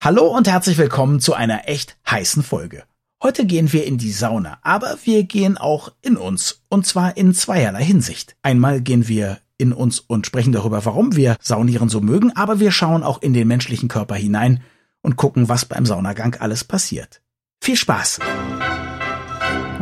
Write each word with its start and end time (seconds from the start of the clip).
Hallo 0.00 0.28
und 0.28 0.46
herzlich 0.46 0.78
willkommen 0.78 1.18
zu 1.18 1.34
einer 1.34 1.68
echt 1.68 1.98
heißen 2.08 2.44
Folge. 2.44 2.84
Heute 3.20 3.44
gehen 3.44 3.72
wir 3.72 3.84
in 3.84 3.98
die 3.98 4.12
Sauna, 4.12 4.58
aber 4.62 4.96
wir 5.02 5.24
gehen 5.24 5.58
auch 5.58 5.90
in 6.02 6.16
uns, 6.16 6.62
und 6.68 6.86
zwar 6.86 7.16
in 7.16 7.34
zweierlei 7.34 7.82
Hinsicht. 7.82 8.36
Einmal 8.42 8.80
gehen 8.80 9.08
wir 9.08 9.38
in 9.56 9.72
uns 9.72 9.98
und 9.98 10.24
sprechen 10.24 10.52
darüber, 10.52 10.84
warum 10.84 11.16
wir 11.16 11.36
Saunieren 11.40 11.88
so 11.88 12.00
mögen, 12.00 12.30
aber 12.36 12.60
wir 12.60 12.70
schauen 12.70 13.02
auch 13.02 13.20
in 13.22 13.34
den 13.34 13.48
menschlichen 13.48 13.88
Körper 13.88 14.14
hinein 14.14 14.62
und 15.02 15.16
gucken, 15.16 15.48
was 15.48 15.64
beim 15.64 15.84
Saunagang 15.84 16.36
alles 16.38 16.62
passiert. 16.62 17.20
Viel 17.60 17.76
Spaß! 17.76 18.20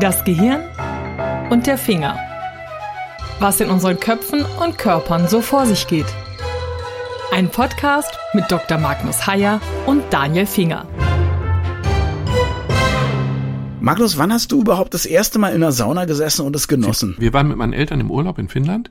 Das 0.01 0.25
Gehirn 0.25 0.62
und 1.51 1.67
der 1.67 1.77
Finger. 1.77 2.19
Was 3.39 3.61
in 3.61 3.69
unseren 3.69 4.01
Köpfen 4.01 4.46
und 4.64 4.79
Körpern 4.79 5.29
so 5.29 5.43
vor 5.43 5.67
sich 5.67 5.87
geht. 5.87 6.07
Ein 7.32 7.50
Podcast 7.50 8.16
mit 8.32 8.45
Dr. 8.50 8.79
Magnus 8.79 9.27
Heyer 9.27 9.61
und 9.84 10.02
Daniel 10.11 10.46
Finger. 10.46 10.86
Magnus, 13.80 14.16
wann 14.16 14.32
hast 14.32 14.52
du 14.52 14.60
überhaupt 14.60 14.95
das 14.95 15.06
erste 15.06 15.38
Mal 15.38 15.52
in 15.52 15.60
der 15.60 15.73
Sauna 15.73 16.04
gesessen 16.04 16.46
und 16.46 16.56
es 16.56 16.68
genossen? 16.68 17.16
Wir 17.18 17.32
waren 17.32 17.48
mit 17.48 17.56
meinen 17.56 17.73
Eltern 17.73 18.01
im 18.01 18.10
Urlaub 18.10 18.38
in 18.38 18.48
Finnland. 18.48 18.91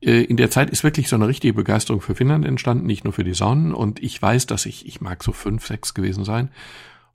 Äh, 0.00 0.22
in 0.22 0.36
der 0.36 0.50
Zeit 0.50 0.70
ist 0.70 0.84
wirklich 0.84 1.08
so 1.08 1.16
eine 1.16 1.26
richtige 1.26 1.54
Begeisterung 1.54 2.00
für 2.00 2.14
Finnland 2.14 2.44
entstanden, 2.44 2.86
nicht 2.86 3.04
nur 3.04 3.12
für 3.12 3.24
die 3.24 3.34
Saunen. 3.34 3.74
Und 3.74 4.02
ich 4.02 4.20
weiß, 4.20 4.46
dass 4.46 4.66
ich, 4.66 4.86
ich 4.86 5.00
mag 5.00 5.24
so 5.24 5.32
fünf, 5.32 5.66
sechs 5.66 5.94
gewesen 5.94 6.24
sein. 6.24 6.50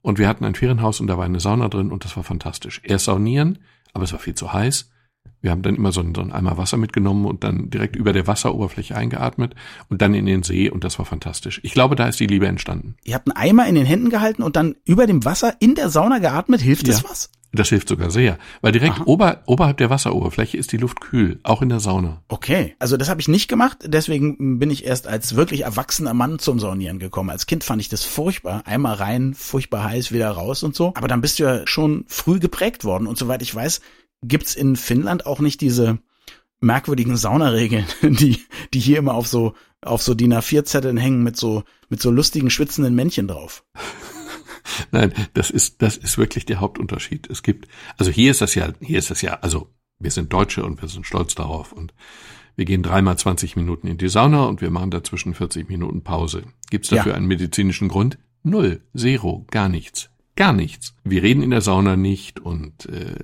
Und 0.02 0.18
wir 0.18 0.28
hatten 0.28 0.44
ein 0.44 0.54
Ferienhaus 0.54 1.00
und 1.00 1.06
da 1.06 1.16
war 1.16 1.24
eine 1.24 1.40
Sauna 1.40 1.68
drin 1.68 1.90
und 1.90 2.04
das 2.04 2.16
war 2.16 2.24
fantastisch. 2.24 2.80
Erst 2.84 3.06
saunieren, 3.06 3.58
aber 3.92 4.04
es 4.04 4.12
war 4.12 4.18
viel 4.18 4.34
zu 4.34 4.52
heiß. 4.52 4.90
Wir 5.40 5.50
haben 5.50 5.62
dann 5.62 5.76
immer 5.76 5.92
so 5.92 6.00
einen, 6.00 6.14
so 6.14 6.20
einen 6.20 6.32
Eimer 6.32 6.58
Wasser 6.58 6.76
mitgenommen 6.76 7.24
und 7.26 7.44
dann 7.44 7.70
direkt 7.70 7.96
über 7.96 8.12
der 8.12 8.26
Wasseroberfläche 8.26 8.96
eingeatmet 8.96 9.54
und 9.88 10.02
dann 10.02 10.14
in 10.14 10.26
den 10.26 10.42
See 10.42 10.70
und 10.70 10.84
das 10.84 10.98
war 10.98 11.06
fantastisch. 11.06 11.60
Ich 11.62 11.72
glaube, 11.72 11.96
da 11.96 12.06
ist 12.08 12.20
die 12.20 12.26
Liebe 12.26 12.46
entstanden. 12.46 12.96
Ihr 13.04 13.14
habt 13.14 13.28
einen 13.28 13.36
Eimer 13.36 13.66
in 13.66 13.74
den 13.74 13.86
Händen 13.86 14.10
gehalten 14.10 14.42
und 14.42 14.56
dann 14.56 14.76
über 14.84 15.06
dem 15.06 15.24
Wasser 15.24 15.54
in 15.60 15.74
der 15.74 15.88
Sauna 15.90 16.18
geatmet. 16.18 16.60
Hilft 16.60 16.88
das 16.88 17.02
Ja. 17.02 17.10
was? 17.10 17.30
Das 17.52 17.68
hilft 17.70 17.88
sogar 17.88 18.10
sehr, 18.10 18.38
weil 18.60 18.72
direkt 18.72 18.96
Aha. 18.96 19.02
ober, 19.06 19.42
oberhalb 19.46 19.78
der 19.78 19.88
Wasseroberfläche 19.88 20.58
ist 20.58 20.72
die 20.72 20.76
Luft 20.76 21.00
kühl, 21.00 21.38
auch 21.42 21.62
in 21.62 21.68
der 21.70 21.80
Sauna. 21.80 22.22
Okay, 22.28 22.74
also 22.78 22.96
das 22.96 23.08
habe 23.08 23.20
ich 23.20 23.28
nicht 23.28 23.48
gemacht, 23.48 23.78
deswegen 23.84 24.58
bin 24.58 24.70
ich 24.70 24.84
erst 24.84 25.06
als 25.06 25.36
wirklich 25.36 25.62
erwachsener 25.62 26.12
Mann 26.12 26.38
zum 26.38 26.58
Saunieren 26.60 26.98
gekommen. 26.98 27.30
Als 27.30 27.46
Kind 27.46 27.64
fand 27.64 27.80
ich 27.80 27.88
das 27.88 28.04
furchtbar, 28.04 28.62
einmal 28.66 28.94
rein, 28.94 29.32
furchtbar 29.32 29.84
heiß, 29.84 30.12
wieder 30.12 30.30
raus 30.30 30.64
und 30.64 30.74
so. 30.74 30.92
Aber 30.96 31.08
dann 31.08 31.20
bist 31.22 31.38
du 31.38 31.44
ja 31.44 31.66
schon 31.66 32.04
früh 32.08 32.40
geprägt 32.40 32.84
worden 32.84 33.06
und 33.06 33.16
soweit 33.16 33.40
ich 33.40 33.54
weiß, 33.54 33.80
gibt's 34.22 34.54
in 34.54 34.76
Finnland 34.76 35.26
auch 35.26 35.40
nicht 35.40 35.60
diese 35.60 35.98
merkwürdigen 36.60 37.16
Saunaregeln, 37.16 37.86
die 38.02 38.42
die 38.74 38.80
hier 38.80 38.98
immer 38.98 39.14
auf 39.14 39.26
so 39.26 39.54
auf 39.82 40.02
so 40.02 40.14
DIN 40.14 40.32
A4 40.34 40.64
Zetteln 40.64 40.96
hängen 40.96 41.22
mit 41.22 41.36
so 41.36 41.64
mit 41.88 42.00
so 42.00 42.10
lustigen 42.10 42.50
schwitzenden 42.50 42.94
Männchen 42.94 43.28
drauf. 43.28 43.64
Nein, 44.90 45.12
das 45.34 45.50
ist, 45.50 45.80
das 45.80 45.96
ist 45.96 46.18
wirklich 46.18 46.44
der 46.44 46.60
Hauptunterschied. 46.60 47.30
Es 47.30 47.42
gibt, 47.42 47.68
also 47.98 48.10
hier 48.10 48.30
ist 48.30 48.40
das 48.40 48.54
ja, 48.54 48.72
hier 48.80 48.98
ist 48.98 49.10
das 49.10 49.22
ja, 49.22 49.34
also 49.40 49.70
wir 49.98 50.10
sind 50.10 50.32
Deutsche 50.32 50.64
und 50.64 50.82
wir 50.82 50.88
sind 50.88 51.06
stolz 51.06 51.34
darauf 51.34 51.72
und 51.72 51.94
wir 52.56 52.64
gehen 52.64 52.82
dreimal 52.82 53.16
20 53.16 53.56
Minuten 53.56 53.86
in 53.86 53.96
die 53.98 54.08
Sauna 54.08 54.44
und 54.46 54.60
wir 54.60 54.70
machen 54.70 54.90
dazwischen 54.90 55.34
40 55.34 55.68
Minuten 55.68 56.02
Pause. 56.02 56.42
Gibt's 56.70 56.88
dafür 56.88 57.12
Ja. 57.12 57.16
einen 57.16 57.26
medizinischen 57.26 57.88
Grund? 57.88 58.18
Null, 58.42 58.82
zero, 58.94 59.46
gar 59.50 59.68
nichts. 59.68 60.10
Gar 60.36 60.52
nichts. 60.52 60.94
Wir 61.02 61.22
reden 61.22 61.42
in 61.42 61.50
der 61.50 61.62
Sauna 61.62 61.96
nicht 61.96 62.40
und 62.40 62.86
äh, 62.86 63.16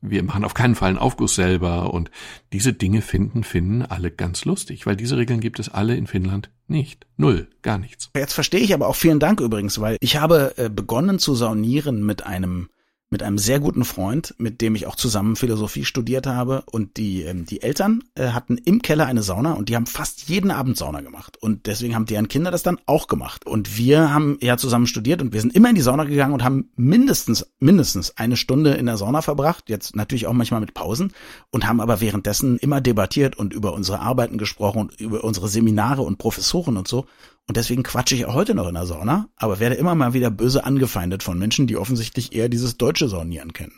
wir 0.00 0.22
machen 0.22 0.44
auf 0.44 0.54
keinen 0.54 0.76
Fall 0.76 0.90
einen 0.90 0.98
Aufguss 0.98 1.34
selber 1.34 1.92
und 1.92 2.12
diese 2.52 2.72
Dinge 2.72 3.02
finden 3.02 3.42
Finnen 3.42 3.82
alle 3.82 4.12
ganz 4.12 4.44
lustig, 4.44 4.86
weil 4.86 4.96
diese 4.96 5.16
Regeln 5.16 5.40
gibt 5.40 5.58
es 5.58 5.68
alle 5.68 5.96
in 5.96 6.06
Finnland 6.06 6.50
nicht. 6.68 7.06
Null, 7.16 7.48
gar 7.62 7.78
nichts. 7.78 8.10
Jetzt 8.14 8.34
verstehe 8.34 8.60
ich 8.60 8.72
aber 8.72 8.86
auch 8.86 8.94
vielen 8.94 9.18
Dank 9.18 9.40
übrigens, 9.40 9.80
weil 9.80 9.96
ich 10.00 10.16
habe 10.16 10.54
äh, 10.56 10.70
begonnen 10.70 11.18
zu 11.18 11.34
saunieren 11.34 12.06
mit 12.06 12.24
einem 12.24 12.68
mit 13.10 13.24
einem 13.24 13.38
sehr 13.38 13.58
guten 13.58 13.84
Freund, 13.84 14.34
mit 14.38 14.60
dem 14.60 14.76
ich 14.76 14.86
auch 14.86 14.94
zusammen 14.94 15.34
Philosophie 15.34 15.84
studiert 15.84 16.28
habe. 16.28 16.62
Und 16.70 16.96
die 16.96 17.22
ähm, 17.22 17.44
die 17.44 17.60
Eltern 17.60 18.04
äh, 18.14 18.28
hatten 18.28 18.56
im 18.56 18.82
Keller 18.82 19.06
eine 19.06 19.22
Sauna 19.22 19.54
und 19.54 19.68
die 19.68 19.74
haben 19.74 19.86
fast 19.86 20.28
jeden 20.28 20.52
Abend 20.52 20.76
Sauna 20.76 21.00
gemacht. 21.00 21.36
Und 21.40 21.66
deswegen 21.66 21.96
haben 21.96 22.06
deren 22.06 22.28
Kinder 22.28 22.52
das 22.52 22.62
dann 22.62 22.78
auch 22.86 23.08
gemacht. 23.08 23.46
Und 23.46 23.76
wir 23.76 24.14
haben 24.14 24.38
ja 24.40 24.56
zusammen 24.56 24.86
studiert 24.86 25.20
und 25.22 25.32
wir 25.32 25.40
sind 25.40 25.54
immer 25.54 25.68
in 25.68 25.74
die 25.74 25.80
Sauna 25.80 26.04
gegangen 26.04 26.34
und 26.34 26.44
haben 26.44 26.70
mindestens 26.76 27.46
mindestens 27.58 28.16
eine 28.16 28.36
Stunde 28.36 28.74
in 28.74 28.86
der 28.86 28.96
Sauna 28.96 29.22
verbracht, 29.22 29.68
jetzt 29.68 29.96
natürlich 29.96 30.28
auch 30.28 30.32
manchmal 30.32 30.60
mit 30.60 30.74
Pausen. 30.74 31.12
Und 31.50 31.66
haben 31.66 31.80
aber 31.80 32.00
währenddessen 32.00 32.58
immer 32.58 32.80
debattiert 32.80 33.36
und 33.36 33.52
über 33.52 33.72
unsere 33.72 33.98
Arbeiten 33.98 34.38
gesprochen 34.38 34.82
und 34.82 35.00
über 35.00 35.24
unsere 35.24 35.48
Seminare 35.48 36.02
und 36.02 36.18
Professoren 36.18 36.76
und 36.76 36.86
so 36.86 37.06
und 37.50 37.56
deswegen 37.56 37.82
quatsche 37.82 38.14
ich 38.14 38.26
auch 38.26 38.34
heute 38.34 38.54
noch 38.54 38.68
in 38.68 38.74
der 38.74 38.86
Sauna, 38.86 39.28
aber 39.34 39.58
werde 39.58 39.74
immer 39.74 39.96
mal 39.96 40.14
wieder 40.14 40.30
böse 40.30 40.64
angefeindet 40.64 41.24
von 41.24 41.36
Menschen, 41.36 41.66
die 41.66 41.76
offensichtlich 41.76 42.32
eher 42.32 42.48
dieses 42.48 42.78
deutsche 42.78 43.08
Saunieren 43.08 43.52
kennen. 43.52 43.72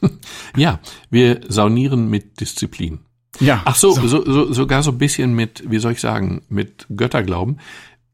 Ja, 0.56 0.80
wir 1.10 1.42
saunieren 1.46 2.08
mit 2.08 2.40
Disziplin. 2.40 3.00
Ja. 3.38 3.60
Ach 3.66 3.74
so, 3.76 3.92
so. 3.92 4.24
So, 4.24 4.50
sogar 4.50 4.82
so 4.82 4.92
ein 4.92 4.96
bisschen 4.96 5.34
mit, 5.34 5.62
wie 5.70 5.78
soll 5.78 5.92
ich 5.92 6.00
sagen, 6.00 6.40
mit 6.48 6.86
Götterglauben. 6.96 7.60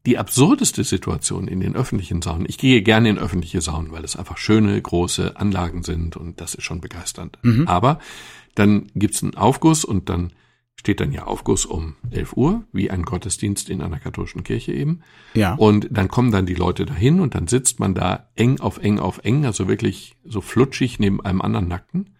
Die 0.05 0.17
absurdeste 0.17 0.83
Situation 0.83 1.47
in 1.47 1.61
den 1.61 1.77
öffentlichen 1.77 2.21
Saunen. 2.21 2.45
Ich 2.49 2.57
gehe 2.57 2.81
gerne 2.81 3.07
in 3.09 3.17
öffentliche 3.17 3.61
Saunen, 3.61 3.93
weil 3.93 4.03
es 4.03 4.17
einfach 4.17 4.37
schöne, 4.37 4.81
große 4.81 5.37
Anlagen 5.37 5.83
sind 5.83 6.17
und 6.17 6.41
das 6.41 6.55
ist 6.55 6.63
schon 6.65 6.81
begeisternd. 6.81 7.39
Aber 7.67 7.99
dann 8.53 8.87
gibt's 8.95 9.23
einen 9.23 9.35
Aufguss 9.35 9.85
und 9.85 10.09
dann 10.09 10.33
steht 10.75 10.99
dann 10.99 11.11
ja 11.11 11.25
Aufguss 11.25 11.65
um 11.65 11.95
11 12.11 12.37
Uhr, 12.37 12.63
wie 12.71 12.91
ein 12.91 13.03
Gottesdienst 13.03 13.69
in 13.69 13.81
einer 13.81 13.99
katholischen 13.99 14.43
Kirche 14.43 14.73
eben. 14.73 15.01
Ja. 15.33 15.55
Und 15.55 15.87
dann 15.89 16.07
kommen 16.07 16.31
dann 16.31 16.45
die 16.45 16.53
Leute 16.53 16.85
dahin 16.85 17.21
und 17.21 17.35
dann 17.35 17.47
sitzt 17.47 17.79
man 17.79 17.95
da 17.95 18.29
eng 18.35 18.59
auf 18.59 18.77
eng 18.79 18.99
auf 18.99 19.21
eng, 19.23 19.45
also 19.45 19.67
wirklich 19.67 20.15
so 20.25 20.41
flutschig 20.41 20.99
neben 20.99 21.21
einem 21.21 21.41
anderen 21.41 21.67
Nackten, 21.67 22.11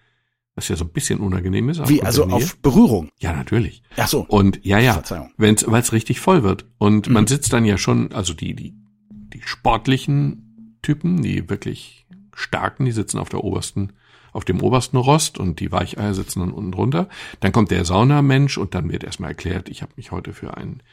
was 0.55 0.69
ja 0.69 0.75
so 0.75 0.85
ein 0.85 0.91
bisschen 0.91 1.19
unangenehm 1.19 1.69
ist. 1.69 1.87
Wie, 1.89 2.01
also 2.01 2.25
auf 2.25 2.57
Berührung. 2.57 3.09
Ja, 3.19 3.33
natürlich. 3.33 3.83
Ach 3.97 4.07
so. 4.07 4.25
Und 4.27 4.65
ja, 4.65 4.79
ja, 4.79 5.03
weil 5.37 5.53
es 5.53 5.93
richtig 5.93 6.19
voll 6.19 6.43
wird. 6.43 6.65
Und 6.77 7.09
man 7.09 7.27
sitzt 7.27 7.51
dann 7.53 7.65
ja 7.65 7.77
schon, 7.77 8.13
also 8.13 8.33
die, 8.33 8.55
die, 8.55 8.73
die 9.11 9.41
sportlichen 9.43 10.77
Typen, 10.81 11.21
die 11.21 11.49
wirklich 11.49 12.05
starken, 12.33 12.85
die 12.85 12.91
sitzen 12.91 13.19
auf 13.19 13.29
der 13.29 13.43
obersten, 13.43 13.93
auf 14.35 14.43
dem 14.43 14.61
obersten 14.61 14.97
Rost 14.97 15.39
und 15.39 15.61
die 15.61 15.71
Weicheier 15.71 16.13
sitzen 16.13 16.41
dann 16.41 16.51
unten 16.51 16.73
drunter. 16.73 17.07
Dann 17.39 17.53
kommt 17.53 17.71
der 17.71 17.85
Saunamensch 17.85 18.57
und 18.57 18.75
dann 18.75 18.91
wird 18.91 19.05
erstmal 19.05 19.29
erklärt, 19.29 19.69
ich 19.69 19.81
habe 19.81 19.93
mich 19.95 20.11
heute 20.11 20.33
für 20.33 20.57
einen 20.57 20.83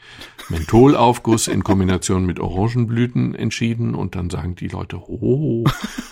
Mentholaufguss 0.47 1.49
in 1.49 1.63
Kombination 1.63 2.25
mit 2.25 2.39
Orangenblüten 2.39 3.35
entschieden 3.35 3.95
und 3.95 4.15
dann 4.15 4.29
sagen 4.29 4.55
die 4.55 4.69
Leute, 4.69 4.97
oh. 4.97 5.65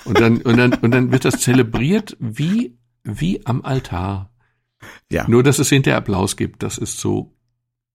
Und 0.04 0.20
dann, 0.20 0.42
und 0.42 0.58
dann, 0.58 0.74
und 0.74 0.92
dann 0.92 1.14
wird 1.14 1.24
das 1.24 1.40
zelebriert 1.40 2.18
wie, 2.20 2.78
wie 3.04 3.46
am 3.46 3.62
Altar. 3.62 4.34
Ja. 5.10 5.26
Nur, 5.28 5.42
dass 5.42 5.60
es 5.60 5.70
hinterher 5.70 5.98
Applaus 5.98 6.36
gibt, 6.36 6.64
das 6.64 6.78
ist 6.78 7.00
so 7.00 7.34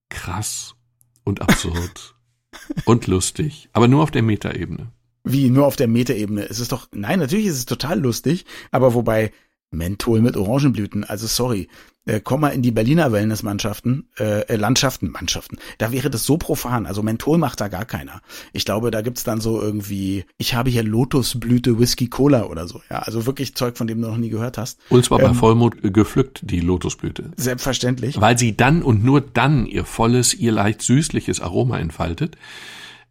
krass 0.09 0.75
und 1.23 1.41
absurd 1.41 2.15
und 2.85 3.05
lustig, 3.05 3.69
aber 3.71 3.87
nur 3.87 4.01
auf 4.01 4.09
der 4.09 4.23
Metaebene. 4.23 4.91
Wie, 5.31 5.49
nur 5.49 5.65
auf 5.65 5.75
der 5.75 5.87
Metaebene. 5.87 6.49
Es 6.49 6.59
ist 6.59 6.71
doch, 6.71 6.87
nein, 6.93 7.19
natürlich 7.19 7.47
ist 7.47 7.57
es 7.57 7.65
total 7.65 7.99
lustig, 7.99 8.45
aber 8.71 8.93
wobei, 8.93 9.31
Menthol 9.69 10.21
mit 10.21 10.37
Orangenblüten, 10.37 11.03
also 11.03 11.27
sorry, 11.27 11.67
äh, 12.05 12.21
komm 12.23 12.39
mal 12.39 12.49
in 12.49 12.61
die 12.61 12.71
Berliner 12.71 13.11
Wellnessmannschaften, 13.11 14.07
äh, 14.17 14.41
äh, 14.47 14.55
Landschaften, 14.55 15.11
Mannschaften, 15.11 15.57
da 15.77 15.91
wäre 15.91 16.09
das 16.09 16.23
so 16.23 16.37
profan, 16.37 16.85
also 16.85 17.03
Menthol 17.03 17.37
macht 17.37 17.59
da 17.59 17.67
gar 17.67 17.83
keiner. 17.83 18.21
Ich 18.53 18.63
glaube, 18.63 18.91
da 18.91 19.01
gibt's 19.01 19.25
dann 19.25 19.41
so 19.41 19.61
irgendwie, 19.61 20.23
ich 20.37 20.55
habe 20.55 20.69
hier 20.69 20.83
Lotusblüte 20.83 21.79
Whisky 21.79 22.07
Cola 22.07 22.45
oder 22.45 22.65
so, 22.65 22.81
ja, 22.89 22.99
also 22.99 23.25
wirklich 23.25 23.55
Zeug, 23.55 23.77
von 23.77 23.87
dem 23.87 24.01
du 24.01 24.07
noch 24.07 24.17
nie 24.17 24.29
gehört 24.29 24.57
hast. 24.57 24.79
Und 24.87 25.03
zwar 25.03 25.19
bei 25.19 25.25
Ähm. 25.25 25.35
Vollmond 25.35 25.93
gepflückt, 25.93 26.39
die 26.43 26.61
Lotusblüte. 26.61 27.31
Selbstverständlich. 27.35 28.21
Weil 28.21 28.37
sie 28.37 28.55
dann 28.55 28.81
und 28.81 29.03
nur 29.03 29.19
dann 29.19 29.65
ihr 29.65 29.83
volles, 29.83 30.33
ihr 30.33 30.53
leicht 30.53 30.81
süßliches 30.81 31.41
Aroma 31.41 31.77
entfaltet. 31.77 32.37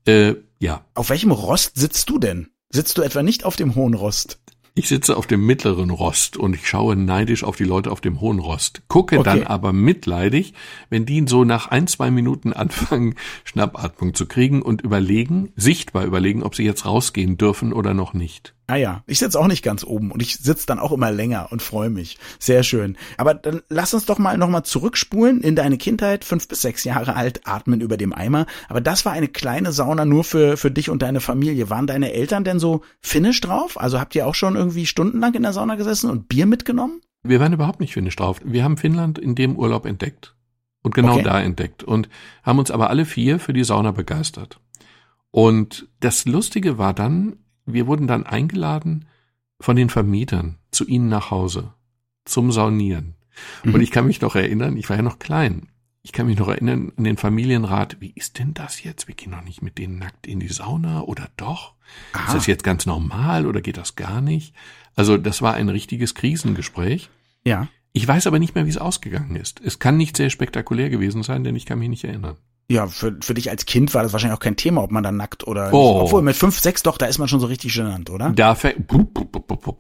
Äh, 0.06 0.36
ja, 0.58 0.84
Auf 0.94 1.10
welchem 1.10 1.30
Rost 1.30 1.72
sitzt 1.76 2.08
du 2.10 2.18
denn? 2.18 2.48
Sitzt 2.70 2.98
du 2.98 3.02
etwa 3.02 3.22
nicht 3.22 3.44
auf 3.44 3.56
dem 3.56 3.74
hohen 3.74 3.94
Rost? 3.94 4.38
ich 4.78 4.88
sitze 4.88 5.16
auf 5.16 5.26
dem 5.26 5.46
mittleren 5.46 5.88
Rost 5.88 6.36
und 6.36 6.54
ich 6.54 6.68
schaue 6.68 6.96
neidisch 6.96 7.44
auf 7.44 7.56
die 7.56 7.64
Leute 7.64 7.90
auf 7.90 8.02
dem 8.02 8.20
hohen 8.20 8.38
Rost. 8.38 8.82
Gucke 8.88 9.18
Okay. 9.18 9.24
dann 9.24 9.46
aber 9.46 9.72
mitleidig, 9.72 10.52
wenn 10.90 11.06
die 11.06 11.24
so 11.26 11.44
nach 11.44 11.68
ein, 11.68 11.86
zwei 11.86 12.10
Minuten 12.10 12.52
anfangen, 12.52 13.14
Schnappatmung 13.44 14.12
zu 14.12 14.26
kriegen 14.26 14.60
und 14.60 14.82
überlegen, 14.82 15.50
sichtbar 15.56 16.04
überlegen, 16.04 16.42
ob 16.42 16.54
sie 16.54 16.64
jetzt 16.64 16.84
rausgehen 16.84 17.38
dürfen 17.38 17.72
oder 17.72 17.94
noch 17.94 18.12
nicht. 18.12 18.54
Ah 18.68 18.76
ja, 18.76 19.04
ich 19.06 19.20
sitze 19.20 19.38
auch 19.38 19.46
nicht 19.46 19.62
ganz 19.62 19.84
oben 19.84 20.10
und 20.10 20.20
ich 20.20 20.38
sitze 20.38 20.66
dann 20.66 20.80
auch 20.80 20.90
immer 20.90 21.12
länger 21.12 21.52
und 21.52 21.62
freue 21.62 21.88
mich. 21.88 22.18
Sehr 22.40 22.64
schön. 22.64 22.96
Aber 23.16 23.32
dann 23.34 23.62
lass 23.68 23.94
uns 23.94 24.06
doch 24.06 24.18
mal 24.18 24.36
nochmal 24.38 24.64
zurückspulen 24.64 25.40
in 25.40 25.54
deine 25.54 25.78
Kindheit, 25.78 26.24
fünf 26.24 26.48
bis 26.48 26.62
sechs 26.62 26.82
Jahre 26.82 27.14
alt, 27.14 27.46
atmen 27.46 27.80
über 27.80 27.96
dem 27.96 28.12
Eimer. 28.12 28.46
Aber 28.68 28.80
das 28.80 29.04
war 29.04 29.12
eine 29.12 29.28
kleine 29.28 29.70
Sauna 29.70 30.04
nur 30.04 30.24
für, 30.24 30.56
für 30.56 30.72
dich 30.72 30.90
und 30.90 31.02
deine 31.02 31.20
Familie. 31.20 31.70
Waren 31.70 31.86
deine 31.86 32.12
Eltern 32.12 32.42
denn 32.42 32.58
so 32.58 32.82
finnisch 33.00 33.40
drauf? 33.40 33.80
Also 33.80 34.00
habt 34.00 34.16
ihr 34.16 34.26
auch 34.26 34.34
schon 34.34 34.56
irgendwie 34.56 34.86
stundenlang 34.86 35.34
in 35.34 35.42
der 35.42 35.52
Sauna 35.52 35.76
gesessen 35.76 36.10
und 36.10 36.26
Bier 36.28 36.46
mitgenommen? 36.46 37.00
Wir 37.22 37.38
waren 37.38 37.52
überhaupt 37.52 37.78
nicht 37.80 37.92
finnisch 37.94 38.16
drauf. 38.16 38.40
Wir 38.44 38.64
haben 38.64 38.76
Finnland 38.78 39.18
in 39.18 39.36
dem 39.36 39.56
Urlaub 39.56 39.86
entdeckt. 39.86 40.34
Und 40.82 40.94
genau 40.94 41.14
Okay. 41.14 41.22
da 41.22 41.40
entdeckt. 41.40 41.84
Und 41.84 42.08
haben 42.42 42.58
uns 42.58 42.72
aber 42.72 42.90
alle 42.90 43.04
vier 43.04 43.38
für 43.38 43.52
die 43.52 43.64
Sauna 43.64 43.92
begeistert. 43.92 44.60
Und 45.30 45.88
das 46.00 46.24
Lustige 46.24 46.78
war 46.78 46.94
dann, 46.94 47.36
wir 47.66 47.86
wurden 47.86 48.06
dann 48.06 48.24
eingeladen 48.24 49.06
von 49.60 49.76
den 49.76 49.90
Vermietern 49.90 50.56
zu 50.70 50.86
ihnen 50.86 51.08
nach 51.08 51.30
Hause 51.30 51.72
zum 52.24 52.52
Saunieren. 52.52 53.14
Mhm. 53.64 53.74
Und 53.74 53.80
ich 53.80 53.90
kann 53.90 54.06
mich 54.06 54.20
noch 54.20 54.34
erinnern, 54.34 54.76
ich 54.76 54.88
war 54.88 54.96
ja 54.96 55.02
noch 55.02 55.18
klein. 55.18 55.68
Ich 56.02 56.12
kann 56.12 56.26
mich 56.26 56.38
noch 56.38 56.48
erinnern 56.48 56.92
an 56.96 57.04
den 57.04 57.16
Familienrat, 57.16 57.96
wie 58.00 58.12
ist 58.14 58.38
denn 58.38 58.54
das 58.54 58.84
jetzt? 58.84 59.08
Wir 59.08 59.16
gehen 59.16 59.32
doch 59.32 59.42
nicht 59.42 59.60
mit 59.60 59.76
denen 59.76 59.98
nackt 59.98 60.26
in 60.26 60.38
die 60.38 60.48
Sauna 60.48 61.00
oder 61.00 61.28
doch? 61.36 61.74
Aha. 62.12 62.28
Ist 62.28 62.34
das 62.34 62.46
jetzt 62.46 62.62
ganz 62.62 62.86
normal 62.86 63.46
oder 63.46 63.60
geht 63.60 63.76
das 63.76 63.96
gar 63.96 64.20
nicht? 64.20 64.54
Also 64.94 65.16
das 65.16 65.42
war 65.42 65.54
ein 65.54 65.68
richtiges 65.68 66.14
Krisengespräch. 66.14 67.10
Ja. 67.44 67.68
Ich 67.92 68.06
weiß 68.06 68.26
aber 68.26 68.38
nicht 68.38 68.54
mehr, 68.54 68.66
wie 68.66 68.70
es 68.70 68.78
ausgegangen 68.78 69.36
ist. 69.36 69.60
Es 69.60 69.78
kann 69.78 69.96
nicht 69.96 70.16
sehr 70.16 70.30
spektakulär 70.30 70.90
gewesen 70.90 71.22
sein, 71.22 71.42
denn 71.42 71.56
ich 71.56 71.66
kann 71.66 71.78
mich 71.78 71.88
nicht 71.88 72.04
erinnern. 72.04 72.36
Ja, 72.68 72.88
für, 72.88 73.16
für 73.20 73.34
dich 73.34 73.50
als 73.50 73.64
Kind 73.64 73.94
war 73.94 74.02
das 74.02 74.12
wahrscheinlich 74.12 74.36
auch 74.36 74.42
kein 74.42 74.56
Thema, 74.56 74.82
ob 74.82 74.90
man 74.90 75.04
da 75.04 75.12
nackt 75.12 75.46
oder 75.46 75.72
oh. 75.72 75.92
nicht. 75.92 76.02
Obwohl 76.02 76.22
mit 76.22 76.34
fünf, 76.34 76.58
sechs 76.58 76.82
doch, 76.82 76.98
da 76.98 77.06
ist 77.06 77.18
man 77.18 77.28
schon 77.28 77.38
so 77.38 77.46
richtig 77.46 77.74
genannt, 77.74 78.10
oder? 78.10 78.30
Da 78.30 78.54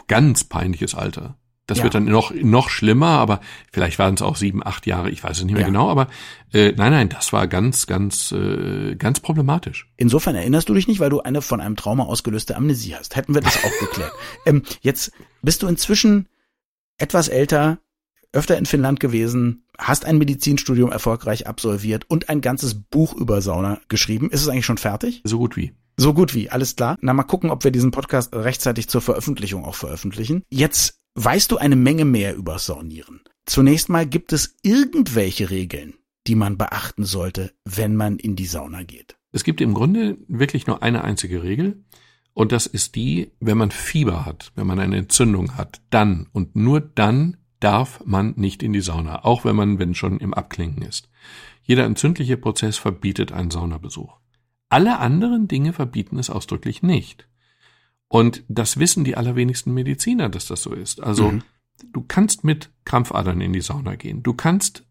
ganz 0.06 0.44
peinliches 0.44 0.94
Alter. 0.94 1.36
Das 1.66 1.78
ja. 1.78 1.84
wird 1.84 1.94
dann 1.96 2.04
noch, 2.04 2.32
noch 2.32 2.70
schlimmer, 2.70 3.08
aber 3.08 3.40
vielleicht 3.72 3.98
waren 3.98 4.14
es 4.14 4.22
auch 4.22 4.36
sieben, 4.36 4.64
acht 4.64 4.86
Jahre, 4.86 5.10
ich 5.10 5.24
weiß 5.24 5.38
es 5.38 5.44
nicht 5.44 5.54
mehr 5.54 5.62
ja. 5.62 5.66
genau, 5.66 5.90
aber 5.90 6.06
äh, 6.52 6.72
nein, 6.76 6.92
nein, 6.92 7.08
das 7.08 7.32
war 7.32 7.48
ganz, 7.48 7.88
ganz, 7.88 8.30
äh, 8.30 8.94
ganz 8.94 9.18
problematisch. 9.18 9.90
Insofern 9.96 10.36
erinnerst 10.36 10.68
du 10.68 10.74
dich 10.74 10.86
nicht, 10.86 11.00
weil 11.00 11.10
du 11.10 11.22
eine 11.22 11.42
von 11.42 11.60
einem 11.60 11.74
Trauma 11.74 12.04
ausgelöste 12.04 12.54
Amnesie 12.54 12.94
hast. 12.94 13.16
Hätten 13.16 13.34
wir 13.34 13.40
das 13.40 13.64
auch 13.64 13.80
geklärt. 13.80 14.12
ähm, 14.46 14.62
jetzt 14.80 15.10
bist 15.42 15.64
du 15.64 15.66
inzwischen 15.66 16.28
etwas 16.98 17.26
älter, 17.26 17.78
öfter 18.32 18.58
in 18.58 18.66
Finnland 18.66 19.00
gewesen, 19.00 19.64
hast 19.78 20.04
ein 20.04 20.18
Medizinstudium 20.18 20.90
erfolgreich 20.90 21.46
absolviert 21.46 22.04
und 22.08 22.28
ein 22.28 22.40
ganzes 22.40 22.74
Buch 22.74 23.14
über 23.14 23.40
Sauna 23.42 23.80
geschrieben. 23.88 24.30
Ist 24.30 24.42
es 24.42 24.48
eigentlich 24.48 24.66
schon 24.66 24.78
fertig? 24.78 25.22
So 25.24 25.38
gut 25.38 25.56
wie. 25.56 25.72
So 25.96 26.12
gut 26.12 26.34
wie, 26.34 26.50
alles 26.50 26.76
klar. 26.76 26.98
Na, 27.00 27.14
mal 27.14 27.22
gucken, 27.22 27.50
ob 27.50 27.64
wir 27.64 27.70
diesen 27.70 27.90
Podcast 27.90 28.34
rechtzeitig 28.34 28.88
zur 28.88 29.00
Veröffentlichung 29.00 29.64
auch 29.64 29.74
veröffentlichen. 29.74 30.42
Jetzt 30.50 31.00
weißt 31.14 31.50
du 31.50 31.56
eine 31.56 31.76
Menge 31.76 32.04
mehr 32.04 32.36
über 32.36 32.58
Saunieren. 32.58 33.22
Zunächst 33.46 33.88
mal 33.88 34.06
gibt 34.06 34.32
es 34.32 34.56
irgendwelche 34.62 35.50
Regeln, 35.50 35.94
die 36.26 36.34
man 36.34 36.58
beachten 36.58 37.04
sollte, 37.04 37.52
wenn 37.64 37.96
man 37.96 38.18
in 38.18 38.36
die 38.36 38.46
Sauna 38.46 38.82
geht. 38.82 39.16
Es 39.32 39.44
gibt 39.44 39.60
im 39.60 39.74
Grunde 39.74 40.18
wirklich 40.28 40.66
nur 40.66 40.82
eine 40.82 41.04
einzige 41.04 41.42
Regel. 41.42 41.84
Und 42.34 42.52
das 42.52 42.66
ist 42.66 42.96
die, 42.96 43.30
wenn 43.40 43.56
man 43.56 43.70
Fieber 43.70 44.26
hat, 44.26 44.52
wenn 44.56 44.66
man 44.66 44.78
eine 44.78 44.98
Entzündung 44.98 45.56
hat, 45.56 45.80
dann 45.88 46.26
und 46.32 46.54
nur 46.54 46.80
dann 46.82 47.38
darf 47.60 48.02
man 48.04 48.34
nicht 48.36 48.62
in 48.62 48.72
die 48.72 48.80
Sauna, 48.80 49.24
auch 49.24 49.44
wenn 49.44 49.56
man, 49.56 49.78
wenn 49.78 49.94
schon 49.94 50.18
im 50.18 50.34
Abklinken 50.34 50.82
ist. 50.82 51.08
Jeder 51.62 51.84
entzündliche 51.84 52.36
Prozess 52.36 52.78
verbietet 52.78 53.32
einen 53.32 53.50
Saunabesuch. 53.50 54.16
Alle 54.68 54.98
anderen 54.98 55.48
Dinge 55.48 55.72
verbieten 55.72 56.18
es 56.18 56.30
ausdrücklich 56.30 56.82
nicht. 56.82 57.28
Und 58.08 58.44
das 58.48 58.78
wissen 58.78 59.04
die 59.04 59.16
allerwenigsten 59.16 59.72
Mediziner, 59.74 60.28
dass 60.28 60.46
das 60.46 60.62
so 60.62 60.72
ist. 60.72 61.02
Also 61.02 61.32
mhm. 61.32 61.42
du 61.92 62.04
kannst 62.06 62.44
mit 62.44 62.70
Krampfadern 62.84 63.40
in 63.40 63.52
die 63.52 63.60
Sauna 63.60 63.96
gehen. 63.96 64.22
Du 64.22 64.34
kannst, 64.34 64.84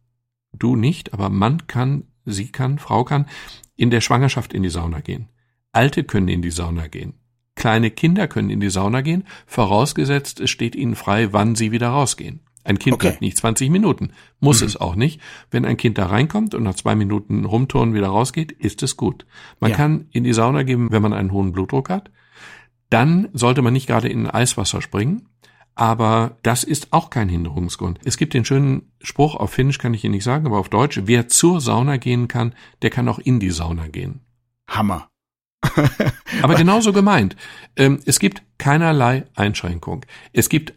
du 0.53 0.75
nicht, 0.75 1.13
aber 1.13 1.29
Mann 1.29 1.67
kann, 1.67 2.05
sie 2.25 2.51
kann, 2.51 2.79
Frau 2.79 3.03
kann 3.03 3.27
in 3.75 3.89
der 3.89 4.01
Schwangerschaft 4.01 4.53
in 4.53 4.63
die 4.63 4.69
Sauna 4.69 4.99
gehen. 5.01 5.29
Alte 5.71 6.03
können 6.03 6.29
in 6.29 6.41
die 6.41 6.51
Sauna 6.51 6.87
gehen. 6.87 7.13
Kleine 7.55 7.89
Kinder 7.89 8.27
können 8.27 8.49
in 8.49 8.59
die 8.59 8.69
Sauna 8.69 9.01
gehen, 9.01 9.25
vorausgesetzt 9.45 10.41
es 10.41 10.49
steht 10.49 10.75
ihnen 10.75 10.95
frei, 10.95 11.31
wann 11.31 11.55
sie 11.55 11.71
wieder 11.71 11.89
rausgehen. 11.89 12.41
Ein 12.65 12.79
Kind 12.79 12.95
okay. 12.95 13.09
bleibt 13.09 13.21
nicht 13.21 13.37
20 13.37 13.69
Minuten. 13.69 14.11
Muss 14.39 14.61
mhm. 14.61 14.67
es 14.67 14.77
auch 14.77 14.95
nicht. 14.95 15.21
Wenn 15.51 15.65
ein 15.65 15.77
Kind 15.77 15.97
da 15.97 16.07
reinkommt 16.07 16.55
und 16.55 16.63
nach 16.63 16.75
zwei 16.75 16.95
Minuten 16.95 17.45
rumturnen 17.45 17.93
wieder 17.93 18.07
rausgeht, 18.07 18.51
ist 18.51 18.83
es 18.83 18.97
gut. 18.97 19.25
Man 19.59 19.71
ja. 19.71 19.77
kann 19.77 20.07
in 20.11 20.23
die 20.23 20.33
Sauna 20.33 20.63
gehen, 20.63 20.91
wenn 20.91 21.01
man 21.01 21.13
einen 21.13 21.31
hohen 21.31 21.51
Blutdruck 21.51 21.89
hat. 21.89 22.11
Dann 22.89 23.29
sollte 23.33 23.61
man 23.61 23.73
nicht 23.73 23.87
gerade 23.87 24.09
in 24.09 24.27
Eiswasser 24.27 24.81
springen. 24.81 25.29
Aber 25.75 26.37
das 26.41 26.63
ist 26.63 26.93
auch 26.93 27.09
kein 27.09 27.27
Hinderungsgrund. 27.27 27.99
Es 28.05 28.17
gibt 28.17 28.33
den 28.33 28.45
schönen 28.45 28.93
Spruch, 29.01 29.35
auf 29.35 29.51
Finnisch 29.51 29.77
kann 29.77 29.93
ich 29.93 30.05
Ihnen 30.05 30.13
nicht 30.13 30.23
sagen, 30.23 30.47
aber 30.47 30.57
auf 30.57 30.69
Deutsch, 30.69 31.01
wer 31.03 31.27
zur 31.27 31.59
Sauna 31.59 31.97
gehen 31.97 32.29
kann, 32.29 32.55
der 32.81 32.89
kann 32.89 33.09
auch 33.09 33.19
in 33.19 33.41
die 33.41 33.51
Sauna 33.51 33.89
gehen. 33.89 34.21
Hammer. 34.69 35.09
aber 36.41 36.55
genauso 36.55 36.93
gemeint. 36.93 37.35
Ähm, 37.75 37.99
es 38.05 38.19
gibt 38.19 38.41
keinerlei 38.57 39.25
Einschränkung. 39.35 40.05
Es 40.31 40.47
gibt 40.47 40.73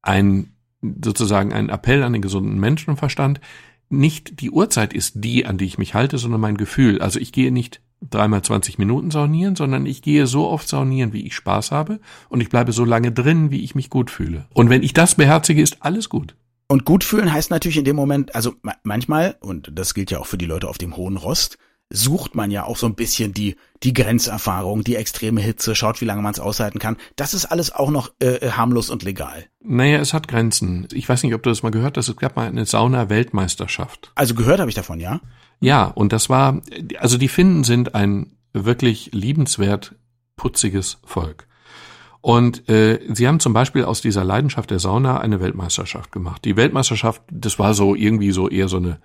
ein 0.00 0.54
sozusagen 0.82 1.52
ein 1.52 1.68
Appell 1.68 2.02
an 2.02 2.12
den 2.12 2.22
gesunden 2.22 2.58
Menschenverstand. 2.58 3.40
Nicht 3.88 4.40
die 4.40 4.50
Uhrzeit 4.50 4.92
ist 4.92 5.14
die, 5.16 5.46
an 5.46 5.58
die 5.58 5.64
ich 5.64 5.78
mich 5.78 5.94
halte, 5.94 6.18
sondern 6.18 6.40
mein 6.40 6.56
Gefühl. 6.56 7.02
Also 7.02 7.18
ich 7.18 7.32
gehe 7.32 7.52
nicht 7.52 7.80
dreimal 8.08 8.42
20 8.42 8.78
Minuten 8.78 9.10
saunieren, 9.10 9.56
sondern 9.56 9.84
ich 9.84 10.02
gehe 10.02 10.26
so 10.26 10.48
oft 10.48 10.68
saunieren, 10.68 11.12
wie 11.12 11.26
ich 11.26 11.34
Spaß 11.34 11.70
habe 11.70 12.00
und 12.28 12.40
ich 12.40 12.48
bleibe 12.48 12.72
so 12.72 12.84
lange 12.84 13.12
drin, 13.12 13.50
wie 13.50 13.62
ich 13.62 13.74
mich 13.74 13.90
gut 13.90 14.10
fühle. 14.10 14.46
Und 14.54 14.70
wenn 14.70 14.82
ich 14.82 14.94
das 14.94 15.16
beherzige, 15.16 15.60
ist 15.60 15.78
alles 15.80 16.08
gut. 16.08 16.34
Und 16.66 16.84
gut 16.84 17.04
fühlen 17.04 17.32
heißt 17.32 17.50
natürlich 17.50 17.78
in 17.78 17.84
dem 17.84 17.96
Moment, 17.96 18.34
also 18.34 18.54
manchmal, 18.84 19.36
und 19.40 19.72
das 19.74 19.92
gilt 19.92 20.10
ja 20.12 20.20
auch 20.20 20.26
für 20.26 20.38
die 20.38 20.46
Leute 20.46 20.68
auf 20.68 20.78
dem 20.78 20.96
hohen 20.96 21.16
Rost, 21.16 21.58
sucht 21.90 22.36
man 22.36 22.50
ja 22.50 22.64
auch 22.64 22.76
so 22.76 22.86
ein 22.86 22.94
bisschen 22.94 23.34
die, 23.34 23.56
die 23.82 23.92
Grenzerfahrung, 23.92 24.84
die 24.84 24.94
extreme 24.94 25.40
Hitze, 25.40 25.74
schaut, 25.74 26.00
wie 26.00 26.04
lange 26.04 26.22
man 26.22 26.32
es 26.32 26.38
aushalten 26.38 26.78
kann. 26.78 26.96
Das 27.16 27.34
ist 27.34 27.46
alles 27.46 27.72
auch 27.72 27.90
noch 27.90 28.12
äh, 28.20 28.36
äh, 28.36 28.50
harmlos 28.52 28.90
und 28.90 29.02
legal. 29.02 29.46
Naja, 29.62 29.98
es 29.98 30.14
hat 30.14 30.28
Grenzen. 30.28 30.86
Ich 30.92 31.08
weiß 31.08 31.24
nicht, 31.24 31.34
ob 31.34 31.42
du 31.42 31.50
das 31.50 31.62
mal 31.62 31.70
gehört 31.70 31.96
hast, 31.96 32.08
es 32.08 32.16
gab 32.16 32.36
mal 32.36 32.46
eine 32.46 32.64
Sauna-Weltmeisterschaft. 32.64 34.12
Also 34.14 34.34
gehört 34.34 34.60
habe 34.60 34.70
ich 34.70 34.76
davon, 34.76 35.00
ja? 35.00 35.20
Ja, 35.60 35.84
und 35.84 36.12
das 36.12 36.30
war, 36.30 36.62
also 36.98 37.18
die 37.18 37.28
Finnen 37.28 37.64
sind 37.64 37.94
ein 37.94 38.36
wirklich 38.52 39.10
liebenswert 39.12 39.96
putziges 40.36 40.98
Volk. 41.04 41.48
Und 42.22 42.68
äh, 42.68 43.00
sie 43.12 43.26
haben 43.26 43.40
zum 43.40 43.52
Beispiel 43.52 43.84
aus 43.84 44.00
dieser 44.00 44.24
Leidenschaft 44.24 44.70
der 44.70 44.78
Sauna 44.78 45.20
eine 45.20 45.40
Weltmeisterschaft 45.40 46.12
gemacht. 46.12 46.44
Die 46.44 46.56
Weltmeisterschaft, 46.56 47.22
das 47.30 47.58
war 47.58 47.74
so 47.74 47.94
irgendwie 47.94 48.30
so 48.30 48.48
eher 48.48 48.68
so 48.68 48.76
eine 48.76 49.00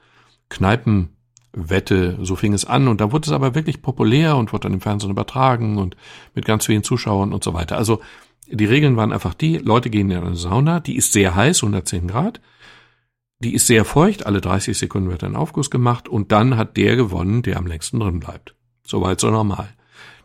Kneipen 0.50 1.15
Wette, 1.56 2.18
so 2.22 2.36
fing 2.36 2.54
es 2.54 2.66
an 2.66 2.88
und 2.88 3.02
da 3.02 3.12
wurde 3.12 3.28
es 3.28 3.31
aber 3.31 3.56
wirklich 3.56 3.81
populär 3.81 4.36
und 4.36 4.54
wurde 4.54 4.63
dann 4.63 4.74
im 4.74 4.81
Fernsehen 4.81 5.12
übertragen 5.12 5.78
und 5.78 5.96
mit 6.34 6.46
ganz 6.46 6.66
vielen 6.66 6.84
Zuschauern 6.84 7.34
und 7.34 7.44
so 7.44 7.54
weiter. 7.54 7.78
Also 7.78 8.02
die 8.48 8.66
Regeln 8.66 8.98
waren 8.98 9.13
einfach 9.13 9.34
die, 9.34 9.57
Leute 9.57 9.90
gehen 9.90 10.12
in 10.12 10.18
eine 10.18 10.36
Sauna, 10.36 10.80
die 10.80 10.98
ist 10.98 11.13
sehr 11.13 11.36
heiß, 11.36 11.63
110 11.63 12.07
Grad, 12.07 12.42
die 13.40 13.54
ist 13.54 13.68
sehr 13.68 13.86
feucht, 13.86 14.25
alle 14.25 14.42
30 14.42 14.78
Sekunden 14.78 15.10
wird 15.10 15.24
ein 15.24 15.36
Aufguss 15.36 15.72
gemacht 15.72 16.07
und 16.07 16.31
dann 16.31 16.57
hat 16.57 16.78
der 16.78 16.96
gewonnen, 16.96 17.42
der 17.42 17.57
am 17.57 17.68
längsten 17.68 18.00
drin 18.00 18.19
bleibt. 18.19 18.56
Soweit 18.86 19.19
so 19.19 19.31
normal. 19.31 19.69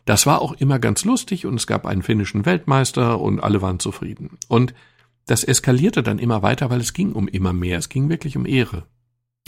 Das 0.04 0.26
war 0.26 0.42
auch 0.42 0.52
immer 0.54 0.78
ganz 0.78 1.04
lustig 1.04 1.46
und 1.46 1.54
es 1.54 1.66
gab 1.66 1.86
einen 1.86 2.02
finnischen 2.02 2.44
Weltmeister 2.44 3.20
und 3.20 3.40
alle 3.40 3.62
waren 3.62 3.78
zufrieden. 3.78 4.38
Und 4.48 4.74
das 5.26 5.44
eskalierte 5.44 6.02
dann 6.02 6.18
immer 6.18 6.42
weiter, 6.42 6.70
weil 6.70 6.80
es 6.80 6.92
ging 6.92 7.12
um 7.12 7.28
immer 7.28 7.52
mehr. 7.52 7.78
Es 7.78 7.88
ging 7.88 8.08
wirklich 8.08 8.36
um 8.36 8.46
Ehre. 8.46 8.86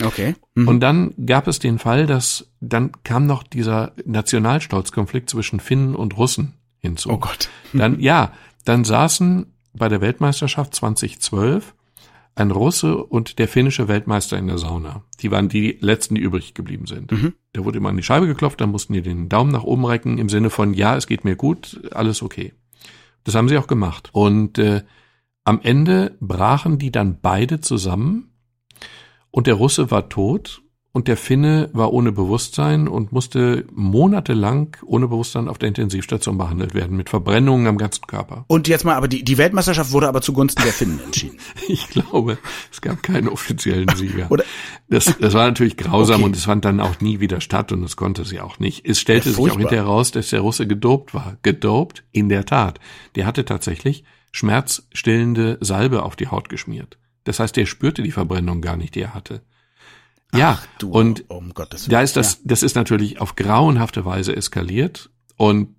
Okay. 0.01 0.35
Mhm. 0.55 0.69
Und 0.69 0.81
dann 0.81 1.15
gab 1.27 1.47
es 1.49 1.59
den 1.59 1.79
Fall, 1.79 2.07
dass 2.07 2.51
dann 2.61 2.93
kam 3.05 3.27
noch 3.27 3.43
dieser 3.43 3.93
Nationalstolzkonflikt 4.05 5.29
zwischen 5.29 5.61
Finnen 5.61 5.95
und 5.95 6.17
Russen 6.17 6.55
hinzu. 6.79 7.11
Oh 7.11 7.19
Gott. 7.19 7.49
Dann, 7.73 8.01
ja, 8.01 8.33
dann 8.65 8.85
saßen 8.85 9.47
bei 9.75 9.89
der 9.89 10.01
Weltmeisterschaft 10.01 10.75
2012 10.75 11.75
ein 12.35 12.51
Russe 12.51 12.97
und 12.97 13.39
der 13.39 13.47
finnische 13.47 13.89
Weltmeister 13.89 14.39
in 14.39 14.47
der 14.47 14.59
Sauna. 14.59 15.03
Die 15.21 15.31
waren 15.31 15.49
die 15.49 15.77
letzten, 15.81 16.15
die 16.15 16.23
übrig 16.23 16.55
geblieben 16.55 16.87
sind. 16.87 17.13
Mhm. 17.13 17.35
Da 17.53 17.65
wurde 17.65 17.79
immer 17.79 17.91
an 17.91 17.97
die 17.97 18.03
Scheibe 18.03 18.27
geklopft, 18.27 18.61
dann 18.61 18.71
mussten 18.71 18.95
die 18.95 19.03
den 19.03 19.29
Daumen 19.29 19.53
nach 19.53 19.65
oben 19.65 19.85
recken 19.85 20.19
im 20.19 20.31
Sinne 20.31 20.49
von, 20.49 20.73
ja, 20.73 20.97
es 20.97 21.07
geht 21.07 21.25
mir 21.25 21.37
gut, 21.37 21.81
alles 21.93 22.23
okay. 22.23 22.55
Das 23.25 23.35
haben 23.35 23.49
sie 23.49 23.59
auch 23.59 23.67
gemacht. 23.67 24.09
Und 24.13 24.59
äh, 24.59 24.83
am 25.45 25.61
Ende 25.63 26.17
brachen 26.21 26.79
die 26.79 26.91
dann 26.91 27.21
beide 27.21 27.61
zusammen 27.61 28.32
und 29.33 29.49
der 29.49 29.55
Russe 29.55 29.91
war 29.91 30.09
tot 30.09 30.63
und 30.93 31.09
der 31.09 31.17
Finne 31.17 31.71
war 31.73 31.91
ohne 31.93 32.13
Bewusstsein 32.13 32.87
und 32.87 33.13
musste 33.13 33.65
monatelang 33.73 34.77
ohne 34.85 35.09
Bewusstsein 35.09 35.49
auf 35.49 35.57
der 35.57 35.69
Intensivstation 35.69 36.37
behandelt 36.37 36.75
werden 36.75 36.99
mit 36.99 37.09
Verbrennungen 37.09 37.67
am 37.67 37.79
ganzen 37.79 38.07
Körper. 38.07 38.45
Und 38.47 38.69
jetzt 38.69 38.85
mal, 38.85 38.95
aber 38.95 39.09
die, 39.09 39.25
die 39.25 39.39
Weltmeisterschaft 39.39 39.93
wurde 39.93 40.07
aber 40.07 40.21
zugunsten 40.21 40.63
der 40.63 40.73
Finnen 40.73 41.01
entschieden. 41.03 41.39
ich 41.69 41.89
glaube, 41.89 42.37
es 42.71 42.83
gab 42.83 43.03
keinen 43.03 43.29
offiziellen 43.29 43.89
Sieger. 43.97 44.31
Oder? 44.31 44.45
Das, 44.91 45.17
das 45.19 45.33
war 45.33 45.47
natürlich 45.47 45.79
grausam 45.79 46.17
okay. 46.17 46.25
und 46.25 46.37
es 46.37 46.45
fand 46.45 46.67
dann 46.67 46.79
auch 46.79 47.01
nie 47.01 47.21
wieder 47.21 47.41
statt 47.41 47.73
und 47.73 47.83
es 47.85 47.97
konnte 47.97 48.27
sie 48.27 48.41
auch 48.41 48.59
nicht. 48.59 48.87
Es 48.87 49.01
stellte 49.01 49.31
ja, 49.31 49.35
sich 49.35 49.51
auch 49.51 49.59
hinterher 49.59 49.85
raus, 49.85 50.11
dass 50.11 50.29
der 50.29 50.41
Russe 50.41 50.67
gedopt 50.67 51.15
war. 51.15 51.39
Gedopt, 51.43 52.05
in 52.13 52.29
der 52.29 52.45
Tat. 52.45 52.81
Der 53.17 53.25
hatte 53.25 53.47
tatsächlich 53.47 54.05
schmerzstillende 54.31 55.57
Salbe 55.63 56.03
auf 56.03 56.17
die 56.17 56.29
Haut 56.29 56.51
geschmiert. 56.51 56.99
Das 57.25 57.41
heißt, 57.41 57.57
er 57.59 57.67
spürte 57.67 58.03
die 58.03 58.13
Verbrennung 58.13 58.61
gar 58.61 58.77
nicht, 58.77 58.95
die 58.95 59.03
er 59.03 59.15
hatte. 59.15 59.43
Ja, 60.35 60.59
Ach, 60.59 60.67
du, 60.79 60.91
und 60.91 61.29
um 61.29 61.53
da 61.89 62.01
ist 62.01 62.17
das, 62.17 62.35
ja. 62.35 62.41
das 62.45 62.63
ist 62.63 62.75
natürlich 62.75 63.21
auf 63.21 63.37
grauenhafte 63.37 64.05
Weise 64.05 64.35
eskaliert 64.35 65.11
und 65.37 65.77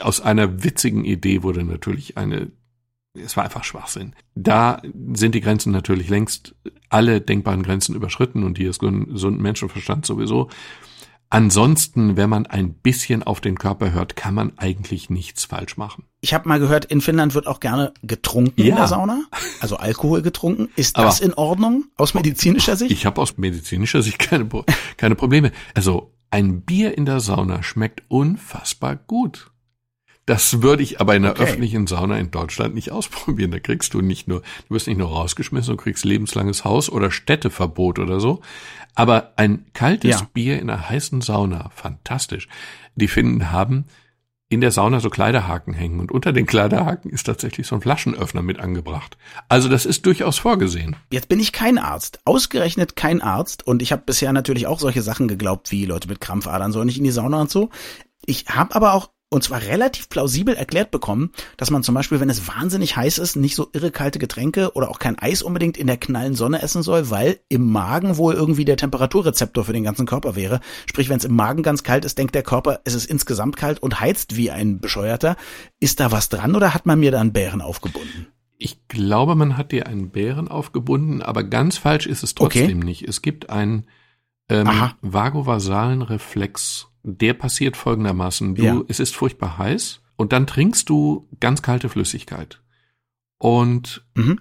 aus 0.00 0.20
einer 0.20 0.64
witzigen 0.64 1.04
Idee 1.04 1.44
wurde 1.44 1.62
natürlich 1.62 2.16
eine, 2.18 2.50
es 3.14 3.36
war 3.36 3.44
einfach 3.44 3.62
Schwachsinn. 3.62 4.14
Da 4.34 4.82
sind 5.12 5.36
die 5.36 5.40
Grenzen 5.40 5.70
natürlich 5.70 6.08
längst 6.08 6.56
alle 6.88 7.20
denkbaren 7.20 7.62
Grenzen 7.62 7.94
überschritten 7.94 8.42
und 8.42 8.58
die 8.58 8.64
des 8.64 8.80
gesunden 8.80 9.40
Menschenverstand 9.40 10.04
sowieso. 10.04 10.48
Ansonsten, 11.32 12.18
wenn 12.18 12.28
man 12.28 12.44
ein 12.44 12.74
bisschen 12.74 13.22
auf 13.22 13.40
den 13.40 13.56
Körper 13.56 13.92
hört, 13.92 14.16
kann 14.16 14.34
man 14.34 14.52
eigentlich 14.58 15.08
nichts 15.08 15.46
falsch 15.46 15.78
machen. 15.78 16.04
Ich 16.20 16.34
habe 16.34 16.46
mal 16.46 16.58
gehört, 16.60 16.84
in 16.84 17.00
Finnland 17.00 17.34
wird 17.34 17.46
auch 17.46 17.58
gerne 17.58 17.94
getrunken 18.02 18.60
Ja. 18.60 18.66
in 18.68 18.76
der 18.76 18.86
Sauna, 18.86 19.24
also 19.60 19.76
Alkohol 19.78 20.20
getrunken. 20.20 20.68
Ist 20.76 20.94
Aber- 20.96 21.06
das 21.06 21.20
in 21.20 21.32
Ordnung 21.32 21.86
aus 21.96 22.12
medizinischer 22.12 22.76
Sicht? 22.76 22.90
Ich 22.92 23.06
habe 23.06 23.18
aus 23.18 23.38
medizinischer 23.38 24.02
Sicht 24.02 24.18
keine, 24.18 24.46
keine 24.98 25.14
Probleme. 25.14 25.52
Also 25.74 26.12
ein 26.30 26.60
Bier 26.66 26.98
in 26.98 27.06
der 27.06 27.20
Sauna 27.20 27.62
schmeckt 27.62 28.02
unfassbar 28.08 28.96
gut. 28.96 29.51
Das 30.26 30.62
würde 30.62 30.82
ich 30.84 31.00
aber 31.00 31.16
in 31.16 31.22
der 31.22 31.32
Okay. 31.32 31.42
öffentlichen 31.42 31.86
Sauna 31.86 32.18
in 32.18 32.30
Deutschland 32.30 32.74
nicht 32.74 32.92
ausprobieren. 32.92 33.50
Da 33.50 33.58
kriegst 33.58 33.92
du 33.94 34.00
nicht 34.00 34.28
nur, 34.28 34.42
du 34.68 34.74
wirst 34.74 34.86
nicht 34.86 34.98
nur 34.98 35.08
rausgeschmissen, 35.08 35.76
du 35.76 35.82
kriegst 35.82 36.04
lebenslanges 36.04 36.64
Haus 36.64 36.90
oder 36.90 37.10
Städteverbot 37.10 37.98
oder 37.98 38.20
so. 38.20 38.40
Aber 38.94 39.32
ein 39.36 39.66
kaltes 39.72 40.20
Ja. 40.20 40.28
Bier 40.32 40.60
in 40.60 40.70
einer 40.70 40.88
heißen 40.88 41.22
Sauna, 41.22 41.70
fantastisch. 41.74 42.48
Die 42.94 43.08
Finnen 43.08 43.50
haben 43.50 43.86
in 44.48 44.60
der 44.60 44.70
Sauna 44.70 45.00
so 45.00 45.08
Kleiderhaken 45.08 45.72
hängen 45.72 45.98
und 45.98 46.12
unter 46.12 46.30
den 46.34 46.44
Kleiderhaken 46.44 47.10
ist 47.10 47.24
tatsächlich 47.24 47.66
so 47.66 47.74
ein 47.74 47.80
Flaschenöffner 47.80 48.42
mit 48.42 48.60
angebracht. 48.60 49.16
Also 49.48 49.70
das 49.70 49.86
ist 49.86 50.04
durchaus 50.04 50.38
vorgesehen. 50.38 50.94
Jetzt 51.10 51.30
bin 51.30 51.40
ich 51.40 51.52
kein 51.52 51.78
Arzt, 51.78 52.20
ausgerechnet 52.26 52.94
kein 52.94 53.22
Arzt 53.22 53.66
und 53.66 53.80
ich 53.80 53.92
habe 53.92 54.02
bisher 54.04 54.30
natürlich 54.34 54.66
auch 54.66 54.78
solche 54.78 55.00
Sachen 55.00 55.26
geglaubt, 55.26 55.70
wie 55.72 55.86
Leute 55.86 56.06
mit 56.06 56.20
Krampfadern 56.20 56.70
sollen 56.70 56.86
nicht 56.86 56.98
in 56.98 57.04
die 57.04 57.10
Sauna 57.10 57.40
und 57.40 57.50
so. 57.50 57.70
Ich 58.26 58.44
habe 58.50 58.74
aber 58.74 58.92
auch 58.92 59.08
und 59.32 59.42
zwar 59.42 59.62
relativ 59.62 60.08
plausibel 60.08 60.54
erklärt 60.54 60.90
bekommen, 60.90 61.32
dass 61.56 61.70
man 61.70 61.82
zum 61.82 61.94
Beispiel, 61.94 62.20
wenn 62.20 62.30
es 62.30 62.46
wahnsinnig 62.48 62.96
heiß 62.96 63.18
ist, 63.18 63.36
nicht 63.36 63.54
so 63.54 63.68
irre 63.72 63.90
kalte 63.90 64.18
Getränke 64.18 64.72
oder 64.74 64.90
auch 64.90 64.98
kein 64.98 65.18
Eis 65.18 65.42
unbedingt 65.42 65.76
in 65.76 65.86
der 65.86 65.96
knallen 65.96 66.34
Sonne 66.34 66.62
essen 66.62 66.82
soll, 66.82 67.10
weil 67.10 67.40
im 67.48 67.70
Magen 67.70 68.16
wohl 68.16 68.34
irgendwie 68.34 68.64
der 68.64 68.76
Temperaturrezeptor 68.76 69.64
für 69.64 69.72
den 69.72 69.84
ganzen 69.84 70.06
Körper 70.06 70.36
wäre. 70.36 70.60
Sprich, 70.86 71.08
wenn 71.08 71.18
es 71.18 71.24
im 71.24 71.34
Magen 71.34 71.62
ganz 71.62 71.82
kalt 71.82 72.04
ist, 72.04 72.18
denkt 72.18 72.34
der 72.34 72.42
Körper, 72.42 72.80
es 72.84 72.94
ist 72.94 73.06
insgesamt 73.06 73.56
kalt 73.56 73.82
und 73.82 74.00
heizt 74.00 74.36
wie 74.36 74.50
ein 74.50 74.80
Bescheuerter. 74.80 75.36
Ist 75.80 76.00
da 76.00 76.12
was 76.12 76.28
dran 76.28 76.54
oder 76.54 76.74
hat 76.74 76.86
man 76.86 77.00
mir 77.00 77.10
da 77.10 77.20
einen 77.20 77.32
Bären 77.32 77.60
aufgebunden? 77.60 78.26
Ich 78.58 78.86
glaube, 78.86 79.34
man 79.34 79.56
hat 79.56 79.72
dir 79.72 79.86
einen 79.88 80.10
Bären 80.10 80.46
aufgebunden, 80.48 81.20
aber 81.22 81.42
ganz 81.42 81.78
falsch 81.78 82.06
ist 82.06 82.22
es 82.22 82.34
trotzdem 82.34 82.64
Okay. 82.64 82.74
nicht. 82.74 83.08
Es 83.08 83.20
gibt 83.22 83.50
einen 83.50 83.86
ähm, 84.48 84.68
vagovasalen 85.00 86.02
Reflex. 86.02 86.91
Der 87.02 87.34
passiert 87.34 87.76
folgendermaßen. 87.76 88.54
Du, 88.54 88.62
Ja. 88.62 88.80
es 88.88 89.00
ist 89.00 89.14
furchtbar 89.16 89.58
heiß 89.58 90.00
und 90.16 90.32
dann 90.32 90.46
trinkst 90.46 90.88
du 90.88 91.26
ganz 91.40 91.62
kalte 91.62 91.88
Flüssigkeit. 91.88 92.60
Und 93.38 94.04
Mhm. 94.14 94.40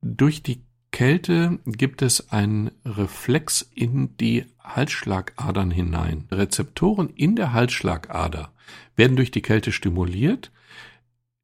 durch 0.00 0.42
die 0.42 0.62
Kälte 0.92 1.58
gibt 1.66 2.02
es 2.02 2.30
einen 2.30 2.70
Reflex 2.84 3.70
in 3.74 4.16
die 4.16 4.44
Halsschlagadern 4.62 5.70
hinein. 5.70 6.26
Rezeptoren 6.32 7.10
in 7.10 7.36
der 7.36 7.52
Halsschlagader 7.52 8.52
werden 8.96 9.16
durch 9.16 9.30
die 9.30 9.42
Kälte 9.42 9.70
stimuliert. 9.72 10.50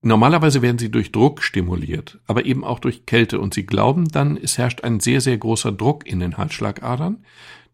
Normalerweise 0.03 0.63
werden 0.63 0.79
sie 0.79 0.91
durch 0.91 1.11
Druck 1.13 1.43
stimuliert, 1.43 2.19
aber 2.27 2.45
eben 2.45 2.65
auch 2.65 2.79
durch 2.79 3.07
Kälte. 3.07 3.41
Und 3.41 3.55
sie 3.55 3.67
glauben 3.67 4.09
dann, 4.09 4.37
es 4.37 4.59
herrscht 4.59 4.83
ein 4.85 5.01
sehr, 5.01 5.21
sehr 5.21 5.37
großer 5.39 5.73
Druck 5.73 6.07
in 6.07 6.21
den 6.21 6.37
Halsschlagadern. 6.37 7.25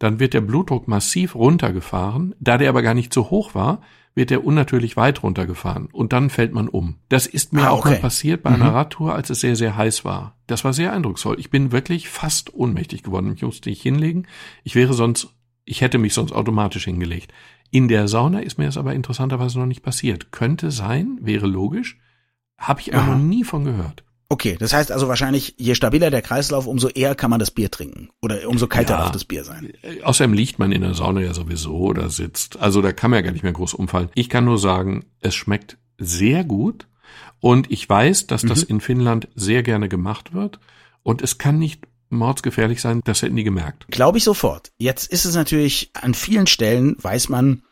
Dann 0.03 0.19
wird 0.19 0.35
der 0.35 0.41
Blutdruck 0.41 0.89
massiv 0.89 1.37
runtergefahren. 1.37 2.35
Da 2.41 2.59
der 2.59 2.71
aber 2.71 2.83
gar 2.83 2.93
nicht 2.95 3.15
so 3.15 3.31
hoch 3.31 3.55
war, 3.55 3.83
wird 4.17 4.33
er 4.33 4.45
unnatürlich 4.45 4.97
weit 4.97 5.23
runtergefahren. 5.23 5.87
Und 5.93 6.13
dann 6.13 6.29
fällt 6.29 6.53
man 6.53 6.69
um. 6.69 6.97
Das 7.09 7.29
ist 7.29 7.53
mir 7.53 7.69
Ah, 7.69 7.71
auch 7.71 7.85
mal 7.85 7.93
okay. 7.93 8.01
passiert 8.03 8.43
bei 8.43 8.51
einer 8.51 8.75
Radtour, 8.75 9.15
als 9.15 9.31
es 9.31 9.39
sehr, 9.39 9.55
sehr 9.55 9.77
heiß 9.77 10.05
war. 10.05 10.35
Das 10.49 10.65
war 10.65 10.73
sehr 10.73 10.93
eindrucksvoll. 10.93 11.39
Ich 11.39 11.51
bin 11.51 11.71
wirklich 11.71 12.09
fast 12.09 12.53
ohnmächtig 12.53 13.05
geworden. 13.05 13.33
Ich 13.37 13.43
musste 13.43 13.71
mich 13.71 13.81
hinlegen. 13.81 14.27
Ich 14.65 14.75
wäre 14.75 14.93
sonst, 14.93 15.29
ich 15.65 15.83
hätte 15.83 15.99
mich 15.99 16.15
sonst 16.15 16.33
automatisch 16.33 16.85
hingelegt. 16.85 17.33
In 17.71 17.87
der 17.87 18.09
Sauna 18.09 18.41
ist 18.41 18.59
mir 18.59 18.67
das 18.67 18.77
aber 18.79 18.95
interessanterweise 18.95 19.61
noch 19.61 19.67
nicht 19.67 19.85
passiert. 19.85 20.33
Könnte 20.33 20.73
sein, 20.73 21.19
wäre 21.23 21.47
logisch. 21.47 22.01
Habe 22.59 22.81
ich 22.81 22.93
aber 22.93 23.13
noch 23.15 23.23
nie 23.23 23.45
von 23.45 23.65
gehört. 23.65 24.03
Okay, 24.33 24.57
das 24.59 24.73
heißt 24.73 24.91
also 24.91 25.09
wahrscheinlich, 25.09 25.57
je 25.59 25.75
stabiler 25.75 26.11
der 26.11 26.23
Kreislauf, 26.23 26.67
umso 26.67 26.89
eher 26.89 27.15
kann 27.15 27.29
man 27.29 27.39
das 27.39 27.51
Bier 27.51 27.71
trinken. 27.71 28.09
Oder 28.23 28.49
umso 28.49 28.67
kälter 28.67 28.95
Ja. 28.95 29.01
darf 29.01 29.11
das 29.13 29.27
Bier 29.27 29.45
sein. 29.45 29.75
Äh, 29.83 30.01
Außerdem 30.03 30.33
liegt 30.33 30.59
man 30.59 30.73
in 30.73 30.81
der 30.81 30.95
Sauna 30.95 31.21
ja 31.21 31.35
sowieso 31.35 31.77
oder 31.77 32.09
sitzt. 32.09 32.59
Also 32.59 32.81
da 32.81 32.93
kann 32.95 33.11
man 33.11 33.19
ja 33.19 33.23
gar 33.27 33.33
nicht 33.33 33.43
mehr 33.43 33.53
groß 33.53 33.75
umfallen. 33.75 34.09
Ich 34.15 34.31
kann 34.31 34.47
nur 34.47 34.59
sagen, 34.59 35.05
es 35.21 35.35
schmeckt 35.35 35.77
sehr 35.99 36.45
gut. 36.45 36.87
Und 37.41 37.71
ich 37.71 37.87
weiß, 37.87 38.27
dass 38.27 38.41
das 38.41 38.63
in 38.63 38.81
Finnland 38.81 39.29
sehr 39.35 39.63
gerne 39.63 39.91
gemacht 39.91 40.33
wird. 40.33 40.61
Und 41.03 41.21
es 41.21 41.37
kann 41.37 41.59
nicht 41.59 41.85
mordsgefährlich 42.09 42.81
sein, 42.81 43.03
das 43.05 43.21
hätten 43.21 43.37
die 43.37 43.45
gemerkt. 43.45 43.85
Glaube 43.91 44.17
ich 44.17 44.25
sofort. 44.25 44.73
Jetzt 44.79 45.13
ist 45.13 45.27
es 45.27 45.35
natürlich, 45.35 45.91
an 45.93 46.15
vielen 46.15 46.47
Stellen 46.47 46.97
weiß 47.03 47.29
man, 47.29 47.65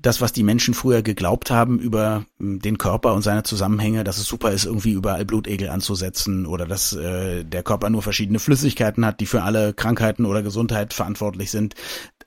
das, 0.00 0.20
was 0.20 0.32
die 0.32 0.42
Menschen 0.42 0.74
früher 0.74 1.02
geglaubt 1.02 1.50
haben 1.50 1.78
über 1.78 2.24
m, 2.40 2.60
den 2.60 2.78
Körper 2.78 3.14
und 3.14 3.22
seine 3.22 3.42
Zusammenhänge, 3.42 4.04
dass 4.04 4.18
es 4.18 4.26
super 4.26 4.50
ist, 4.50 4.64
irgendwie 4.64 4.92
überall 4.92 5.24
Blutegel 5.24 5.68
anzusetzen 5.68 6.46
oder 6.46 6.66
dass 6.66 6.92
äh, 6.92 7.44
der 7.44 7.62
Körper 7.62 7.90
nur 7.90 8.02
verschiedene 8.02 8.38
Flüssigkeiten 8.38 9.04
hat, 9.04 9.20
die 9.20 9.26
für 9.26 9.42
alle 9.42 9.74
Krankheiten 9.74 10.24
oder 10.24 10.42
Gesundheit 10.42 10.94
verantwortlich 10.94 11.50
sind, 11.50 11.74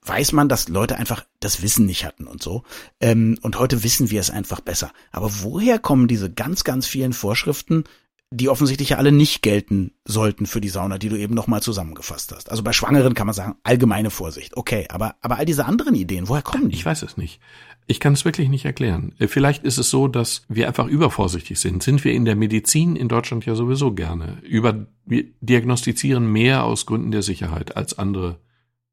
weiß 0.04 0.32
man, 0.34 0.48
dass 0.48 0.70
Leute 0.70 0.98
einfach 0.98 1.26
das 1.40 1.62
Wissen 1.62 1.86
nicht 1.86 2.06
hatten 2.06 2.28
und 2.28 2.42
so. 2.42 2.64
Ähm, 3.00 3.38
und 3.42 3.58
heute 3.58 3.84
wissen 3.84 4.12
wir 4.12 4.20
es 4.20 4.30
einfach 4.30 4.62
besser. 4.62 4.92
Aber 5.12 5.32
woher 5.42 5.80
kommen 5.80 6.08
diese 6.08 6.32
ganz, 6.32 6.64
ganz 6.64 6.86
vielen 6.86 7.14
Vorschriften, 7.14 7.86
die 8.32 8.50
offensichtlich 8.50 8.90
ja 8.90 8.98
alle 8.98 9.12
nicht 9.12 9.42
gelten 9.42 9.92
sollten 10.04 10.46
für 10.46 10.60
die 10.60 10.70
Sauna, 10.70 10.98
die 10.98 11.10
du 11.10 11.16
eben 11.16 11.36
nochmal 11.36 11.62
zusammengefasst 11.62 12.34
hast. 12.36 12.50
Also 12.50 12.64
bei 12.64 12.74
Schwangeren 12.74 13.14
kann 13.14 13.28
man 13.28 13.34
sagen, 13.34 13.56
allgemeine 13.64 14.10
Vorsicht, 14.10 14.58
okay, 14.58 14.88
aber, 14.90 15.16
aber 15.22 15.38
all 15.38 15.46
diese 15.46 15.66
anderen 15.66 15.96
Ideen, 15.96 16.28
woher 16.28 16.42
kommen 16.42 16.70
die? 16.70 16.76
Ich 16.76 16.86
weiß 16.86 17.04
es 17.04 17.18
nicht. 17.18 17.40
Ich 17.88 18.00
kann 18.00 18.14
es 18.14 18.26
wirklich 18.26 18.50
nicht 18.50 18.66
erklären. 18.66 19.14
Äh, 19.20 19.28
Vielleicht 19.28 19.64
ist 19.64 19.78
es 19.78 19.90
so, 19.90 20.08
dass 20.08 20.44
wir 20.50 20.68
einfach 20.68 20.88
übervorsichtig 20.88 21.60
sind. 21.60 21.84
Sind 21.84 22.04
wir 22.04 22.14
in 22.14 22.26
der 22.26 22.36
Medizin 22.36 22.96
in 22.96 23.08
Deutschland 23.08 23.46
ja 23.46 23.54
sowieso 23.54 23.94
gerne. 23.94 24.40
Über, 24.42 24.88
wir 25.06 25.26
diagnostizieren 25.42 26.32
mehr 26.32 26.64
aus 26.64 26.88
Gründen 26.88 27.12
der 27.12 27.22
Sicherheit 27.22 27.78
als 27.78 27.98
andere 27.98 28.40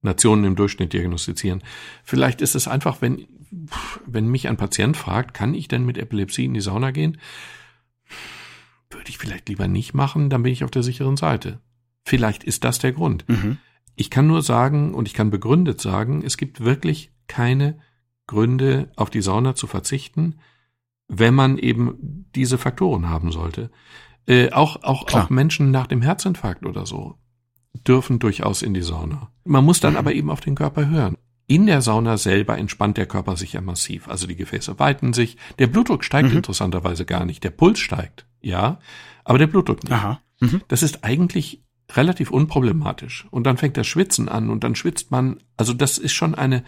Nationen 0.02 0.44
im 0.44 0.56
Durchschnitt 0.56 0.92
diagnostizieren. 0.92 1.62
Vielleicht 2.04 2.42
ist 2.42 2.54
es 2.54 2.68
einfach, 2.68 3.00
wenn, 3.00 3.26
wenn 4.04 4.28
mich 4.28 4.48
ein 4.48 4.56
Patient 4.56 4.96
fragt, 4.96 5.32
kann 5.32 5.54
ich 5.54 5.68
denn 5.68 5.86
mit 5.86 5.96
Epilepsie 5.96 6.44
in 6.44 6.54
die 6.54 6.60
Sauna 6.60 6.90
gehen? 6.90 7.18
Würde 8.92 9.08
ich 9.10 9.18
vielleicht 9.18 9.48
lieber 9.48 9.68
nicht 9.68 9.94
machen, 9.94 10.30
dann 10.30 10.42
bin 10.42 10.52
ich 10.52 10.64
auf 10.64 10.70
der 10.70 10.82
sicheren 10.82 11.16
Seite. 11.16 11.60
Vielleicht 12.04 12.44
ist 12.44 12.64
das 12.64 12.78
der 12.78 12.92
Grund. 12.92 13.24
Mhm. 13.28 13.58
Ich 13.94 14.10
kann 14.10 14.26
nur 14.26 14.42
sagen 14.42 14.94
und 14.94 15.06
ich 15.06 15.14
kann 15.14 15.30
begründet 15.30 15.80
sagen, 15.80 16.22
es 16.24 16.36
gibt 16.36 16.60
wirklich 16.60 17.12
keine 17.28 17.78
Gründe, 18.26 18.90
auf 18.96 19.10
die 19.10 19.20
Sauna 19.22 19.54
zu 19.54 19.66
verzichten, 19.66 20.36
wenn 21.08 21.34
man 21.34 21.58
eben 21.58 22.26
diese 22.34 22.56
Faktoren 22.58 23.08
haben 23.08 23.30
sollte. 23.32 23.70
Äh, 24.26 24.50
auch, 24.52 24.82
auch, 24.82 25.06
Klar. 25.06 25.24
auch 25.24 25.30
Menschen 25.30 25.70
nach 25.70 25.86
dem 25.86 26.00
Herzinfarkt 26.02 26.64
oder 26.64 26.86
so 26.86 27.18
dürfen 27.86 28.18
durchaus 28.18 28.62
in 28.62 28.74
die 28.74 28.82
Sauna. 28.82 29.30
Man 29.44 29.64
muss 29.64 29.80
dann 29.80 29.96
aber 29.96 30.12
eben 30.14 30.30
auf 30.30 30.40
den 30.40 30.54
Körper 30.54 30.88
hören. 30.88 31.16
In 31.48 31.66
der 31.66 31.82
Sauna 31.82 32.16
selber 32.16 32.56
entspannt 32.56 32.96
der 32.96 33.06
Körper 33.06 33.36
sich 33.36 33.54
ja 33.54 33.60
massiv. 33.60 34.08
Also 34.08 34.26
die 34.26 34.36
Gefäße 34.36 34.78
weiten 34.78 35.12
sich. 35.12 35.36
Der 35.58 35.66
Blutdruck 35.66 36.04
steigt 36.04 36.30
Mhm. 36.30 36.36
interessanterweise 36.38 37.04
gar 37.04 37.24
nicht. 37.24 37.42
Der 37.44 37.50
Puls 37.50 37.78
steigt, 37.80 38.26
ja, 38.42 38.78
aber 39.24 39.38
der 39.38 39.46
Blutdruck 39.46 39.82
nicht. 39.84 39.92
Aha. 39.92 40.20
Mhm. 40.40 40.62
Das 40.68 40.82
ist 40.82 41.04
eigentlich 41.04 41.62
relativ 41.92 42.30
unproblematisch. 42.30 43.26
Und 43.30 43.44
dann 43.44 43.56
fängt 43.56 43.76
das 43.76 43.86
Schwitzen 43.86 44.28
an 44.28 44.50
und 44.50 44.64
dann 44.64 44.74
schwitzt 44.74 45.10
man. 45.10 45.38
Also 45.56 45.72
das 45.72 45.98
ist 45.98 46.12
schon 46.12 46.34
eine 46.34 46.64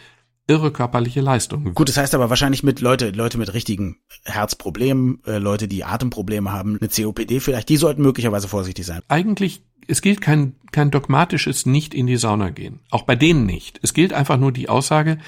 irre 0.47 0.71
körperliche 0.71 1.23
Leistung. 1.23 1.73
Gut, 1.75 1.89
das 1.89 1.97
heißt 1.97 2.15
aber 2.15 2.29
wahrscheinlich 2.29 2.63
mit 2.63 2.81
Leute, 2.81 3.11
Leute 3.11 3.39
mit 3.39 3.55
richtigen 3.55 3.97
Herzproblemen, 4.25 5.23
äh, 5.27 5.39
Leute, 5.39 5.69
die 5.69 5.85
Atemprobleme 5.85 6.53
haben, 6.53 6.79
eine 6.79 6.89
COPD 6.89 7.41
vielleicht, 7.41 7.69
die 7.71 7.79
sollten 7.79 8.03
möglicherweise 8.03 8.47
vorsichtig 8.47 8.85
sein. 8.85 9.01
Eigentlich, 9.09 9.63
es 9.89 10.03
gilt 10.03 10.21
kein, 10.21 10.57
kein 10.71 10.91
dogmatisches 10.91 11.65
nicht 11.65 11.95
in 11.95 12.07
die 12.07 12.19
Sauna 12.19 12.51
gehen. 12.51 12.81
Auch 12.91 13.03
bei 13.03 13.17
denen 13.17 13.47
nicht. 13.47 13.81
Es 13.83 13.95
gilt 13.95 14.13
einfach 14.13 14.37
nur 14.37 14.53
die 14.53 14.69
Aussage, 14.69 15.19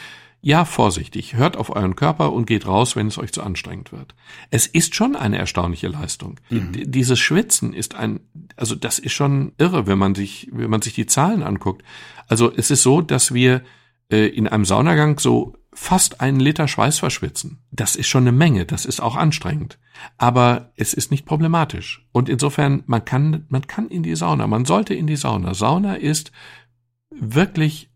ja, 0.46 0.64
vorsichtig, 0.64 1.34
hört 1.34 1.56
auf 1.56 1.74
euren 1.74 1.96
Körper 1.96 2.32
und 2.32 2.46
geht 2.46 2.68
raus, 2.68 2.94
wenn 2.94 3.08
es 3.08 3.18
euch 3.18 3.32
zu 3.32 3.42
anstrengend 3.42 3.90
wird. 3.90 4.14
Es 4.52 4.68
ist 4.68 4.94
schon 4.94 5.16
eine 5.16 5.38
erstaunliche 5.38 5.88
Leistung. 5.88 6.38
D- 6.70 6.84
Dieses 6.86 7.18
Schwitzen 7.18 7.72
ist 7.72 7.96
ein, 7.96 8.20
also 8.54 8.76
das 8.76 9.00
ist 9.00 9.12
schon 9.12 9.54
irre, 9.58 9.88
wenn 9.88 9.98
man 9.98 10.14
sich, 10.14 10.48
wenn 10.52 10.70
man 10.70 10.82
sich 10.82 10.94
die 10.94 11.06
Zahlen 11.06 11.42
anguckt. 11.42 11.82
Also 12.28 12.52
es 12.54 12.70
ist 12.70 12.84
so, 12.84 13.00
dass 13.00 13.34
wir 13.34 13.62
äh, 14.08 14.28
in 14.28 14.46
einem 14.46 14.64
Saunagang 14.64 15.18
so 15.18 15.56
fast 15.72 16.20
einen 16.20 16.38
Liter 16.38 16.68
Schweiß 16.68 17.00
verschwitzen. 17.00 17.58
Das 17.72 17.96
ist 17.96 18.06
schon 18.06 18.22
eine 18.22 18.30
Menge, 18.30 18.66
das 18.66 18.84
ist 18.84 19.00
auch 19.00 19.16
anstrengend. 19.16 19.80
Aber 20.16 20.70
es 20.76 20.94
ist 20.94 21.10
nicht 21.10 21.26
problematisch. 21.26 22.06
Und 22.12 22.28
insofern, 22.28 22.84
man 22.86 23.04
kann, 23.04 23.46
man 23.48 23.66
kann 23.66 23.88
in 23.88 24.04
die 24.04 24.14
Sauna, 24.14 24.46
man 24.46 24.64
sollte 24.64 24.94
in 24.94 25.08
die 25.08 25.16
Sauna. 25.16 25.54
Sauna 25.54 25.96
ist 25.96 26.30
wirklich 27.10 27.90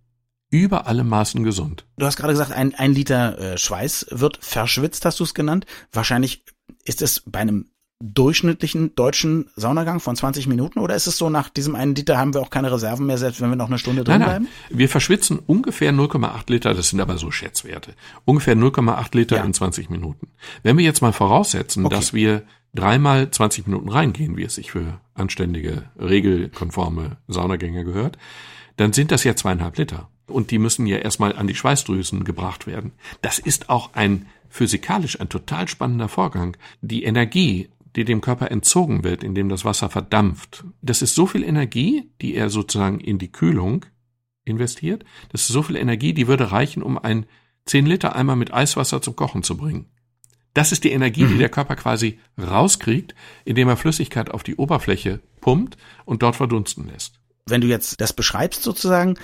über 0.51 0.87
alle 0.87 1.05
Maßen 1.05 1.43
gesund. 1.45 1.87
Du 1.97 2.07
hast 2.07 2.17
gerade 2.17 2.33
gesagt, 2.33 2.53
ein, 2.53 2.75
ein 2.75 2.93
Liter 2.93 3.39
äh, 3.39 3.59
Schweiß 3.59 4.07
wird 4.11 4.39
verschwitzt, 4.43 5.05
hast 5.05 5.21
du 5.21 5.25
es 5.25 5.35
genannt. 5.35 5.65
Wahrscheinlich 5.93 6.45
ist 6.85 7.03
es 7.03 7.23
bei 7.27 7.39
einem 7.41 7.67
durchschnittlichen 8.03 8.95
deutschen 8.95 9.51
Saunagang 9.57 10.01
von 10.01 10.17
20 10.17 10.47
Minuten 10.47 10.79
oder 10.79 10.95
ist 10.95 11.07
es 11.07 11.19
so, 11.19 11.29
nach 11.29 11.51
diesem 11.51 11.75
einen 11.75 11.95
Liter 11.95 12.17
haben 12.17 12.33
wir 12.33 12.41
auch 12.41 12.49
keine 12.49 12.73
Reserven 12.73 13.05
mehr, 13.07 13.19
selbst 13.19 13.43
wenn 13.43 13.51
wir 13.51 13.57
noch 13.57 13.67
eine 13.69 13.79
Stunde 13.79 14.05
drin 14.05 14.21
Nein, 14.21 14.29
bleiben? 14.29 14.49
Wir 14.71 14.89
verschwitzen 14.89 15.39
ungefähr 15.39 15.93
0,8 15.93 16.51
Liter, 16.51 16.73
das 16.73 16.89
sind 16.89 17.01
aber 17.01 17.19
so 17.19 17.31
Schätzwerte. 17.31 17.93
Ungefähr 18.25 18.57
0,8 18.57 19.15
Liter 19.17 19.37
Ja. 19.37 19.45
in 19.45 19.53
20 19.53 19.91
Minuten. 19.91 20.29
Wenn 20.63 20.79
wir 20.79 20.85
jetzt 20.85 21.03
mal 21.03 21.13
voraussetzen, 21.13 21.85
Okay. 21.85 21.95
dass 21.95 22.15
wir 22.15 22.43
dreimal 22.75 23.31
20 23.31 23.67
Minuten 23.67 23.91
reingehen, 23.91 24.37
wie 24.39 24.45
es 24.45 24.55
sich 24.55 24.71
für 24.73 24.99
anständige, 25.13 25.85
regelkonforme 26.01 27.19
Saunagänger 27.29 27.85
gehört, 27.85 28.17
dann 28.77 28.95
sind 28.95 29.13
das 29.13 29.25
ja 29.25 29.37
zweieinhalb 29.37 29.77
Liter. 29.77 30.09
Und 30.31 30.51
die 30.51 30.59
müssen 30.59 30.87
ja 30.87 30.99
erstmal 30.99 31.37
an 31.37 31.47
die 31.47 31.55
Schweißdrüsen 31.55 32.25
gebracht 32.25 32.67
werden. 32.67 32.93
Das 33.23 33.39
ist 33.39 33.69
auch 33.69 33.95
ein 33.95 34.27
physikalisch 34.49 35.21
ein 35.21 35.29
total 35.29 35.69
spannender 35.69 36.09
Vorgang. 36.09 36.57
Die 36.81 37.05
Energie, 37.05 37.69
die 37.97 38.05
dem 38.05 38.21
Körper 38.21 38.51
entzogen 38.51 39.05
wird, 39.05 39.23
indem 39.23 39.49
das 39.49 39.65
Wasser 39.65 39.89
verdampft, 39.91 40.65
das 40.83 41.03
ist 41.03 41.15
so 41.15 41.27
viel 41.27 41.45
Energie, 41.45 42.11
die 42.21 42.35
er 42.35 42.51
sozusagen 42.51 43.01
in 43.01 43.19
die 43.19 43.33
Kühlung 43.33 43.87
investiert. 44.45 45.05
Das 45.31 45.43
ist 45.43 45.49
so 45.49 45.63
viel 45.63 45.77
Energie, 45.77 46.13
die 46.13 46.27
würde 46.27 46.53
reichen, 46.53 46.83
um 46.83 46.99
ein 46.99 47.27
10 47.67 47.87
Liter 47.87 48.17
Eimer 48.17 48.37
mit 48.37 48.53
Eiswasser 48.53 49.01
zum 49.01 49.17
Kochen 49.17 49.43
zu 49.43 49.57
bringen. 49.57 49.87
Das 50.55 50.73
ist 50.73 50.83
die 50.83 50.91
Energie, 50.91 51.27
die 51.27 51.39
der 51.39 51.49
Körper 51.49 51.77
quasi 51.77 52.19
rauskriegt, 52.37 53.15
indem 53.45 53.69
er 53.69 53.77
Flüssigkeit 53.77 54.31
auf 54.33 54.43
die 54.43 54.57
Oberfläche 54.57 55.21
pumpt 55.41 55.77
und 56.05 56.23
dort 56.23 56.37
verdunsten 56.37 56.89
lässt. 56.89 57.21
Wenn 57.47 57.61
du 57.61 57.69
jetzt 57.69 58.01
das 58.01 58.13
beschreibst 58.13 58.63
sozusagen, 58.63 59.17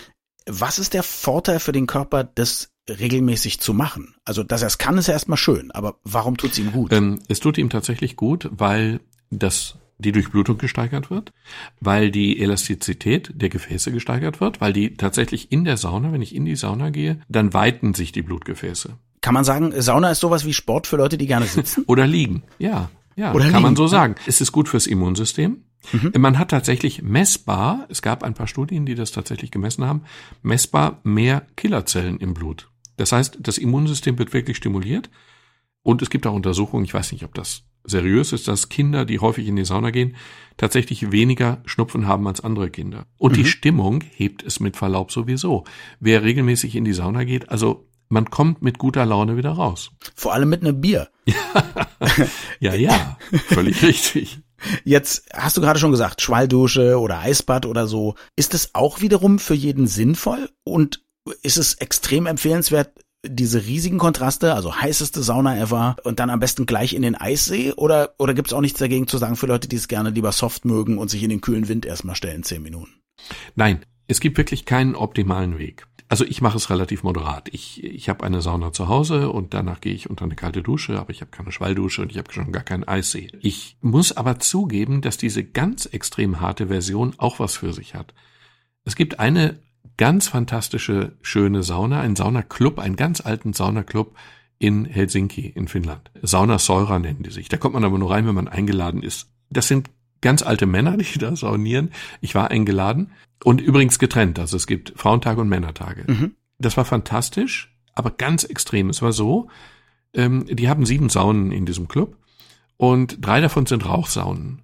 was 0.47 0.79
ist 0.79 0.95
der 0.95 1.03
Vorteil 1.03 1.61
für 1.61 1.73
den 1.73 1.87
Körper, 1.87 2.25
das 2.25 2.71
regelmäßig 2.89 3.61
zu 3.61 3.75
machen? 3.75 4.15
Also, 4.25 4.43
dass 4.43 4.63
er 4.63 4.69
es 4.69 4.79
kann, 4.79 4.99
ist 4.99 5.09
ja 5.09 5.15
erstmal 5.15 5.37
schön, 5.37 5.71
aber 5.73 5.97
warum 6.05 6.37
tut's 6.37 6.59
ihm 6.59 6.73
gut? 6.73 6.93
Ähm, 6.93 7.21
es 7.29 7.41
tut 7.41 7.59
ihm 7.59 7.71
tatsächlich 7.71 8.17
gut, 8.17 8.49
weil 8.53 9.01
das 9.31 9.77
die 9.99 10.13
Durchblutung 10.13 10.59
gesteigert 10.59 11.11
wird, 11.11 11.33
weil 11.81 12.11
die 12.11 12.39
Elastizität 12.41 13.31
der 13.35 13.49
Gefäße 13.49 13.93
gesteigert 13.93 14.41
wird, 14.41 14.61
weil 14.61 14.73
die 14.73 14.95
tatsächlich 14.95 15.51
in 15.53 15.65
der 15.65 15.77
Sauna, 15.77 16.13
wenn 16.13 16.23
ich 16.23 16.35
in 16.35 16.45
die 16.45 16.57
Sauna 16.57 16.91
gehe, 16.91 17.21
dann 17.29 17.55
weiten 17.55 17.95
sich 17.95 18.13
die 18.13 18.23
Blutgefäße. 18.23 18.91
Kann 19.23 19.35
man 19.35 19.45
sagen, 19.45 19.73
Sauna 19.81 20.11
ist 20.11 20.21
sowas 20.21 20.45
wie 20.45 20.53
Sport 20.53 20.87
für 20.87 20.97
Leute, 20.97 21.17
die 21.19 21.27
gerne 21.27 21.47
sitzen? 21.47 21.85
Oder 21.87 22.07
liegen. 22.07 22.43
Ja, 22.59 22.91
ja, 23.17 23.33
Oder 23.33 23.45
kann 23.45 23.63
man 23.63 23.73
liegen. 23.73 23.77
so 23.77 23.87
sagen. 23.87 24.15
Es 24.27 24.41
ist 24.41 24.53
gut 24.53 24.69
fürs 24.69 24.87
Immunsystem. 24.87 25.63
Mhm. 25.93 26.13
Man 26.19 26.39
hat 26.39 26.51
tatsächlich 26.51 27.03
messbar, 27.03 27.87
es 27.89 28.03
gab 28.03 28.23
ein 28.23 28.35
paar 28.35 28.47
Studien, 28.47 28.87
die 28.87 28.95
das 28.95 29.13
tatsächlich 29.13 29.51
gemessen 29.51 29.85
haben, 29.85 30.03
messbar 30.43 31.01
mehr 31.05 31.47
Killerzellen 31.57 32.19
im 32.19 32.35
Blut. 32.35 32.69
Das 32.97 33.13
heißt, 33.13 33.39
das 33.41 33.59
Immunsystem 33.59 34.19
wird 34.19 34.33
wirklich 34.33 34.57
stimuliert. 34.57 35.11
Und 35.83 36.03
es 36.03 36.11
gibt 36.11 36.27
auch 36.27 36.35
Untersuchungen, 36.35 36.85
ich 36.85 36.95
weiß 36.95 37.13
nicht, 37.13 37.25
ob 37.25 37.35
das 37.35 37.63
seriös 37.85 38.33
ist, 38.33 38.49
dass 38.49 38.69
Kinder, 38.69 39.05
die 39.05 39.21
häufig 39.21 39.47
in 39.47 39.57
die 39.57 39.65
Sauna 39.65 39.91
gehen, 39.91 40.17
tatsächlich 40.57 41.13
weniger 41.13 41.63
Schnupfen 41.67 42.07
haben 42.07 42.27
als 42.27 42.41
andere 42.41 42.71
Kinder. 42.71 43.07
Und 43.19 43.37
die 43.37 43.45
Stimmung 43.45 44.03
hebt 44.15 44.43
es 44.43 44.59
mit 44.59 44.77
Verlaub 44.77 45.13
sowieso. 45.13 45.65
Wer 46.01 46.25
regelmäßig 46.25 46.75
in 46.75 46.85
die 46.85 46.93
Sauna 46.93 47.23
geht, 47.23 47.49
also 47.51 47.89
man 48.09 48.31
kommt 48.31 48.63
mit 48.63 48.79
guter 48.79 49.07
Laune 49.07 49.37
wieder 49.37 49.51
raus. 49.51 49.91
Vor 50.15 50.33
allem 50.33 50.49
mit 50.49 50.63
einem 50.63 50.81
Bier. 50.81 51.09
Ja, 52.61 52.75
ja, 52.75 53.19
völlig 53.49 53.83
richtig. 53.83 54.41
Jetzt 54.85 55.29
hast 55.33 55.57
du 55.57 55.61
gerade 55.61 55.79
schon 55.79 55.91
gesagt, 55.91 56.23
Schwalldusche 56.23 56.99
oder 56.99 57.21
Eisbad 57.21 57.67
oder 57.67 57.87
so. 57.87 58.15
Ist 58.37 58.55
es 58.55 58.75
auch 58.75 59.01
wiederum 59.01 59.39
für 59.39 59.55
jeden 59.55 59.87
sinnvoll? 59.87 60.51
Und 60.65 61.03
ist 61.43 61.57
es 61.57 61.75
extrem 61.75 62.27
empfehlenswert, 62.27 62.91
diese 63.25 63.65
riesigen 63.65 63.99
Kontraste, 63.99 64.55
also 64.55 64.77
heißeste 64.77 65.23
Sauna 65.23 65.59
ever 65.59 65.97
und 66.05 66.21
dann 66.21 66.31
am 66.31 66.41
besten 66.41 66.67
gleich 66.67 66.95
in 66.95 67.03
den 67.03 67.17
Eissee? 67.17 67.73
Oder, 67.73 68.15
oder 68.19 68.35
gibt 68.35 68.49
es 68.49 68.55
auch 68.55 68.61
nichts 68.61 68.79
dagegen 68.79 69.07
zu 69.07 69.19
sagen 69.19 69.37
für 69.37 69.47
Leute, 69.47 69.69
die 69.69 69.77
es 69.77 69.89
gerne 69.89 70.11
lieber 70.11 70.33
soft 70.33 70.65
mögen 70.65 70.99
und 70.99 71.11
sich 71.11 71.23
in 71.23 71.31
den 71.31 71.41
kühlen 71.41 71.69
Wind 71.69 71.87
erstmal 71.87 72.17
stellen, 72.17 72.43
zehn 72.43 72.63
Minuten? 72.63 72.93
Nein, 73.55 73.85
es 74.07 74.21
gibt 74.21 74.39
wirklich 74.39 74.65
keinen 74.65 74.95
optimalen 74.95 75.59
Weg. 75.59 75.87
Also 76.09 76.25
ich 76.25 76.41
mache 76.41 76.57
es 76.57 76.71
relativ 76.71 77.03
moderat. 77.03 77.49
Ich, 77.53 77.83
ich 77.83 78.09
habe 78.09 78.25
eine 78.25 78.41
Sauna 78.41 78.73
zu 78.73 78.89
Hause 78.89 79.31
und 79.31 79.55
danach 79.55 79.81
gehe 79.81 79.95
ich 79.95 80.09
unter 80.09 80.25
eine 80.25 80.37
kalte 80.37 80.63
Dusche, 80.63 81.01
aber 81.01 81.11
ich 81.11 81.21
habe 81.21 81.33
keine 81.33 81.51
Schwalldusche 81.51 82.03
und 82.03 82.13
ich 82.13 82.19
habe 82.19 82.33
schon 82.33 82.53
gar 82.53 82.63
keinen 82.63 82.85
Eissee. 82.85 83.29
Ich 83.41 83.77
muss 83.81 84.17
aber 84.17 84.39
zugeben, 84.39 85.01
dass 85.01 85.17
diese 85.17 85.43
ganz 85.43 85.87
extrem 85.87 86.41
harte 86.41 86.69
Version 86.69 87.15
auch 87.19 87.41
was 87.41 87.57
für 87.57 87.73
sich 87.73 87.95
hat. 87.95 88.15
Es 88.85 88.95
gibt 88.95 89.19
eine 89.19 89.59
ganz 89.97 90.29
fantastische, 90.29 91.17
schöne 91.23 91.65
Sauna, 91.65 92.01
einen 92.01 92.17
Saunaclub, 92.17 92.79
einen 92.79 92.97
ganz 92.97 93.21
alten 93.21 93.53
Saunaclub 93.53 94.15
in 94.59 94.85
Helsinki 94.85 95.49
in 95.49 95.67
Finnland. 95.67 96.11
Sauna 96.23 96.59
Seura 96.59 96.99
nennen 96.99 97.23
die 97.25 97.31
sich. 97.31 97.49
Da 97.49 97.57
kommt 97.57 97.75
man 97.75 97.85
aber 97.85 97.99
nur 97.99 98.11
rein, 98.11 98.27
wenn 98.27 98.35
man 98.35 98.49
eingeladen 98.49 99.03
ist. 99.03 99.29
Das 99.51 99.67
sind 99.69 99.91
ganz 100.21 100.43
alte 100.43 100.67
Männer, 100.67 100.97
die 100.97 101.19
da 101.19 101.35
saunieren. 101.35 101.91
Ich 102.21 102.35
war 102.35 102.51
eingeladen 102.51 103.11
und 103.45 103.61
übrigens 103.61 103.99
getrennt. 103.99 104.39
Also 104.39 104.57
es 104.57 104.67
gibt 104.67 104.93
Frauentage 104.97 105.41
und 105.41 105.49
Männertage. 105.49 106.05
Mhm. 106.07 106.35
Das 106.59 106.77
war 106.77 106.85
fantastisch, 106.85 107.77
aber 107.95 108.11
ganz 108.11 108.45
extrem. 108.45 108.89
Es 108.89 109.03
war 109.03 109.13
so, 109.13 109.49
ähm, 110.15 110.47
die 110.47 110.69
haben 110.69 110.87
sieben 110.87 111.09
Saunen 111.09 111.53
in 111.53 111.67
diesem 111.67 111.89
Club 111.89 112.17
und 112.77 113.19
drei 113.25 113.41
davon 113.41 113.67
sind 113.67 113.87
Rauchsaunen. 113.87 114.63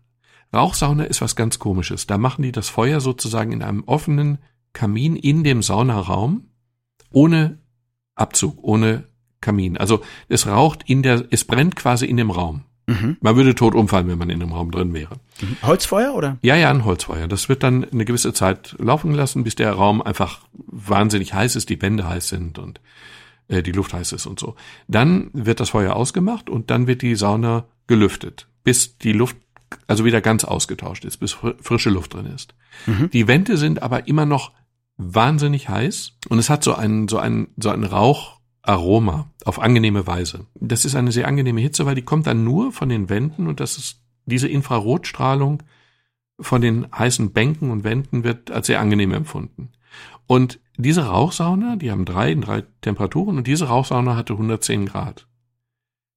Rauchsauna 0.54 1.04
ist 1.04 1.22
was 1.22 1.36
ganz 1.36 1.58
komisches. 1.58 2.06
Da 2.06 2.18
machen 2.18 2.42
die 2.42 2.52
das 2.52 2.68
Feuer 2.68 3.00
sozusagen 3.00 3.52
in 3.52 3.62
einem 3.62 3.84
offenen 3.84 4.38
Kamin 4.72 5.16
in 5.16 5.44
dem 5.44 5.62
Saunaraum 5.62 6.48
ohne 7.10 7.58
Abzug, 8.14 8.58
ohne 8.62 9.04
Kamin. 9.40 9.76
Also 9.76 10.02
es 10.28 10.46
raucht 10.46 10.84
in 10.86 11.02
der, 11.02 11.26
es 11.30 11.44
brennt 11.44 11.76
quasi 11.76 12.06
in 12.06 12.16
dem 12.16 12.30
Raum. 12.30 12.64
Mhm. 12.92 13.16
Man 13.20 13.36
würde 13.36 13.54
tot 13.54 13.74
umfallen, 13.74 14.08
wenn 14.08 14.18
man 14.18 14.30
in 14.30 14.40
dem 14.40 14.52
Raum 14.52 14.70
drin 14.70 14.92
wäre. 14.94 15.16
Mhm. 15.40 15.56
Holzfeuer 15.62 16.14
oder? 16.14 16.38
Ja, 16.42 16.56
ja, 16.56 16.70
ein 16.70 16.84
Holzfeuer. 16.84 17.28
Das 17.28 17.48
wird 17.48 17.62
dann 17.62 17.84
eine 17.84 18.04
gewisse 18.04 18.32
Zeit 18.32 18.74
laufen 18.78 19.12
gelassen, 19.12 19.44
bis 19.44 19.54
der 19.54 19.72
Raum 19.72 20.02
einfach 20.02 20.40
wahnsinnig 20.52 21.34
heiß 21.34 21.56
ist, 21.56 21.68
die 21.68 21.80
Wände 21.80 22.08
heiß 22.08 22.28
sind 22.28 22.58
und 22.58 22.80
äh, 23.48 23.62
die 23.62 23.72
Luft 23.72 23.92
heiß 23.92 24.12
ist 24.12 24.26
und 24.26 24.38
so. 24.38 24.56
Dann 24.88 25.30
wird 25.32 25.60
das 25.60 25.70
Feuer 25.70 25.94
ausgemacht 25.94 26.50
und 26.50 26.70
dann 26.70 26.86
wird 26.86 27.02
die 27.02 27.14
Sauna 27.14 27.64
gelüftet, 27.86 28.48
bis 28.64 28.98
die 28.98 29.12
Luft 29.12 29.36
also 29.86 30.04
wieder 30.04 30.20
ganz 30.20 30.44
ausgetauscht 30.44 31.04
ist, 31.04 31.18
bis 31.18 31.32
fr 31.32 31.54
frische 31.60 31.90
Luft 31.90 32.14
drin 32.14 32.26
ist. 32.26 32.54
Mhm. 32.86 33.10
Die 33.10 33.26
Wände 33.26 33.56
sind 33.56 33.82
aber 33.82 34.06
immer 34.06 34.26
noch 34.26 34.52
wahnsinnig 34.96 35.68
heiß 35.68 36.12
und 36.28 36.38
es 36.38 36.50
hat 36.50 36.62
so 36.62 36.74
einen 36.74 37.08
so 37.08 37.18
einen 37.18 37.48
so 37.56 37.70
einen 37.70 37.84
Raucharoma 38.66 39.30
auf 39.44 39.60
angenehme 39.60 40.06
Weise. 40.06 40.46
Das 40.54 40.84
ist 40.84 40.94
eine 40.94 41.12
sehr 41.12 41.26
angenehme 41.26 41.60
Hitze, 41.60 41.86
weil 41.86 41.94
die 41.94 42.02
kommt 42.02 42.26
dann 42.26 42.44
nur 42.44 42.72
von 42.72 42.88
den 42.88 43.08
Wänden 43.08 43.46
und 43.46 43.60
das 43.60 43.78
ist 43.78 44.00
diese 44.24 44.48
Infrarotstrahlung 44.48 45.62
von 46.40 46.60
den 46.60 46.86
heißen 46.92 47.32
Bänken 47.32 47.70
und 47.70 47.84
Wänden 47.84 48.24
wird 48.24 48.50
als 48.50 48.68
sehr 48.68 48.80
angenehm 48.80 49.12
empfunden. 49.12 49.72
Und 50.26 50.60
diese 50.76 51.06
Rauchsauna, 51.06 51.76
die 51.76 51.90
haben 51.90 52.04
drei, 52.04 52.34
drei 52.34 52.64
Temperaturen 52.80 53.36
und 53.36 53.46
diese 53.46 53.66
Rauchsauna 53.66 54.16
hatte 54.16 54.34
110 54.34 54.86
Grad. 54.86 55.26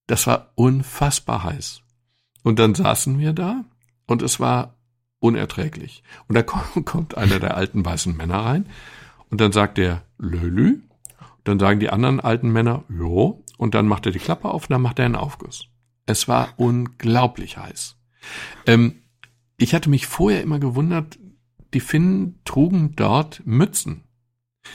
Das 0.08 0.28
war 0.28 0.52
unfassbar 0.56 1.44
heiß. 1.44 1.82
Und 2.44 2.60
dann 2.60 2.76
saßen 2.76 3.20
wir 3.20 3.34
da 3.34 3.66
und 4.06 4.22
es 4.22 4.40
war 4.40 4.76
unerträglich. 5.20 6.04
Und 6.28 6.36
da 6.36 6.44
kommt, 6.44 6.86
kommt 6.86 7.18
einer 7.18 7.40
der 7.40 7.58
alten 7.58 7.84
weißen 7.84 8.16
Männer 8.16 8.46
rein 8.46 8.68
und 9.30 9.42
dann 9.42 9.52
sagt 9.52 9.80
er 9.80 10.04
Lölü. 10.18 10.80
Dann 11.46 11.60
sagen 11.60 11.80
die 11.80 11.90
anderen 11.90 12.20
alten 12.20 12.52
Männer 12.52 12.84
Jo. 12.90 13.44
Und 13.58 13.74
dann 13.74 13.88
macht 13.88 14.06
er 14.06 14.12
die 14.12 14.20
Klappe 14.20 14.50
auf 14.50 14.64
und 14.64 14.72
dann 14.72 14.82
macht 14.82 15.00
er 15.00 15.06
einen 15.06 15.16
Aufguss. 15.16 15.68
Es 16.06 16.28
war 16.28 16.50
unglaublich 16.58 17.58
heiß. 17.58 17.96
Ähm, 18.66 19.04
ich 19.58 19.74
hatte 19.74 19.90
mich 19.90 20.08
vorher 20.08 20.44
immer 20.44 20.60
gewundert, 20.60 21.18
die 21.74 21.80
Finnen 21.80 22.40
trugen 22.44 22.96
dort 22.96 23.42
Mützen. 23.46 24.04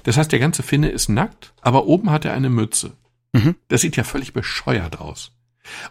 Das 0.05 0.17
heißt, 0.17 0.33
der 0.33 0.39
ganze 0.39 0.63
Finne 0.63 0.89
ist 0.89 1.09
nackt, 1.09 1.53
aber 1.61 1.87
oben 1.87 2.11
hat 2.11 2.25
er 2.25 2.33
eine 2.33 2.49
Mütze. 2.49 2.97
Mhm. 3.33 3.57
Das 3.69 3.83
sieht 3.83 3.97
ja 3.97 4.05
völlig 4.05 4.33
bescheuert 4.33 5.01
aus. 5.01 5.33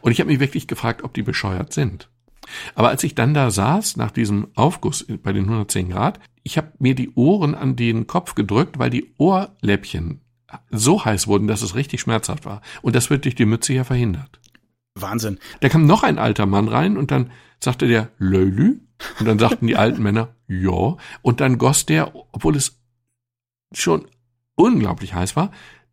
Und 0.02 0.12
ich 0.12 0.20
habe 0.20 0.32
mich 0.32 0.40
wirklich 0.40 0.68
gefragt, 0.68 1.04
ob 1.04 1.14
die 1.14 1.24
bescheuert 1.24 1.74
sind. 1.74 2.10
Aber 2.74 2.90
als 2.90 3.04
ich 3.04 3.14
dann 3.14 3.34
da 3.34 3.52
saß, 3.52 3.98
nach 3.98 4.12
diesem 4.12 4.48
Aufguss 4.56 5.06
bei 5.22 5.34
den 5.34 5.44
110 5.44 5.90
Grad, 5.90 6.20
ich 6.44 6.58
habe 6.58 6.72
mir 6.80 6.96
die 6.96 7.12
Ohren 7.12 7.54
an 7.54 7.76
den 7.76 8.08
Kopf 8.08 8.34
gedrückt, 8.34 8.80
weil 8.80 8.90
die 8.90 9.14
Ohrläppchen 9.18 10.22
so 10.70 11.04
heiß 11.06 11.28
wurden, 11.28 11.48
dass 11.48 11.62
es 11.62 11.76
richtig 11.76 12.02
schmerzhaft 12.02 12.46
war. 12.46 12.62
Und 12.82 12.96
das 12.96 13.10
wird 13.10 13.26
durch 13.26 13.36
die 13.36 13.46
Mütze 13.46 13.74
ja 13.74 13.84
verhindert. 13.84 14.40
Wahnsinn. 14.96 15.40
Da 15.62 15.70
kam 15.70 15.86
noch 15.86 16.04
ein 16.04 16.18
alter 16.18 16.46
Mann 16.46 16.68
rein 16.68 16.98
und 16.98 17.12
dann 17.12 17.32
sagte 17.60 17.88
der 17.88 18.10
Löylü. 18.18 18.80
Und 19.20 19.26
dann 19.28 19.40
sagten 19.40 19.68
die 19.68 19.78
alten 19.78 20.04
Männer, 20.04 20.36
ja. 20.48 20.98
Und 21.22 21.40
dann 21.40 21.58
goss 21.58 21.86
der, 21.86 22.14
obwohl 22.32 22.56
es 22.56 22.80
schon 23.72 24.08
unglaublich 24.56 25.14
heiß 25.14 25.36
war, 25.36 25.52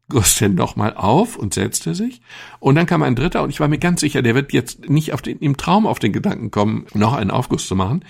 goss 0.08 0.36
der 0.36 0.48
nochmal 0.48 0.94
auf 0.94 1.36
und 1.36 1.54
setzte 1.54 1.94
sich. 1.94 2.20
Und 2.58 2.74
dann 2.74 2.86
kam 2.86 3.02
ein 3.02 3.16
dritter 3.16 3.42
und 3.42 3.50
ich 3.50 3.60
war 3.60 3.68
mir 3.68 3.78
ganz 3.78 4.00
sicher, 4.00 4.22
der 4.22 4.34
wird 4.34 4.52
jetzt 4.52 4.88
nicht 4.88 5.12
auf 5.12 5.22
den, 5.22 5.38
im 5.38 5.56
Traum 5.56 5.86
auf 5.86 5.98
den 5.98 6.12
Gedanken 6.12 6.50
kommen, 6.50 6.86
noch 6.94 7.14
einen 7.14 7.30
Aufguss 7.30 7.66
zu 7.66 7.76
machen. 7.76 8.04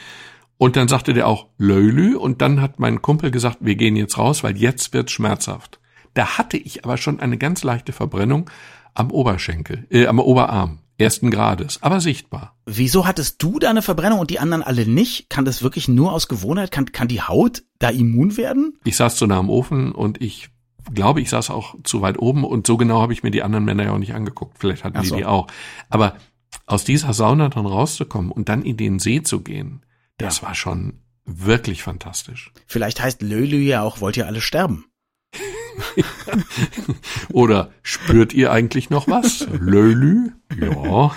Und 0.59 0.77
dann 0.77 0.89
sagte 0.89 1.13
der 1.13 1.27
auch 1.27 1.49
Löylü 1.59 2.17
und 2.17 2.41
dann 2.41 2.63
hat 2.63 2.79
mein 2.79 3.03
Kumpel 3.03 3.31
gesagt, 3.31 3.59
wir 3.61 3.77
gehen 3.77 3.97
jetzt 3.97 4.17
raus, 4.17 4.43
weil 4.43 4.57
jetzt 4.57 4.95
wird's 4.95 5.13
schmerzhaft. 5.13 5.79
Da 6.17 6.39
hatte 6.39 6.57
ich 6.57 6.83
aber 6.83 6.97
schon 6.97 7.21
eine 7.21 7.37
ganz 7.37 7.63
leichte 7.63 7.93
Verbrennung 7.93 8.49
am 8.95 9.11
Oberschenkel, 9.11 9.87
äh, 9.91 10.07
am 10.07 10.19
Oberarm. 10.19 10.79
ersten 10.97 11.31
Grades, 11.31 11.83
aber 11.83 12.01
sichtbar. 12.01 12.57
Wieso 12.65 13.07
hattest 13.07 13.43
du 13.43 13.59
da 13.59 13.69
eine 13.69 13.83
Verbrennung 13.83 14.19
und 14.19 14.31
die 14.31 14.39
anderen 14.39 14.63
alle 14.63 14.87
nicht? 14.87 15.29
Kann 15.29 15.45
das 15.45 15.63
wirklich 15.63 15.89
nur 15.89 16.15
aus 16.15 16.27
Gewohnheit? 16.27 16.71
Kann, 16.71 16.91
kann 16.91 17.07
die 17.07 17.21
Haut 17.21 17.65
da 17.81 17.91
immun 17.91 18.39
werden? 18.39 18.79
Ich 18.85 18.97
saß 18.97 19.17
zu 19.17 19.27
nah 19.27 19.37
am 19.37 19.51
Ofen 19.51 19.93
und 19.93 20.23
ich 20.23 20.49
glaube, 20.95 21.21
ich 21.21 21.29
saß 21.29 21.51
auch 21.51 21.75
zu 21.85 22.01
weit 22.01 22.19
oben 22.19 22.45
und 22.45 22.67
so 22.67 22.79
genau 22.79 23.03
habe 23.03 23.13
ich 23.13 23.23
mir 23.23 23.31
die 23.31 23.43
anderen 23.43 23.67
Männer 23.67 23.85
ja 23.85 23.93
auch 23.93 23.99
nicht 23.99 24.15
angeguckt. 24.15 24.57
Vielleicht 24.59 24.85
hatten 24.85 25.03
die 25.03 25.09
so. 25.09 25.17
die 25.17 25.27
auch. 25.27 25.49
Aber 25.91 26.17
aus 26.65 26.85
dieser 26.85 27.13
Sauna 27.13 27.51
dann 27.51 27.67
rauszukommen 27.67 28.33
und 28.33 28.49
dann 28.49 28.63
in 28.63 28.79
den 28.79 29.01
See 29.01 29.23
zu 29.23 29.43
gehen, 29.43 29.85
das 30.17 30.41
ja. 30.41 30.47
war 30.47 30.55
schon 30.55 31.03
wirklich 31.27 31.83
fantastisch. 31.83 32.53
Vielleicht 32.67 33.03
heißt 33.03 33.21
Lölu 33.21 33.59
ja 33.59 33.83
auch, 33.83 34.01
wollt 34.01 34.17
ihr 34.17 34.27
alle 34.27 34.41
sterben? 34.41 34.87
Oder 37.33 37.71
spürt 37.83 38.33
ihr 38.33 38.53
eigentlich 38.53 38.91
noch 38.91 39.09
was? 39.09 39.47
Lölu? 39.51 40.31
Ja. 40.59 41.12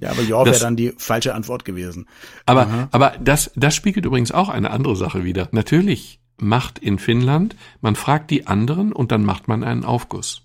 Ja, 0.00 0.10
aber 0.10 0.22
ja 0.22 0.44
wäre 0.44 0.58
dann 0.58 0.76
die 0.76 0.94
falsche 0.96 1.34
Antwort 1.34 1.64
gewesen. 1.64 2.06
Aber, 2.46 2.62
Aha. 2.62 2.88
aber 2.92 3.14
das, 3.20 3.50
das 3.56 3.74
spiegelt 3.74 4.06
übrigens 4.06 4.32
auch 4.32 4.48
eine 4.48 4.70
andere 4.70 4.96
Sache 4.96 5.24
wieder. 5.24 5.48
Natürlich 5.52 6.20
macht 6.38 6.78
in 6.78 6.98
Finnland, 6.98 7.56
man 7.80 7.94
fragt 7.94 8.30
die 8.30 8.46
anderen 8.46 8.92
und 8.92 9.12
dann 9.12 9.24
macht 9.24 9.48
man 9.48 9.62
einen 9.62 9.84
Aufguss. 9.84 10.42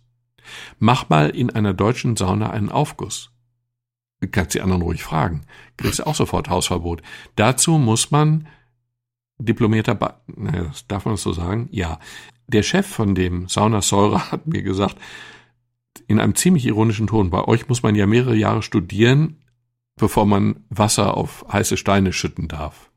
Mach 0.79 1.09
mal 1.09 1.29
in 1.29 1.49
einer 1.49 1.73
deutschen 1.73 2.17
Sauna 2.17 2.49
einen 2.49 2.69
Aufguss. 2.69 3.31
Du 4.21 4.27
kannst 4.27 4.55
die 4.55 4.61
anderen 4.61 4.81
ruhig 4.81 5.03
fragen. 5.03 5.45
Kriegst 5.77 6.05
auch 6.05 6.15
sofort 6.15 6.49
Hausverbot. 6.49 7.01
Dazu 7.35 7.77
muss 7.77 8.11
man 8.11 8.47
diplomierter, 9.37 9.95
ba 9.95 10.21
naja, 10.27 10.71
darf 10.87 11.05
man 11.05 11.15
das 11.15 11.21
so 11.21 11.33
sagen? 11.33 11.67
Ja. 11.71 11.99
Der 12.47 12.63
Chef 12.63 12.85
von 12.87 13.15
dem 13.15 13.47
Saunasäure 13.47 14.31
hat 14.31 14.47
mir 14.47 14.63
gesagt, 14.63 14.97
in 16.07 16.19
einem 16.19 16.35
ziemlich 16.35 16.65
ironischen 16.65 17.07
Ton, 17.07 17.29
bei 17.29 17.43
euch 17.43 17.67
muss 17.67 17.83
man 17.83 17.95
ja 17.95 18.05
mehrere 18.05 18.35
Jahre 18.35 18.61
studieren, 18.61 19.43
bevor 19.95 20.25
man 20.25 20.65
Wasser 20.69 21.15
auf 21.15 21.45
heiße 21.51 21.77
Steine 21.77 22.13
schütten 22.13 22.47
darf. 22.47 22.91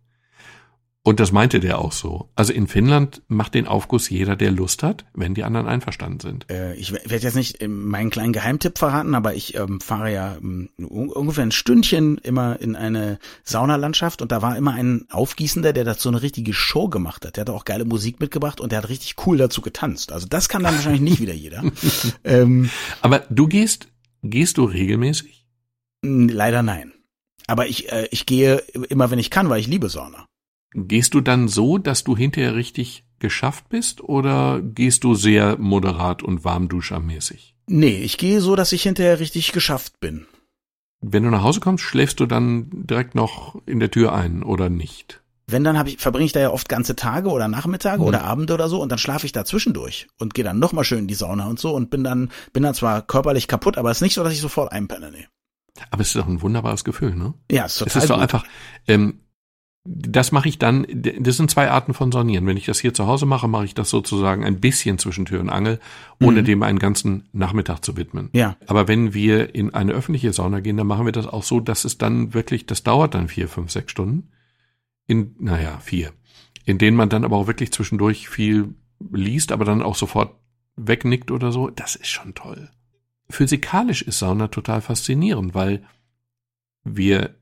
Und 1.05 1.21
das 1.21 1.33
meinte 1.33 1.61
der 1.61 1.79
auch 1.79 1.93
so. 1.93 2.29
Also 2.35 2.53
in 2.53 2.67
Finnland 2.67 3.23
macht 3.29 3.55
den 3.55 3.67
Aufguss 3.67 4.11
jeder, 4.11 4.37
der 4.37 4.51
Lust 4.51 4.83
hat, 4.83 5.07
wenn 5.15 5.33
die 5.33 5.45
anderen 5.45 5.67
einverstanden 5.67 6.21
sind. 6.21 6.51
Äh, 6.51 6.75
ich 6.75 6.93
werde 6.93 7.17
jetzt 7.17 7.35
nicht 7.35 7.67
meinen 7.67 8.11
kleinen 8.11 8.33
Geheimtipp 8.33 8.77
verraten, 8.77 9.15
aber 9.15 9.35
ich 9.35 9.57
ähm, 9.57 9.81
fahre 9.81 10.13
ja 10.13 10.37
ähm, 10.37 10.69
ungefähr 10.77 11.45
ein 11.45 11.53
Stündchen 11.53 12.19
immer 12.19 12.61
in 12.61 12.77
eine 12.77 13.19
Saunalandschaft 13.45 14.21
und 14.21 14.33
da 14.33 14.43
war 14.43 14.57
immer 14.57 14.73
ein 14.73 15.07
Aufgießender, 15.09 15.73
der 15.73 15.85
dazu 15.85 16.09
eine 16.11 16.21
richtige 16.21 16.53
Show 16.53 16.89
gemacht 16.89 17.25
hat. 17.25 17.37
Der 17.37 17.43
hat 17.43 17.51
auch 17.51 17.65
geile 17.65 17.87
Musik 17.87 18.21
mitgebracht 18.21 18.61
und 18.61 18.73
der 18.73 18.83
hat 18.83 18.91
richtig 18.91 19.15
cool 19.27 19.39
dazu 19.39 19.63
getanzt. 19.63 20.13
Also 20.13 20.27
das 20.29 20.51
kann 20.51 20.63
dann 20.63 20.75
wahrscheinlich 20.75 21.01
nicht 21.01 21.21
wieder 21.21 21.35
jeder. 21.35 21.65
ähm, 22.25 22.71
aber 23.01 23.21
du 23.31 23.47
gehst, 23.47 23.89
gehst 24.23 24.59
du 24.59 24.65
regelmäßig? 24.65 25.47
Leider 26.03 26.63
nein. 26.63 26.93
Aber 27.47 27.67
ich, 27.67 27.91
äh, 27.91 28.09
ich 28.11 28.27
gehe 28.27 28.59
immer, 28.91 29.11
wenn 29.11 29.19
ich 29.19 29.31
kann, 29.31 29.49
weil 29.49 29.61
ich 29.61 29.69
liebe 29.69 29.89
Sauna. 29.89 30.27
Gehst 30.75 31.15
du 31.15 31.21
dann 31.21 31.49
so, 31.49 31.79
dass 31.79 32.05
du 32.05 32.17
hinterher 32.17 32.55
richtig 32.55 33.05
geschafft 33.19 33.69
bist 33.69 34.03
oder 34.03 34.61
gehst 34.63 35.05
du 35.05 35.15
sehr 35.15 35.59
moderat 35.59 36.23
und 36.23 36.45
warmduschermäßig? 36.45 37.55
Nee, 37.67 37.99
ich 37.99 38.19
gehe 38.19 38.41
so, 38.41 38.57
dass 38.57 38.73
ich 38.73 38.83
hinterher 38.83 39.21
richtig 39.21 39.53
geschafft 39.53 40.01
bin. 40.01 40.27
Wenn 41.01 41.23
du 41.23 41.31
nach 41.31 41.43
Hause 41.43 41.61
kommst, 41.61 41.85
schläfst 41.85 42.21
du 42.21 42.27
dann 42.27 42.69
direkt 42.73 43.15
noch 43.15 43.61
in 43.67 43.81
der 43.81 43.91
Tür 43.91 44.13
ein 44.13 44.43
oder 44.43 44.69
nicht? 44.69 45.23
Wenn 45.47 45.65
dann 45.65 45.79
habe 45.79 45.89
ich 45.89 45.99
verbringe 45.99 46.27
ich 46.27 46.33
da 46.33 46.41
ja 46.41 46.51
oft 46.51 46.69
ganze 46.69 46.95
Tage 46.95 47.31
oder 47.31 47.49
Nachmittage 47.49 48.03
mhm. 48.03 48.09
oder 48.09 48.25
Abende 48.25 48.53
oder 48.53 48.69
so 48.69 48.83
und 48.83 48.91
dann 48.91 48.99
schlafe 48.99 49.25
ich 49.25 49.33
da 49.33 49.45
zwischendurch 49.45 50.09
und 50.19 50.35
gehe 50.35 50.45
dann 50.45 50.59
noch 50.59 50.73
mal 50.73 50.85
schön 50.85 51.01
in 51.01 51.07
die 51.07 51.15
Sauna 51.15 51.47
und 51.47 51.59
so 51.59 51.75
und 51.75 51.89
bin 51.89 52.05
dann 52.05 52.31
bin 52.53 52.63
dann 52.63 52.75
zwar 52.75 53.01
körperlich 53.01 53.49
kaputt, 53.49 53.79
aber 53.79 53.91
es 53.91 53.99
ist 53.99 54.03
nicht 54.03 54.15
so, 54.15 54.25
dass 54.25 54.33
ich 54.35 54.41
sofort 54.41 54.73
einpenne, 54.73 55.11
nee. 55.11 55.27
Aber 55.91 56.03
es 56.03 56.09
ist 56.09 56.17
doch 56.17 56.27
ein 56.27 56.43
wunderbares 56.43 56.85
Gefühl, 56.85 57.15
ne? 57.15 57.33
Ja, 57.51 57.65
es 57.65 57.73
ist 57.73 57.79
total 57.79 57.97
Es 57.97 58.05
ist 58.05 58.11
doch 58.11 58.19
einfach 58.19 58.45
ähm, 58.87 59.21
das 59.91 60.33
mache 60.33 60.51
ich 60.51 60.59
dann, 60.59 60.87
das 60.93 61.39
sind 61.39 61.51
zwei 61.51 61.71
Arten 61.71 61.95
von 61.95 62.13
Sonieren. 62.13 62.47
Wenn 62.47 62.59
ich 62.59 62.67
das 62.67 62.79
hier 62.79 62.93
zu 62.93 63.07
Hause 63.07 63.25
mache, 63.25 63.49
mache 63.49 63.65
ich 63.65 63.75
das 63.75 63.89
sozusagen 63.89 64.45
ein 64.45 64.61
bisschen 64.61 64.99
zwischen 64.99 65.25
Tür 65.25 65.41
und 65.41 65.49
Angel, 65.49 65.81
ohne 66.21 66.43
mhm. 66.43 66.45
dem 66.45 66.63
einen 66.63 66.79
ganzen 66.79 67.29
Nachmittag 67.33 67.83
zu 67.83 67.97
widmen. 67.97 68.29
Ja. 68.35 68.57
Aber 68.67 68.87
wenn 68.87 69.15
wir 69.15 69.55
in 69.55 69.73
eine 69.73 69.93
öffentliche 69.93 70.33
Sauna 70.35 70.61
gehen, 70.61 70.77
dann 70.77 70.87
machen 70.87 71.07
wir 71.07 71.13
das 71.13 71.27
auch 71.27 71.43
so, 71.43 71.61
dass 71.61 71.87
es 71.87 71.97
dann 71.97 72.35
wirklich, 72.35 72.67
das 72.67 72.83
dauert 72.83 73.15
dann 73.15 73.29
vier, 73.29 73.49
fünf, 73.49 73.71
sechs 73.71 73.91
Stunden. 73.91 74.29
In, 75.07 75.35
naja, 75.39 75.79
vier. 75.79 76.13
In 76.67 76.77
denen 76.77 76.97
man 76.97 77.09
dann 77.09 77.25
aber 77.25 77.37
auch 77.37 77.47
wirklich 77.47 77.73
zwischendurch 77.73 78.29
viel 78.29 78.75
liest, 79.11 79.53
aber 79.53 79.65
dann 79.65 79.81
auch 79.81 79.97
sofort 79.97 80.35
wegnickt 80.77 81.31
oder 81.31 81.51
so. 81.51 81.71
Das 81.71 81.97
ist 81.97 82.09
schon 82.09 82.35
toll. 82.35 82.69
Physikalisch 83.31 84.03
ist 84.03 84.19
Sauna 84.19 84.49
total 84.49 84.83
faszinierend, 84.83 85.55
weil 85.55 85.83
wir 86.85 87.38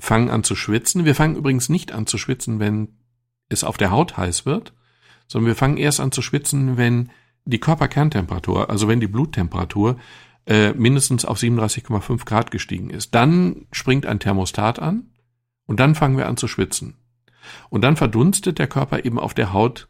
fangen 0.00 0.30
an 0.30 0.44
zu 0.44 0.56
schwitzen. 0.56 1.04
Wir 1.04 1.14
fangen 1.14 1.36
übrigens 1.36 1.68
nicht 1.68 1.92
an 1.92 2.06
zu 2.06 2.18
schwitzen, 2.18 2.58
wenn 2.58 2.98
es 3.48 3.64
auf 3.64 3.76
der 3.76 3.90
Haut 3.90 4.16
heiß 4.16 4.46
wird, 4.46 4.72
sondern 5.28 5.48
wir 5.48 5.56
fangen 5.56 5.76
erst 5.76 6.00
an 6.00 6.12
zu 6.12 6.22
schwitzen, 6.22 6.76
wenn 6.76 7.10
die 7.44 7.60
Körperkerntemperatur, 7.60 8.70
also 8.70 8.88
wenn 8.88 9.00
die 9.00 9.06
Bluttemperatur 9.06 9.98
äh, 10.46 10.72
mindestens 10.72 11.24
auf 11.24 11.38
37,5 11.38 12.24
Grad 12.24 12.50
gestiegen 12.50 12.90
ist. 12.90 13.14
Dann 13.14 13.66
springt 13.72 14.06
ein 14.06 14.20
Thermostat 14.20 14.78
an 14.78 15.10
und 15.66 15.80
dann 15.80 15.94
fangen 15.94 16.16
wir 16.16 16.28
an 16.28 16.36
zu 16.36 16.48
schwitzen. 16.48 16.96
Und 17.68 17.82
dann 17.82 17.96
verdunstet 17.96 18.58
der 18.58 18.66
Körper 18.66 19.04
eben 19.04 19.18
auf 19.18 19.34
der 19.34 19.52
Haut 19.52 19.88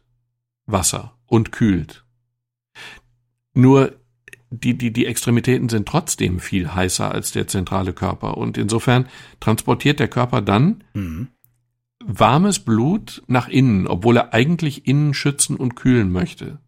Wasser 0.65 1.17
und 1.25 1.51
kühlt. 1.51 2.05
Nur 3.53 3.95
die, 4.59 4.77
die, 4.77 4.91
die 4.91 5.05
Extremitäten 5.05 5.69
sind 5.69 5.87
trotzdem 5.87 6.39
viel 6.39 6.73
heißer 6.73 7.11
als 7.11 7.31
der 7.31 7.47
zentrale 7.47 7.93
Körper. 7.93 8.37
Und 8.37 8.57
insofern 8.57 9.07
transportiert 9.39 9.99
der 9.99 10.07
Körper 10.07 10.41
dann 10.41 10.83
mhm. 10.93 11.27
warmes 12.03 12.59
Blut 12.59 13.23
nach 13.27 13.47
innen, 13.47 13.87
obwohl 13.87 14.17
er 14.17 14.33
eigentlich 14.33 14.87
innen 14.87 15.13
schützen 15.13 15.55
und 15.55 15.75
kühlen 15.75 16.11
möchte. 16.11 16.59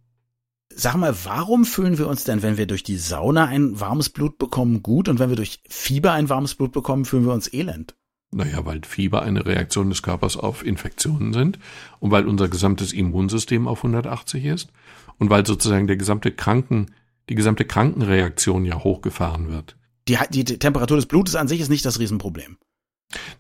Sag 0.80 0.96
mal, 0.96 1.16
warum 1.24 1.66
fühlen 1.66 1.98
wir 1.98 2.08
uns 2.08 2.24
denn, 2.24 2.44
wenn 2.44 2.58
wir 2.58 2.68
durch 2.68 2.84
die 2.84 2.98
Sauna 2.98 3.46
ein 3.46 3.80
warmes 3.80 4.10
Blut 4.10 4.38
bekommen, 4.38 4.84
gut 4.84 5.10
und 5.10 5.18
wenn 5.18 5.30
wir 5.30 5.36
durch 5.36 5.62
Fieber 5.68 6.14
ein 6.14 6.30
warmes 6.30 6.54
Blut 6.54 6.72
bekommen, 6.72 7.06
fühlen 7.06 7.26
wir 7.26 7.34
uns 7.34 7.52
elend? 7.52 7.96
Naja, 8.32 8.66
weil 8.66 8.82
Fieber 8.84 9.22
eine 9.22 9.46
Reaktion 9.46 9.90
des 9.90 10.04
Körpers 10.04 10.38
auf 10.38 10.66
Infektionen 10.66 11.34
sind 11.34 11.60
und 12.00 12.12
weil 12.12 12.28
unser 12.28 12.50
gesamtes 12.50 12.92
Immunsystem 12.94 13.68
auf 13.68 13.80
180 13.80 14.46
ist 14.46 14.72
und 15.18 15.30
weil 15.30 15.46
sozusagen 15.46 15.88
der 15.88 15.98
gesamte 15.98 16.32
Kranken 16.32 16.88
die 17.30 17.36
gesamte 17.36 17.66
Krankenreaktion 17.66 18.66
ja 18.66 18.84
hochgefahren 18.84 19.50
wird. 19.50 19.78
Die, 20.08 20.18
die 20.30 20.46
Temperatur 20.46 20.98
des 20.98 21.06
Blutes 21.06 21.36
an 21.36 21.48
sich 21.48 21.60
ist 21.60 21.70
nicht 21.70 21.86
das 21.86 22.00
Riesenproblem. 22.00 22.58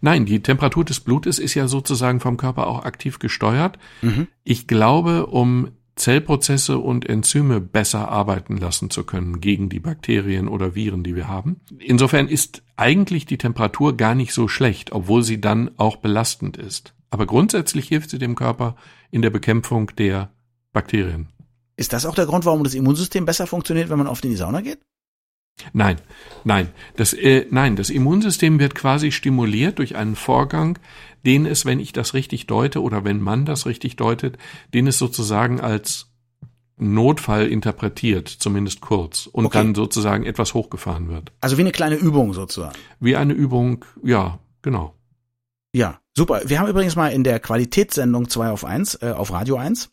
Nein, 0.01 0.25
die 0.25 0.41
Temperatur 0.41 0.85
des 0.85 0.99
Blutes 0.99 1.39
ist 1.39 1.53
ja 1.53 1.67
sozusagen 1.67 2.19
vom 2.19 2.37
Körper 2.37 2.67
auch 2.67 2.85
aktiv 2.85 3.19
gesteuert. 3.19 3.77
Mhm. 4.01 4.27
Ich 4.43 4.67
glaube, 4.67 5.27
um 5.27 5.71
Zellprozesse 5.95 6.77
und 6.77 7.09
Enzyme 7.09 7.59
besser 7.59 8.09
arbeiten 8.09 8.57
lassen 8.57 8.89
zu 8.89 9.03
können 9.03 9.41
gegen 9.41 9.69
die 9.69 9.79
Bakterien 9.79 10.47
oder 10.47 10.75
Viren, 10.75 11.03
die 11.03 11.15
wir 11.15 11.27
haben. 11.27 11.59
Insofern 11.79 12.27
ist 12.27 12.63
eigentlich 12.75 13.25
die 13.25 13.37
Temperatur 13.37 13.97
gar 13.97 14.15
nicht 14.15 14.33
so 14.33 14.47
schlecht, 14.47 14.91
obwohl 14.91 15.23
sie 15.23 15.41
dann 15.41 15.71
auch 15.77 15.97
belastend 15.97 16.55
ist. 16.55 16.93
Aber 17.09 17.25
grundsätzlich 17.25 17.87
hilft 17.87 18.09
sie 18.09 18.19
dem 18.19 18.35
Körper 18.35 18.75
in 19.11 19.21
der 19.21 19.29
Bekämpfung 19.31 19.91
der 19.97 20.29
Bakterien. 20.71 21.29
Ist 21.77 21.93
das 21.93 22.05
auch 22.05 22.15
der 22.15 22.25
Grund, 22.25 22.45
warum 22.45 22.63
das 22.63 22.73
Immunsystem 22.73 23.25
besser 23.25 23.47
funktioniert, 23.47 23.89
wenn 23.89 23.99
man 23.99 24.07
oft 24.07 24.25
in 24.25 24.31
die 24.31 24.37
Sauna 24.37 24.61
geht? 24.61 24.79
Nein, 25.73 25.97
nein, 26.43 26.69
das, 26.97 27.13
äh, 27.13 27.47
nein, 27.49 27.75
das 27.75 27.89
Immunsystem 27.89 28.59
wird 28.59 28.75
quasi 28.75 29.11
stimuliert 29.11 29.79
durch 29.79 29.95
einen 29.95 30.15
Vorgang, 30.15 30.77
den 31.25 31.45
es, 31.45 31.65
wenn 31.65 31.79
ich 31.79 31.93
das 31.93 32.13
richtig 32.13 32.45
deute 32.47 32.81
oder 32.81 33.03
wenn 33.03 33.21
man 33.21 33.45
das 33.45 33.65
richtig 33.65 33.95
deutet, 33.95 34.37
den 34.73 34.87
es 34.87 34.97
sozusagen 34.97 35.59
als 35.59 36.11
Notfall 36.77 37.47
interpretiert, 37.47 38.27
zumindest 38.27 38.81
kurz, 38.81 39.25
und 39.25 39.47
okay. 39.47 39.57
dann 39.57 39.75
sozusagen 39.75 40.25
etwas 40.25 40.53
hochgefahren 40.53 41.09
wird. 41.09 41.31
Also 41.41 41.57
wie 41.57 41.61
eine 41.61 41.71
kleine 41.71 41.95
Übung 41.95 42.33
sozusagen. 42.33 42.77
Wie 42.99 43.15
eine 43.15 43.33
Übung, 43.33 43.83
ja, 44.03 44.39
genau. 44.61 44.93
Ja, 45.73 45.99
super. 46.15 46.41
Wir 46.45 46.59
haben 46.59 46.69
übrigens 46.69 46.95
mal 46.95 47.09
in 47.09 47.23
der 47.23 47.39
Qualitätssendung 47.39 48.29
2 48.29 48.51
auf 48.51 48.63
1 48.63 49.01
äh, 49.01 49.11
auf 49.11 49.31
Radio 49.31 49.57
1 49.57 49.85
hm, 49.85 49.91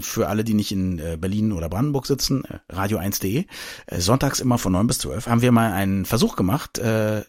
für 0.00 0.28
alle, 0.28 0.44
die 0.44 0.54
nicht 0.54 0.72
in 0.72 0.98
äh, 0.98 1.16
Berlin 1.20 1.52
oder 1.52 1.68
Brandenburg 1.68 2.06
sitzen, 2.06 2.44
äh, 2.44 2.72
radio1.de, 2.72 3.44
äh, 3.86 4.00
sonntags 4.00 4.40
immer 4.40 4.58
von 4.58 4.72
9 4.72 4.86
bis 4.86 4.98
12, 4.98 5.26
haben 5.26 5.42
wir 5.42 5.52
mal 5.52 5.72
einen 5.72 6.04
Versuch 6.04 6.36
gemacht. 6.36 6.80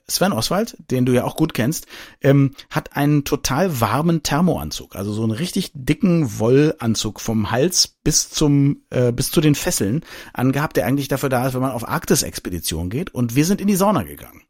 Sven 0.07 0.31
Oswald, 0.31 0.77
den 0.91 1.05
du 1.05 1.13
ja 1.13 1.23
auch 1.23 1.35
gut 1.35 1.53
kennst, 1.53 1.87
ähm, 2.21 2.51
hat 2.69 2.95
einen 2.95 3.23
total 3.23 3.79
warmen 3.79 4.23
Thermoanzug, 4.23 4.95
also 4.95 5.13
so 5.13 5.23
einen 5.23 5.31
richtig 5.31 5.71
dicken 5.73 6.39
Wollanzug 6.39 7.21
vom 7.21 7.51
Hals 7.51 7.96
bis 8.07 8.29
zum 8.29 8.83
bis 8.87 9.31
zu 9.31 9.41
den 9.41 9.53
Fesseln 9.53 9.99
angehabt, 10.31 10.77
der 10.77 10.85
eigentlich 10.85 11.09
dafür 11.09 11.27
da 11.27 11.45
ist, 11.45 11.55
wenn 11.55 11.61
man 11.61 11.71
auf 11.71 11.85
Arktis-Expedition 11.85 12.89
geht. 12.89 13.13
Und 13.13 13.35
wir 13.35 13.43
sind 13.43 13.59
in 13.59 13.67
die 13.67 13.75
Sauna 13.75 14.03
gegangen. 14.03 14.43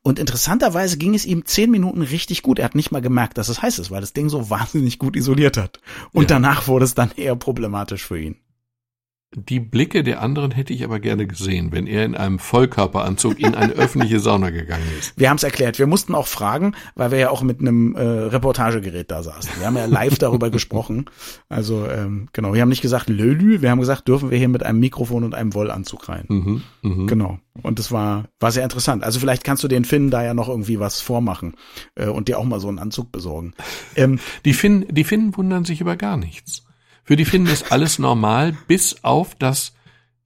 Und 0.00 0.18
interessanterweise 0.18 0.96
ging 0.96 1.14
es 1.14 1.26
ihm 1.26 1.44
zehn 1.44 1.70
Minuten 1.70 2.00
richtig 2.00 2.40
gut. 2.40 2.58
Er 2.58 2.64
hat 2.64 2.74
nicht 2.74 2.90
mal 2.90 3.02
gemerkt, 3.02 3.36
dass 3.36 3.50
es 3.50 3.60
heiß 3.60 3.80
ist, 3.80 3.90
weil 3.90 4.00
das 4.00 4.14
Ding 4.14 4.30
so 4.30 4.48
wahnsinnig 4.50 4.98
gut 4.98 5.14
isoliert 5.14 5.58
hat. 5.58 5.80
Und 6.12 6.30
ja. 6.30 6.36
danach 6.36 6.68
wurde 6.68 6.86
es 6.86 6.94
dann 6.94 7.10
eher 7.14 7.36
problematisch 7.36 8.06
für 8.06 8.18
ihn. 8.18 8.36
Die 9.34 9.60
Blicke 9.60 10.02
der 10.02 10.20
anderen 10.20 10.50
hätte 10.50 10.74
ich 10.74 10.84
aber 10.84 11.00
gerne 11.00 11.26
gesehen, 11.26 11.72
wenn 11.72 11.86
er 11.86 12.04
in 12.04 12.14
einem 12.14 12.38
Vollkörperanzug 12.38 13.40
in 13.40 13.54
eine 13.54 13.72
öffentliche 13.72 14.20
Sauna 14.20 14.50
gegangen 14.50 14.84
ist. 14.98 15.14
Wir 15.16 15.30
haben 15.30 15.36
es 15.38 15.42
erklärt. 15.42 15.78
Wir 15.78 15.86
mussten 15.86 16.14
auch 16.14 16.26
fragen, 16.26 16.74
weil 16.96 17.10
wir 17.12 17.18
ja 17.18 17.30
auch 17.30 17.42
mit 17.42 17.60
einem 17.60 17.96
äh, 17.96 18.02
Reportagegerät 18.02 19.10
da 19.10 19.22
saßen. 19.22 19.52
Wir 19.58 19.66
haben 19.66 19.76
ja 19.76 19.86
live 19.86 20.18
darüber 20.18 20.50
gesprochen. 20.50 21.06
Also 21.48 21.86
ähm, 21.88 22.28
genau, 22.34 22.52
wir 22.52 22.60
haben 22.60 22.68
nicht 22.68 22.82
gesagt 22.82 23.08
Lölü, 23.08 23.62
wir 23.62 23.70
haben 23.70 23.80
gesagt, 23.80 24.06
dürfen 24.06 24.30
wir 24.30 24.36
hier 24.36 24.48
mit 24.48 24.64
einem 24.64 24.80
Mikrofon 24.80 25.24
und 25.24 25.34
einem 25.34 25.54
Wollanzug 25.54 26.08
rein. 26.10 26.26
Mhm, 26.28 26.62
mh. 26.82 27.06
Genau. 27.06 27.38
Und 27.62 27.78
das 27.78 27.90
war 27.90 28.24
war 28.38 28.52
sehr 28.52 28.64
interessant. 28.64 29.02
Also 29.02 29.18
vielleicht 29.18 29.44
kannst 29.44 29.64
du 29.64 29.68
den 29.68 29.84
Finnen 29.86 30.10
da 30.10 30.22
ja 30.22 30.34
noch 30.34 30.48
irgendwie 30.50 30.78
was 30.78 31.00
vormachen 31.00 31.54
äh, 31.94 32.06
und 32.08 32.28
dir 32.28 32.38
auch 32.38 32.44
mal 32.44 32.60
so 32.60 32.68
einen 32.68 32.78
Anzug 32.78 33.12
besorgen. 33.12 33.54
Ähm, 33.96 34.18
Die 34.44 34.52
Finnen, 34.52 34.84
die 34.90 35.04
Finnen 35.04 35.34
wundern 35.36 35.64
sich 35.64 35.80
über 35.80 35.96
gar 35.96 36.16
nichts. 36.18 36.64
Für 37.04 37.16
die 37.16 37.24
Finnen 37.24 37.46
ist 37.46 37.72
alles 37.72 37.98
normal, 37.98 38.56
bis 38.68 39.02
auf 39.02 39.34
das 39.34 39.74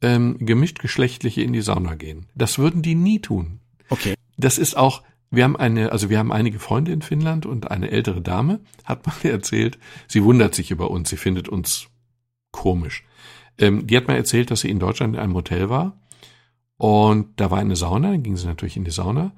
ähm, 0.03 0.37
gemischtgeschlechtliche 0.39 1.43
in 1.43 1.53
die 1.53 1.63
Sauna 1.63 1.95
gehen. 1.95 2.27
Das 2.35 2.59
würden 2.59 2.83
die 2.83 2.95
nie 2.95 3.21
tun. 3.21 3.61
okay. 3.89 4.15
Das 4.39 4.59
ist 4.59 4.77
auch, 4.77 5.03
wir 5.31 5.45
haben 5.45 5.57
eine, 5.57 5.93
also 5.93 6.11
wir 6.11 6.19
haben 6.19 6.31
einige 6.31 6.59
Freunde 6.59 6.93
in 6.93 7.01
Finnland 7.01 7.47
und 7.47 7.71
eine 7.71 7.91
ältere 7.91 8.21
Dame 8.21 8.61
hat 8.85 9.07
mal 9.07 9.17
erzählt, 9.31 9.79
sie 10.07 10.23
wundert 10.23 10.55
sich 10.55 10.71
über 10.71 10.91
uns, 10.91 11.09
sie 11.09 11.17
findet 11.17 11.49
uns 11.49 11.89
komisch. 12.51 13.05
Ähm, 13.59 13.87
die 13.87 13.97
hat 13.97 14.09
mal 14.09 14.17
erzählt, 14.17 14.51
dass 14.51 14.61
sie 14.61 14.71
in 14.71 14.79
Deutschland 14.79 15.15
in 15.15 15.21
einem 15.21 15.35
Hotel 15.35 15.71
war 15.71 15.99
und 16.77 17.41
da 17.41 17.51
war 17.51 17.59
eine 17.59 17.77
Sauna, 17.77 18.11
dann 18.11 18.23
ging 18.23 18.37
sie 18.37 18.47
natürlich 18.47 18.77
in 18.77 18.85
die 18.85 18.91
Sauna 18.91 19.33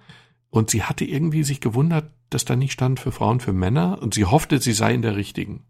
und 0.50 0.70
sie 0.70 0.82
hatte 0.82 1.04
irgendwie 1.04 1.44
sich 1.44 1.60
gewundert, 1.60 2.12
dass 2.30 2.44
da 2.44 2.56
nicht 2.56 2.72
stand 2.72 2.98
für 2.98 3.12
Frauen, 3.12 3.38
für 3.40 3.52
Männer 3.52 4.02
und 4.02 4.14
sie 4.14 4.24
hoffte, 4.24 4.60
sie 4.60 4.72
sei 4.72 4.94
in 4.94 5.02
der 5.02 5.16
richtigen. 5.16 5.64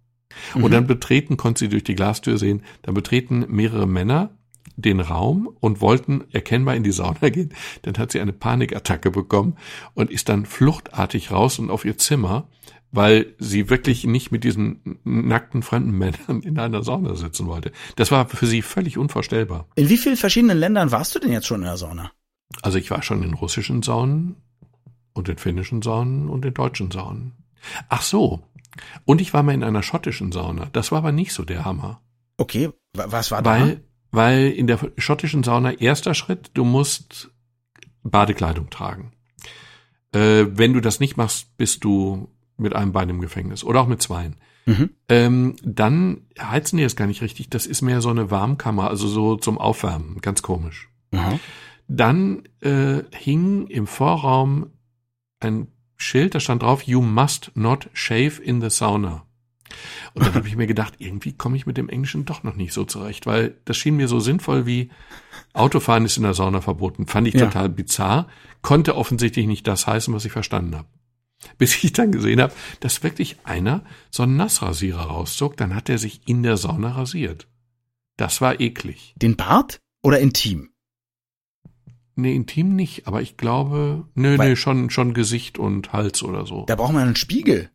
Und 0.54 0.62
Mhm. 0.64 0.70
dann 0.70 0.86
betreten, 0.86 1.36
konnte 1.36 1.60
sie 1.60 1.68
durch 1.68 1.84
die 1.84 1.94
Glastür 1.94 2.38
sehen, 2.38 2.62
dann 2.82 2.94
betreten 2.94 3.46
mehrere 3.48 3.86
Männer 3.86 4.30
den 4.76 5.00
Raum 5.00 5.48
und 5.60 5.80
wollten 5.80 6.24
erkennbar 6.32 6.76
in 6.76 6.82
die 6.84 6.92
Sauna 6.92 7.28
gehen. 7.30 7.52
Dann 7.82 7.96
hat 7.98 8.12
sie 8.12 8.20
eine 8.20 8.32
Panikattacke 8.32 9.10
bekommen 9.10 9.56
und 9.94 10.10
ist 10.10 10.28
dann 10.28 10.46
fluchtartig 10.46 11.30
raus 11.32 11.58
und 11.58 11.70
auf 11.70 11.84
ihr 11.84 11.98
Zimmer, 11.98 12.46
weil 12.92 13.34
sie 13.38 13.68
wirklich 13.70 14.04
nicht 14.04 14.30
mit 14.30 14.44
diesen 14.44 14.98
nackten 15.04 15.62
fremden 15.62 15.90
Männern 15.92 16.40
in 16.42 16.58
einer 16.58 16.82
Sauna 16.82 17.16
sitzen 17.16 17.46
wollte. 17.46 17.72
Das 17.96 18.10
war 18.10 18.28
für 18.28 18.46
sie 18.46 18.62
völlig 18.62 18.96
unvorstellbar. 18.96 19.66
In 19.74 19.88
wie 19.88 19.98
vielen 19.98 20.16
verschiedenen 20.16 20.58
Ländern 20.58 20.92
warst 20.92 21.14
du 21.14 21.18
denn 21.18 21.32
jetzt 21.32 21.46
schon 21.46 21.60
in 21.62 21.66
der 21.66 21.76
Sauna? 21.76 22.12
Also 22.62 22.78
ich 22.78 22.90
war 22.90 23.02
schon 23.02 23.22
in 23.22 23.34
russischen 23.34 23.82
Saunen 23.82 24.36
und 25.12 25.28
in 25.28 25.36
finnischen 25.38 25.82
Saunen 25.82 26.28
und 26.30 26.44
in 26.46 26.54
deutschen 26.54 26.90
Saunen. 26.90 27.32
Ach 27.88 28.02
so. 28.02 28.44
Und 29.04 29.20
ich 29.20 29.32
war 29.34 29.42
mal 29.42 29.54
in 29.54 29.64
einer 29.64 29.82
schottischen 29.82 30.32
Sauna. 30.32 30.68
Das 30.72 30.90
war 30.92 30.98
aber 30.98 31.12
nicht 31.12 31.32
so 31.32 31.44
der 31.44 31.64
Hammer. 31.64 32.00
Okay, 32.36 32.70
wa- 32.94 33.06
was 33.08 33.30
war 33.30 33.42
da? 33.42 33.50
Weil, 33.60 33.80
weil 34.10 34.50
in 34.50 34.66
der 34.66 34.78
schottischen 34.96 35.42
Sauna 35.42 35.72
erster 35.72 36.14
Schritt, 36.14 36.50
du 36.54 36.64
musst 36.64 37.30
Badekleidung 38.02 38.70
tragen. 38.70 39.12
Äh, 40.12 40.46
wenn 40.50 40.72
du 40.72 40.80
das 40.80 41.00
nicht 41.00 41.16
machst, 41.16 41.56
bist 41.56 41.84
du 41.84 42.28
mit 42.56 42.74
einem 42.74 42.92
Bein 42.92 43.08
im 43.10 43.20
Gefängnis 43.20 43.62
oder 43.64 43.80
auch 43.80 43.86
mit 43.88 44.00
zweien. 44.02 44.36
Mhm. 44.66 44.90
Ähm, 45.08 45.56
dann 45.62 46.22
heizen 46.40 46.76
die 46.76 46.82
das 46.82 46.96
gar 46.96 47.06
nicht 47.06 47.22
richtig. 47.22 47.50
Das 47.50 47.66
ist 47.66 47.82
mehr 47.82 48.00
so 48.00 48.08
eine 48.10 48.30
Warmkammer, 48.30 48.88
also 48.88 49.06
so 49.08 49.36
zum 49.36 49.58
Aufwärmen. 49.58 50.20
Ganz 50.20 50.42
komisch. 50.42 50.88
Aha. 51.12 51.38
Dann 51.88 52.42
äh, 52.60 53.02
hing 53.14 53.66
im 53.68 53.86
Vorraum 53.86 54.70
ein 55.40 55.68
Schild, 55.98 56.34
da 56.34 56.40
stand 56.40 56.62
drauf, 56.62 56.82
You 56.84 57.02
must 57.02 57.50
not 57.54 57.90
shave 57.92 58.40
in 58.42 58.60
the 58.60 58.70
sauna. 58.70 59.26
Und 60.14 60.24
dann 60.24 60.34
habe 60.34 60.48
ich 60.48 60.56
mir 60.56 60.66
gedacht, 60.66 60.94
irgendwie 60.98 61.32
komme 61.32 61.56
ich 61.56 61.66
mit 61.66 61.76
dem 61.76 61.88
Englischen 61.90 62.24
doch 62.24 62.42
noch 62.42 62.54
nicht 62.56 62.72
so 62.72 62.84
zurecht, 62.84 63.26
weil 63.26 63.58
das 63.66 63.76
schien 63.76 63.96
mir 63.96 64.08
so 64.08 64.20
sinnvoll 64.20 64.64
wie 64.64 64.90
Autofahren 65.52 66.04
ist 66.04 66.16
in 66.16 66.22
der 66.22 66.34
Sauna 66.34 66.60
verboten. 66.60 67.06
Fand 67.06 67.28
ich 67.28 67.34
Ja. 67.34 67.46
total 67.46 67.68
bizarr, 67.68 68.28
konnte 68.62 68.96
offensichtlich 68.96 69.46
nicht 69.46 69.66
das 69.66 69.86
heißen, 69.86 70.14
was 70.14 70.24
ich 70.24 70.32
verstanden 70.32 70.76
habe. 70.76 70.88
Bis 71.58 71.84
ich 71.84 71.92
dann 71.92 72.10
gesehen 72.12 72.40
habe, 72.40 72.52
dass 72.80 73.02
wirklich 73.02 73.36
einer 73.44 73.84
so 74.10 74.22
einen 74.24 74.36
Nassrasierer 74.36 75.02
rauszog, 75.02 75.56
dann 75.56 75.74
hat 75.74 75.88
er 75.88 75.98
sich 75.98 76.22
in 76.26 76.42
der 76.42 76.56
Sauna 76.56 76.92
rasiert. 76.92 77.46
Das 78.16 78.40
war 78.40 78.58
eklig. 78.60 79.14
Den 79.16 79.36
Bart 79.36 79.80
oder 80.02 80.18
intim? 80.18 80.70
Nee, 82.20 82.34
intim 82.34 82.74
nicht, 82.74 83.06
aber 83.06 83.22
ich 83.22 83.36
glaube, 83.36 84.08
nö, 84.14 84.36
Weil- 84.38 84.50
nö, 84.50 84.56
schon, 84.56 84.90
schon 84.90 85.14
Gesicht 85.14 85.58
und 85.58 85.92
Hals 85.92 86.22
oder 86.24 86.46
so. 86.46 86.64
Da 86.66 86.74
braucht 86.74 86.92
man 86.92 87.04
einen 87.06 87.16
Spiegel. 87.16 87.70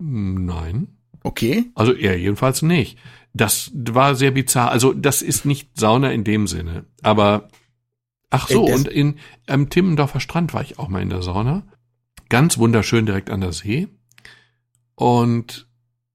Hm, 0.00 0.44
Nein. 0.44 0.98
Okay. 1.24 1.64
Also 1.74 1.94
er 1.94 2.18
jedenfalls 2.18 2.60
nicht. 2.62 2.98
Das 3.32 3.70
war 3.74 4.14
sehr 4.14 4.30
bizarr. 4.32 4.70
Also 4.70 4.92
das 4.92 5.22
ist 5.22 5.44
nicht 5.46 5.70
Sauna 5.78 6.12
in 6.12 6.24
dem 6.24 6.46
Sinne. 6.46 6.84
Aber 7.02 7.48
ach 8.30 8.48
so, 8.48 8.66
Äh, 8.66 8.70
das- 8.70 8.80
und 8.80 8.88
in 8.88 9.18
am 9.46 9.70
Timmendorfer 9.70 10.20
Strand 10.20 10.52
war 10.54 10.62
ich 10.62 10.78
auch 10.78 10.88
mal 10.88 11.02
in 11.02 11.08
der 11.10 11.22
Sauna. 11.22 11.66
Ganz 12.28 12.58
wunderschön 12.58 13.06
direkt 13.06 13.30
an 13.30 13.40
der 13.40 13.52
See. 13.52 13.88
Und 14.94 15.66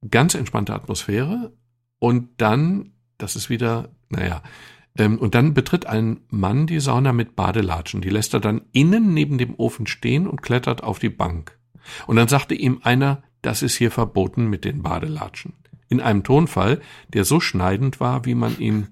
ganz 0.10 0.36
entspannte 0.36 0.74
Atmosphäre. 0.74 1.52
Und 2.00 2.30
dann, 2.42 2.94
das 3.18 3.36
ist 3.36 3.50
wieder, 3.50 3.90
naja, 4.10 4.38
ähm, 4.38 4.52
und 4.98 5.34
dann 5.34 5.54
betritt 5.54 5.88
ein 5.88 6.22
Mann 6.30 6.68
die 6.68 6.80
Sauna 6.80 7.14
mit 7.14 7.36
Badelatschen. 7.36 8.02
Die 8.02 8.10
lässt 8.10 8.34
er 8.34 8.40
dann 8.40 8.62
innen 8.74 9.14
neben 9.14 9.38
dem 9.40 9.56
Ofen 9.56 9.88
stehen 9.88 10.28
und 10.28 10.44
klettert 10.44 10.84
auf 10.84 11.00
die 11.00 11.10
Bank. 11.10 11.58
Und 12.06 12.16
dann 12.16 12.28
sagte 12.28 12.54
ihm 12.54 12.80
einer, 12.84 13.24
das 13.42 13.64
ist 13.64 13.76
hier 13.76 13.92
verboten 13.92 14.48
mit 14.48 14.66
den 14.66 14.84
Badelatschen. 14.84 15.54
In 15.90 16.00
einem 16.00 16.24
Tonfall, 16.24 16.80
der 17.10 17.26
so 17.26 17.40
schneidend 17.40 18.00
war, 18.00 18.26
wie 18.26 18.36
man 18.36 18.58
ihn 18.60 18.90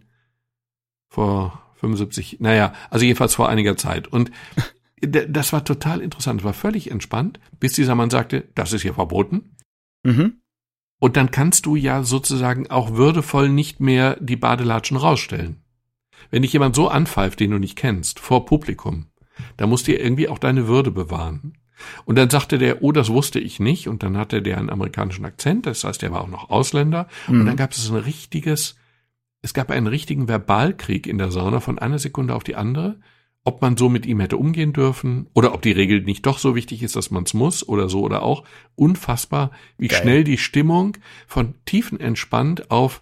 vor 1.07 1.61
75, 1.75 2.39
naja, 2.39 2.73
also 2.89 3.05
jedenfalls 3.05 3.35
vor 3.35 3.49
einiger 3.49 3.77
Zeit. 3.77 4.07
Und 4.07 4.31
das 5.01 5.51
war 5.51 5.65
total 5.65 6.01
interessant, 6.01 6.41
es 6.41 6.45
war 6.45 6.53
völlig 6.53 6.91
entspannt, 6.91 7.39
bis 7.59 7.73
dieser 7.73 7.95
Mann 7.95 8.09
sagte, 8.09 8.47
das 8.55 8.73
ist 8.73 8.83
hier 8.83 8.93
verboten. 8.93 9.55
Mhm. 10.03 10.41
Und 10.99 11.17
dann 11.17 11.31
kannst 11.31 11.65
du 11.65 11.75
ja 11.75 12.03
sozusagen 12.03 12.69
auch 12.69 12.91
würdevoll 12.93 13.49
nicht 13.49 13.79
mehr 13.79 14.17
die 14.19 14.35
Badelatschen 14.35 14.97
rausstellen. 14.97 15.60
Wenn 16.29 16.41
dich 16.43 16.53
jemand 16.53 16.75
so 16.75 16.87
anpfeift, 16.87 17.39
den 17.39 17.51
du 17.51 17.57
nicht 17.57 17.75
kennst, 17.75 18.19
vor 18.19 18.45
Publikum, 18.45 19.07
da 19.57 19.67
musst 19.67 19.87
du 19.87 19.93
irgendwie 19.93 20.29
auch 20.29 20.37
deine 20.39 20.67
Würde 20.67 20.91
bewahren. 20.91 21.57
Und 22.05 22.17
dann 22.17 22.29
sagte 22.29 22.59
der, 22.59 22.83
oh, 22.83 22.91
das 22.91 23.09
wusste 23.09 23.39
ich 23.39 23.59
nicht. 23.59 23.87
Und 23.87 24.03
dann 24.03 24.15
hatte 24.15 24.41
der 24.43 24.59
einen 24.59 24.69
amerikanischen 24.69 25.25
Akzent, 25.25 25.65
das 25.65 25.83
heißt, 25.83 26.01
der 26.03 26.11
war 26.11 26.21
auch 26.21 26.27
noch 26.27 26.49
Ausländer. 26.51 27.07
Und 27.27 27.39
Mhm. 27.39 27.45
dann 27.47 27.55
gab 27.55 27.71
es 27.71 27.89
ein 27.89 27.95
richtiges, 27.95 28.75
es 29.41 29.53
gab 29.55 29.71
einen 29.71 29.87
richtigen 29.87 30.27
Verbalkrieg 30.27 31.07
in 31.07 31.17
der 31.17 31.31
Sauna 31.31 31.59
von 31.59 31.79
einer 31.79 31.97
Sekunde 31.97 32.35
auf 32.35 32.43
die 32.43 32.55
andere, 32.55 32.99
ob 33.43 33.63
man 33.63 33.75
so 33.75 33.89
mit 33.89 34.05
ihm 34.05 34.19
hätte 34.19 34.37
umgehen 34.37 34.71
dürfen 34.73 35.25
oder 35.33 35.55
ob 35.55 35.63
die 35.63 35.71
Regel 35.71 36.01
nicht 36.01 36.23
doch 36.27 36.37
so 36.37 36.53
wichtig 36.55 36.83
ist, 36.83 36.95
dass 36.95 37.09
man 37.09 37.23
es 37.23 37.33
muss 37.33 37.67
oder 37.67 37.89
so 37.89 38.01
oder 38.01 38.21
auch. 38.21 38.43
Unfassbar, 38.75 39.49
wie 39.79 39.87
Geil. 39.87 39.99
schnell 39.99 40.23
die 40.23 40.37
Stimmung 40.37 40.97
von 41.25 41.55
tiefenentspannt 41.65 42.69
auf 42.69 43.01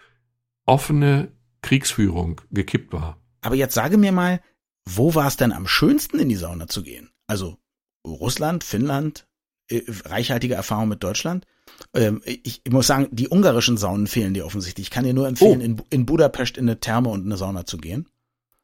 offene 0.65 1.33
Kriegsführung 1.61 2.41
gekippt 2.51 2.93
war. 2.93 3.17
Aber 3.41 3.55
jetzt 3.55 3.73
sage 3.73 3.97
mir 3.97 4.11
mal, 4.11 4.41
wo 4.85 5.15
war 5.15 5.27
es 5.27 5.37
denn 5.37 5.51
am 5.51 5.67
schönsten 5.67 6.19
in 6.19 6.29
die 6.29 6.35
Sauna 6.35 6.67
zu 6.67 6.83
gehen? 6.83 7.09
Also 7.27 7.57
Russland, 8.05 8.63
Finnland, 8.63 9.27
äh, 9.69 9.81
reichhaltige 10.05 10.55
Erfahrung 10.55 10.89
mit 10.89 11.03
Deutschland. 11.03 11.45
Ähm, 11.93 12.21
ich, 12.25 12.61
ich 12.63 12.71
muss 12.71 12.87
sagen, 12.87 13.07
die 13.11 13.29
ungarischen 13.29 13.77
Saunen 13.77 14.07
fehlen 14.07 14.33
dir 14.33 14.45
offensichtlich. 14.45 14.87
Ich 14.87 14.91
kann 14.91 15.03
dir 15.03 15.13
nur 15.13 15.27
empfehlen, 15.27 15.61
Oh. 15.61 15.63
in, 15.63 15.81
in 15.89 16.05
Budapest 16.05 16.57
in 16.57 16.67
eine 16.67 16.79
Therme 16.79 17.09
und 17.09 17.25
eine 17.25 17.37
Sauna 17.37 17.65
zu 17.65 17.77
gehen. 17.77 18.07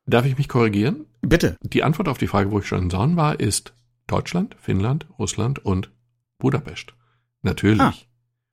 Darf 0.08 0.25
ich 0.25 0.38
mich 0.38 0.47
korrigieren? 0.49 1.05
Bitte. 1.21 1.58
Die 1.62 1.84
Antwort 1.84 2.08
auf 2.08 2.17
die 2.17 2.27
Frage, 2.27 2.51
wo 2.51 2.60
ich 2.60 2.67
schon 2.67 2.84
in 2.84 2.89
Saunen 2.89 3.15
war, 3.17 3.39
ist 3.39 3.73
Deutschland, 4.08 4.55
Finnland, 4.60 5.08
Russland 5.17 5.63
und 5.65 5.91
Budapest. 6.38 6.93
Natürlich. 7.41 7.81
Ah, 7.81 7.93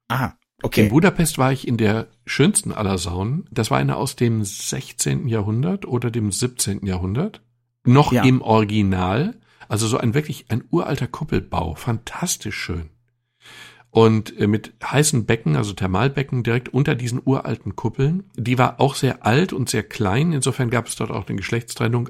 Aha, 0.09 0.39
In 0.63 0.67
okay. 0.67 0.89
Budapest 0.89 1.39
war 1.39 1.53
ich 1.53 1.67
in 1.67 1.77
der 1.77 2.07
schönsten 2.25 2.73
aller 2.73 2.97
Saunen. 2.97 3.47
Das 3.51 3.71
war 3.71 3.79
eine 3.79 3.97
aus 3.97 4.15
dem 4.17 4.45
16. 4.45 5.27
Jahrhundert 5.27 5.87
oder 5.87 6.11
dem 6.11 6.31
17. 6.31 6.87
Jahrhundert. 6.87 7.43
Noch 7.85 8.13
Ja. 8.13 8.23
im 8.23 8.43
Original. 8.43 9.35
Also 9.69 9.89
so 9.89 9.99
ein 9.99 10.15
wirklich 10.15 10.47
ein 10.51 10.63
uralter 10.71 11.09
Kuppelbau. 11.09 11.75
Fantastisch 11.75 12.57
schön. 12.57 12.91
Und 13.91 14.39
äh, 14.39 14.47
mit 14.47 14.73
heißen 14.83 15.27
Becken, 15.27 15.57
also 15.57 15.73
Thermalbecken 15.73 16.43
direkt 16.45 16.71
unter 16.71 16.95
diesen 16.95 17.21
uralten 17.25 17.77
Kuppeln. 17.77 18.31
Die 18.37 18.57
war 18.57 18.81
auch 18.81 18.95
sehr 18.95 19.27
alt 19.27 19.53
und 19.53 19.69
sehr 19.69 19.83
klein. 19.83 20.33
Insofern 20.33 20.71
gab 20.71 20.87
es 20.87 20.97
dort 20.97 21.11
auch 21.11 21.27
eine 21.27 21.37
Geschlechtstrennung, 21.37 22.09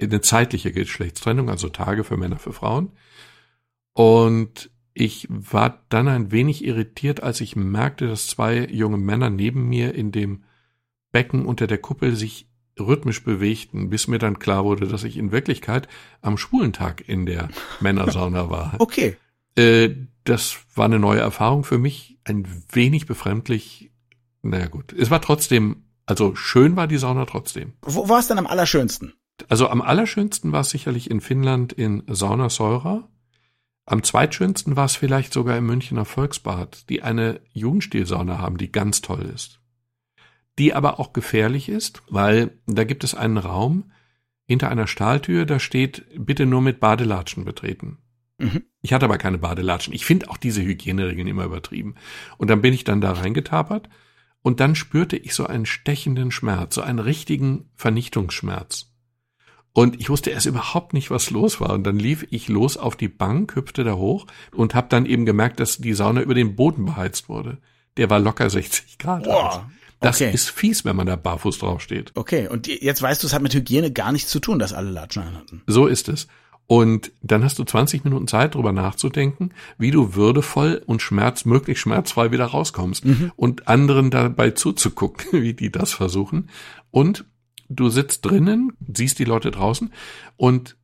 eine 0.00 0.20
zeitliche 0.20 0.72
Geschlechtstrennung, 0.72 1.48
also 1.48 1.68
Tage 1.68 2.04
für 2.04 2.16
Männer, 2.16 2.38
für 2.38 2.52
Frauen. 2.52 2.90
Und 3.94 4.70
ich 4.94 5.26
war 5.28 5.84
dann 5.88 6.08
ein 6.08 6.30
wenig 6.30 6.64
irritiert, 6.64 7.22
als 7.22 7.40
ich 7.40 7.56
merkte, 7.56 8.06
dass 8.06 8.28
zwei 8.28 8.66
junge 8.66 8.96
Männer 8.96 9.28
neben 9.28 9.68
mir 9.68 9.94
in 9.94 10.12
dem 10.12 10.44
Becken 11.12 11.46
unter 11.46 11.66
der 11.66 11.78
Kuppel 11.78 12.14
sich 12.16 12.48
rhythmisch 12.78 13.22
bewegten, 13.22 13.90
bis 13.90 14.08
mir 14.08 14.18
dann 14.18 14.38
klar 14.38 14.64
wurde, 14.64 14.86
dass 14.86 15.04
ich 15.04 15.16
in 15.16 15.32
Wirklichkeit 15.32 15.88
am 16.22 16.38
Schwulentag 16.38 17.08
in 17.08 17.26
der 17.26 17.48
Männersauna 17.80 18.50
war. 18.50 18.74
Okay. 18.78 19.16
Äh, 19.56 19.90
das 20.24 20.58
war 20.74 20.86
eine 20.86 20.98
neue 20.98 21.20
Erfahrung 21.20 21.64
für 21.64 21.78
mich, 21.78 22.18
ein 22.24 22.46
wenig 22.72 23.06
befremdlich. 23.06 23.90
Naja 24.42 24.66
gut, 24.66 24.92
es 24.92 25.10
war 25.10 25.20
trotzdem 25.20 25.84
Also 26.06 26.34
schön 26.34 26.76
war 26.76 26.86
die 26.86 26.98
Sauna 26.98 27.24
trotzdem. 27.26 27.74
Wo 27.82 28.08
war 28.08 28.18
es 28.18 28.28
denn 28.28 28.38
am 28.38 28.46
allerschönsten? 28.46 29.14
Also 29.48 29.68
am 29.68 29.82
allerschönsten 29.82 30.52
war 30.52 30.60
es 30.60 30.70
sicherlich 30.70 31.10
in 31.10 31.20
Finnland 31.20 31.72
in 31.72 32.02
Sauna 32.06 32.48
Seura. 32.48 33.08
Am 33.86 34.02
zweitschönsten 34.02 34.76
war 34.76 34.86
es 34.86 34.96
vielleicht 34.96 35.32
sogar 35.32 35.58
im 35.58 35.66
Münchner 35.66 36.04
Volksbad, 36.04 36.88
die 36.88 37.02
eine 37.02 37.40
Jugendstilsauna 37.52 38.38
haben, 38.38 38.56
die 38.56 38.72
ganz 38.72 39.02
toll 39.02 39.30
ist. 39.34 39.60
Die 40.58 40.72
aber 40.72 41.00
auch 41.00 41.12
gefährlich 41.12 41.68
ist, 41.68 42.02
weil 42.08 42.58
da 42.66 42.84
gibt 42.84 43.04
es 43.04 43.14
einen 43.14 43.36
Raum 43.36 43.92
hinter 44.46 44.70
einer 44.70 44.86
Stahltür, 44.86 45.46
da 45.46 45.58
steht 45.58 46.06
bitte 46.16 46.46
nur 46.46 46.62
mit 46.62 46.80
Badelatschen 46.80 47.44
betreten. 47.44 47.98
Mhm. 48.38 48.64
Ich 48.80 48.92
hatte 48.92 49.04
aber 49.04 49.18
keine 49.18 49.38
Badelatschen. 49.38 49.94
Ich 49.94 50.04
finde 50.04 50.30
auch 50.30 50.36
diese 50.36 50.62
Hygieneregeln 50.62 51.28
immer 51.28 51.44
übertrieben. 51.44 51.94
Und 52.38 52.50
dann 52.50 52.62
bin 52.62 52.74
ich 52.74 52.84
dann 52.84 53.00
da 53.00 53.12
reingetapert 53.12 53.88
und 54.42 54.60
dann 54.60 54.74
spürte 54.74 55.16
ich 55.16 55.34
so 55.34 55.46
einen 55.46 55.66
stechenden 55.66 56.30
Schmerz, 56.30 56.74
so 56.74 56.82
einen 56.82 56.98
richtigen 56.98 57.70
Vernichtungsschmerz. 57.76 58.93
Und 59.76 60.00
ich 60.00 60.08
wusste 60.08 60.30
erst 60.30 60.46
überhaupt 60.46 60.94
nicht, 60.94 61.10
was 61.10 61.30
los 61.30 61.60
war. 61.60 61.70
Und 61.70 61.84
dann 61.84 61.98
lief 61.98 62.26
ich 62.30 62.48
los 62.48 62.76
auf 62.76 62.94
die 62.96 63.08
Bank, 63.08 63.56
hüpfte 63.56 63.82
da 63.82 63.94
hoch 63.94 64.26
und 64.52 64.74
habe 64.74 64.86
dann 64.88 65.04
eben 65.04 65.26
gemerkt, 65.26 65.58
dass 65.58 65.78
die 65.78 65.94
Sauna 65.94 66.22
über 66.22 66.34
den 66.34 66.54
Boden 66.54 66.86
beheizt 66.86 67.28
wurde. 67.28 67.58
Der 67.96 68.08
war 68.08 68.20
locker 68.20 68.48
60 68.48 68.98
Grad. 68.98 69.24
Boah, 69.24 69.68
das 70.00 70.20
okay. 70.20 70.32
ist 70.32 70.50
fies, 70.50 70.84
wenn 70.84 70.94
man 70.94 71.06
da 71.06 71.16
barfuß 71.16 71.58
draufsteht. 71.58 72.12
Okay, 72.14 72.46
und 72.48 72.68
jetzt 72.68 73.02
weißt 73.02 73.22
du, 73.22 73.26
es 73.26 73.32
hat 73.32 73.42
mit 73.42 73.54
Hygiene 73.54 73.90
gar 73.90 74.12
nichts 74.12 74.30
zu 74.30 74.38
tun, 74.38 74.58
dass 74.58 74.72
alle 74.72 74.90
Latschen 74.90 75.34
hatten. 75.34 75.62
So 75.66 75.86
ist 75.86 76.08
es. 76.08 76.28
Und 76.66 77.12
dann 77.22 77.44
hast 77.44 77.58
du 77.58 77.64
20 77.64 78.04
Minuten 78.04 78.26
Zeit, 78.26 78.54
drüber 78.54 78.72
nachzudenken, 78.72 79.50
wie 79.76 79.90
du 79.90 80.14
würdevoll 80.14 80.82
und 80.86 81.02
schmerz, 81.02 81.44
möglichst 81.44 81.82
schmerzfrei 81.82 82.30
wieder 82.30 82.46
rauskommst 82.46 83.04
mhm. 83.04 83.32
und 83.36 83.68
anderen 83.68 84.10
dabei 84.10 84.52
zuzugucken, 84.52 85.26
wie 85.42 85.54
die 85.54 85.72
das 85.72 85.92
versuchen. 85.92 86.48
Und 86.90 87.24
du 87.68 87.88
sitzt 87.88 88.24
drinnen, 88.24 88.72
siehst 88.92 89.18
die 89.18 89.24
Leute 89.24 89.50
draußen 89.50 89.92
und 90.36 90.76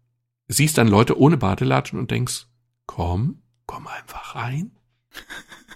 siehst 0.49 0.79
dann 0.79 0.89
Leute 0.89 1.19
ohne 1.19 1.37
Badelatschen 1.37 1.99
und 1.99 2.11
denkst, 2.11 2.47
komm, 2.87 3.43
komm 3.67 3.87
einfach 3.87 4.35
rein. 4.35 4.73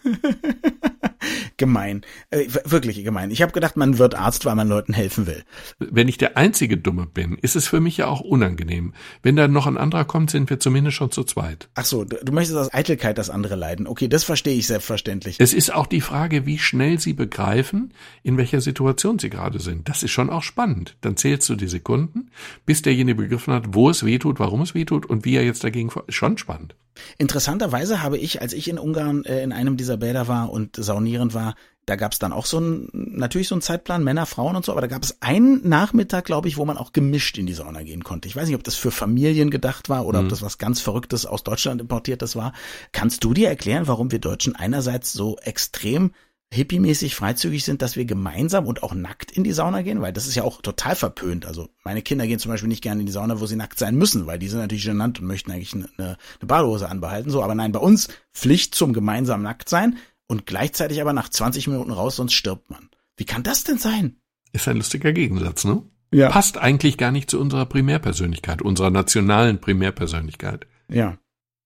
gemein. 1.57 2.03
Äh, 2.31 2.47
wirklich 2.65 3.03
gemein. 3.05 3.31
Ich 3.31 3.43
habe 3.43 3.53
gedacht, 3.53 3.77
man 3.77 3.99
wird 3.99 4.15
Arzt, 4.15 4.45
weil 4.45 4.55
man 4.55 4.69
Leuten 4.69 4.93
helfen 4.93 5.27
will. 5.27 5.45
Wenn 5.79 6.09
ich 6.09 6.19
der 6.19 6.37
einzige 6.37 6.77
Dumme 6.77 7.07
bin, 7.07 7.39
ist 7.39 7.57
es 7.57 7.67
für 7.67 7.81
mich 7.81 7.97
ja 7.97 8.07
auch 8.07 8.21
unangenehm. 8.21 8.95
Wenn 9.23 9.37
dann 9.37 9.53
noch 9.53 9.67
ein 9.67 9.77
anderer 9.77 10.05
kommt, 10.05 10.31
sind 10.31 10.51
wir 10.51 10.61
zumindest 10.61 10.97
schon 10.97 11.11
zu 11.11 11.25
zweit. 11.25 11.69
Ach 11.75 11.85
so, 11.85 12.05
du 12.05 12.33
möchtest 12.33 12.59
aus 12.59 12.73
Eitelkeit, 12.73 13.19
dass 13.19 13.31
andere 13.31 13.57
leiden. 13.57 13.87
Okay, 13.87 14.09
das 14.09 14.25
verstehe 14.25 14.57
ich 14.57 14.67
selbstverständlich. 14.67 15.37
Es 15.39 15.53
ist 15.53 15.73
auch 15.73 15.87
die 15.87 16.01
Frage, 16.01 16.47
wie 16.47 16.59
schnell 16.59 16.99
sie 16.99 17.13
begreifen, 17.13 17.93
in 18.23 18.37
welcher 18.37 18.61
Situation 18.61 19.19
sie 19.19 19.31
gerade 19.31 19.61
sind. 19.61 19.89
Das 19.89 20.03
ist 20.03 20.11
schon 20.11 20.31
auch 20.31 20.43
spannend. 20.43 20.97
Dann 21.01 21.17
zählst 21.17 21.49
du 21.49 21.57
die 21.57 21.69
Sekunden, 21.69 22.31
bis 22.67 22.83
derjenige 22.83 23.23
begriffen 23.23 23.55
hat, 23.55 23.75
wo 23.75 23.91
es 23.91 24.05
weh 24.05 24.19
tut, 24.19 24.39
warum 24.39 24.63
es 24.63 24.75
weh 24.75 24.85
tut 24.85 25.07
und 25.07 25.25
wie 25.25 25.37
er 25.37 25.45
jetzt 25.45 25.65
dagegen. 25.65 25.91
Schon 26.09 26.39
spannend. 26.39 26.75
Interessanterweise 27.19 28.03
habe 28.03 28.19
ich, 28.19 28.41
als 28.41 28.53
ich 28.53 28.69
in 28.69 28.79
Ungarn 28.79 29.25
äh, 29.25 29.43
in 29.43 29.53
einem 29.53 29.77
dieser 29.77 29.97
Bäder 29.97 30.29
war 30.29 30.51
und 30.51 30.77
saunieren 31.15 31.35
war, 31.35 31.55
da 31.87 31.97
gab 31.97 32.13
es 32.13 32.19
dann 32.19 32.33
auch 32.33 32.47
so 32.47 32.59
ein, 32.61 32.89
natürlich 32.93 33.49
so 33.49 33.55
ein 33.55 33.61
Zeitplan, 33.61 34.05
Männer, 34.05 34.25
Frauen 34.25 34.57
und 34.57 34.65
so, 34.65 34.73
aber 34.73 34.81
da 34.81 34.87
gab 34.87 35.03
es 35.03 35.21
einen 35.21 35.69
Nachmittag, 35.69 36.25
glaube 36.25 36.49
ich, 36.49 36.57
wo 36.57 36.65
man 36.65 36.79
auch 36.79 36.93
gemischt 36.93 37.37
in 37.37 37.47
die 37.47 37.53
Sauna 37.53 37.83
gehen 37.83 38.05
konnte. 38.05 38.27
Ich 38.27 38.37
weiß 38.37 38.47
nicht, 38.47 38.57
ob 38.57 38.65
das 38.65 38.75
für 38.75 38.91
Familien 38.91 39.51
gedacht 39.51 39.91
war 39.91 40.07
oder 40.07 40.21
mhm. 40.21 40.27
ob 40.27 40.31
das 40.31 40.41
was 40.41 40.57
ganz 40.57 40.81
Verrücktes 40.81 41.27
aus 41.27 41.45
Deutschland 41.45 41.83
importiertes 41.83 42.37
war. 42.37 42.55
Kannst 42.93 43.23
du 43.23 43.35
dir 43.35 43.49
erklären, 43.49 43.87
warum 43.87 44.13
wir 44.13 44.19
Deutschen 44.19 44.57
einerseits 44.57 45.13
so 45.13 45.37
extrem 45.43 46.13
hippiemäßig 46.55 47.17
freizügig 47.17 47.65
sind, 47.65 47.83
dass 47.83 47.97
wir 47.97 48.05
gemeinsam 48.05 48.67
und 48.67 48.83
auch 48.83 48.95
nackt 48.95 49.33
in 49.33 49.45
die 49.45 49.53
Sauna 49.53 49.83
gehen, 49.83 50.01
weil 50.01 50.13
das 50.13 50.27
ist 50.27 50.37
ja 50.37 50.45
auch 50.45 50.63
total 50.63 50.95
verpönt. 50.95 51.47
Also 51.47 51.69
meine 51.85 52.01
Kinder 52.01 52.27
gehen 52.27 52.39
zum 52.39 52.51
Beispiel 52.51 52.69
nicht 52.69 52.83
gerne 52.83 53.01
in 53.01 53.07
die 53.07 53.13
Sauna, 53.13 53.41
wo 53.41 53.47
sie 53.47 53.57
nackt 53.57 53.79
sein 53.79 53.97
müssen, 53.97 54.27
weil 54.27 54.39
die 54.39 54.49
sind 54.49 54.61
natürlich 54.61 54.85
genannt 54.85 55.21
und 55.21 55.27
möchten 55.27 55.51
eigentlich 55.51 55.75
eine, 55.75 55.89
eine 55.99 56.17
Badehose 56.47 56.89
anbehalten. 56.89 57.31
So, 57.31 57.43
aber 57.43 57.55
nein, 57.55 57.73
bei 57.73 57.81
uns 57.81 58.09
Pflicht 58.33 58.75
zum 58.75 58.93
gemeinsamen 58.93 59.43
nackt 59.43 59.69
sein 59.69 59.99
und 60.27 60.47
gleichzeitig 60.47 61.01
aber 61.01 61.13
nach 61.13 61.29
20 61.29 61.69
Minuten 61.69 61.93
raus, 61.93 62.17
sonst 62.17 62.33
stirbt 62.33 62.71
man. 62.71 62.91
Wie 63.17 63.25
kann 63.25 63.43
das 63.43 63.65
denn 63.65 63.79
sein? 63.79 64.17
Ist 64.53 64.69
ein 64.69 64.77
lustiger 64.77 65.13
Gegensatz, 65.13 65.65
ne? 65.65 65.83
Ja. 66.13 66.29
Passt 66.29 66.59
eigentlich 66.59 66.97
gar 66.97 67.11
nicht 67.11 67.29
zu 67.29 67.41
unserer 67.41 67.67
Primärpersönlichkeit, 67.67 68.63
unserer 68.63 68.91
nationalen 68.91 69.61
Primärpersönlichkeit. 69.61 70.67
Ja. 70.89 71.19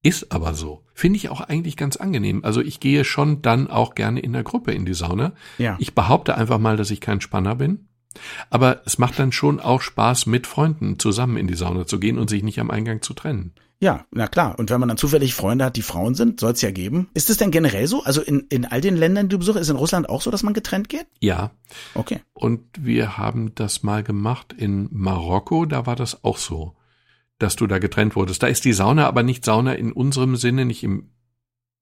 Ist 0.02 0.32
aber 0.32 0.54
so. 0.54 0.84
Finde 0.94 1.18
ich 1.18 1.28
auch 1.28 1.40
eigentlich 1.40 1.76
ganz 1.76 1.96
angenehm. 1.96 2.44
Also 2.44 2.60
ich 2.60 2.80
gehe 2.80 3.04
schon 3.04 3.42
dann 3.42 3.68
auch 3.68 3.94
gerne 3.94 4.20
in 4.20 4.32
der 4.32 4.44
Gruppe 4.44 4.72
in 4.72 4.86
die 4.86 4.94
Sauna. 4.94 5.32
Ja. 5.58 5.76
Ich 5.80 5.94
behaupte 5.94 6.36
einfach 6.36 6.58
mal, 6.58 6.76
dass 6.76 6.90
ich 6.90 7.00
kein 7.00 7.20
Spanner 7.20 7.56
bin. 7.56 7.88
Aber 8.48 8.82
es 8.86 8.98
macht 8.98 9.18
dann 9.18 9.32
schon 9.32 9.60
auch 9.60 9.82
Spaß, 9.82 10.26
mit 10.26 10.46
Freunden 10.46 10.98
zusammen 10.98 11.36
in 11.36 11.46
die 11.46 11.54
Sauna 11.54 11.86
zu 11.86 12.00
gehen 12.00 12.18
und 12.18 12.30
sich 12.30 12.42
nicht 12.42 12.58
am 12.58 12.70
Eingang 12.70 13.02
zu 13.02 13.12
trennen. 13.12 13.52
Ja, 13.80 14.06
na 14.10 14.26
klar. 14.26 14.58
Und 14.58 14.70
wenn 14.70 14.80
man 14.80 14.88
dann 14.88 14.98
zufällig 14.98 15.34
Freunde 15.34 15.64
hat, 15.64 15.76
die 15.76 15.82
Frauen 15.82 16.14
sind, 16.14 16.40
soll 16.40 16.52
es 16.52 16.62
ja 16.62 16.70
geben. 16.72 17.08
Ist 17.14 17.30
es 17.30 17.36
denn 17.36 17.52
generell 17.52 17.86
so? 17.86 18.02
Also 18.02 18.22
in, 18.22 18.40
in 18.48 18.64
all 18.64 18.80
den 18.80 18.96
Ländern, 18.96 19.28
die 19.28 19.34
du 19.34 19.38
besuchst, 19.38 19.60
ist 19.60 19.68
in 19.68 19.76
Russland 19.76 20.08
auch 20.08 20.20
so, 20.20 20.30
dass 20.30 20.42
man 20.42 20.54
getrennt 20.54 20.88
geht? 20.88 21.06
Ja. 21.20 21.52
Okay. 21.94 22.20
Und 22.32 22.60
wir 22.78 23.18
haben 23.18 23.54
das 23.54 23.84
mal 23.84 24.02
gemacht 24.02 24.52
in 24.52 24.88
Marokko, 24.90 25.64
da 25.64 25.86
war 25.86 25.94
das 25.94 26.24
auch 26.24 26.38
so 26.38 26.74
dass 27.38 27.56
du 27.56 27.66
da 27.66 27.78
getrennt 27.78 28.16
wurdest. 28.16 28.42
Da 28.42 28.48
ist 28.48 28.64
die 28.64 28.72
Sauna 28.72 29.06
aber 29.06 29.22
nicht 29.22 29.44
Sauna 29.44 29.74
in 29.74 29.92
unserem 29.92 30.36
Sinne, 30.36 30.64
nicht 30.64 30.82
im 30.82 31.10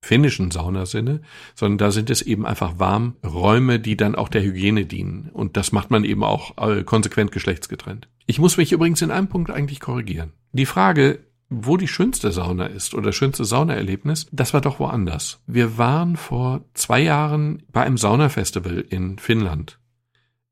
finnischen 0.03 0.51
Saunasinne, 0.51 1.23
sondern 1.55 1.79
da 1.79 1.91
sind 1.91 2.11
es 2.11 2.23
eben 2.23 2.47
einfach 2.47 2.79
Warmräume, 2.79 3.81
die 3.81 3.97
dann 3.97 4.15
auch 4.15 4.29
der 4.29 4.43
Hygiene 4.43 4.85
dienen. 4.85 5.31
Und 5.33 5.57
das 5.57 5.73
macht 5.73 5.91
man 5.91 6.05
eben 6.05 6.23
auch 6.23 6.57
äh, 6.59 6.85
konsequent 6.85 7.33
geschlechtsgetrennt. 7.33 8.09
Ich 8.27 8.39
muss 8.39 8.57
mich 8.57 8.73
übrigens 8.73 9.03
in 9.03 9.11
einem 9.11 9.29
Punkt 9.29 9.51
eigentlich 9.51 9.81
korrigieren. 9.81 10.33
Die 10.53 10.67
Frage, 10.67 11.21
wo 11.49 11.77
die 11.77 11.89
schönste 11.89 12.33
Sauna 12.33 12.67
ist 12.67 12.95
oder 12.95 13.13
schönste 13.13 13.45
Saunaerlebnis, 13.45 14.27
das 14.33 14.53
war 14.53 14.61
doch 14.61 14.81
woanders. 14.81 15.41
Wir 15.47 15.79
waren 15.79 16.17
vor 16.17 16.65
zwei 16.75 17.01
Jahren 17.01 17.63
bei 17.71 17.85
einem 17.85 17.99
Saunafestival 17.99 18.81
in 18.81 19.19
Finnland. 19.19 19.79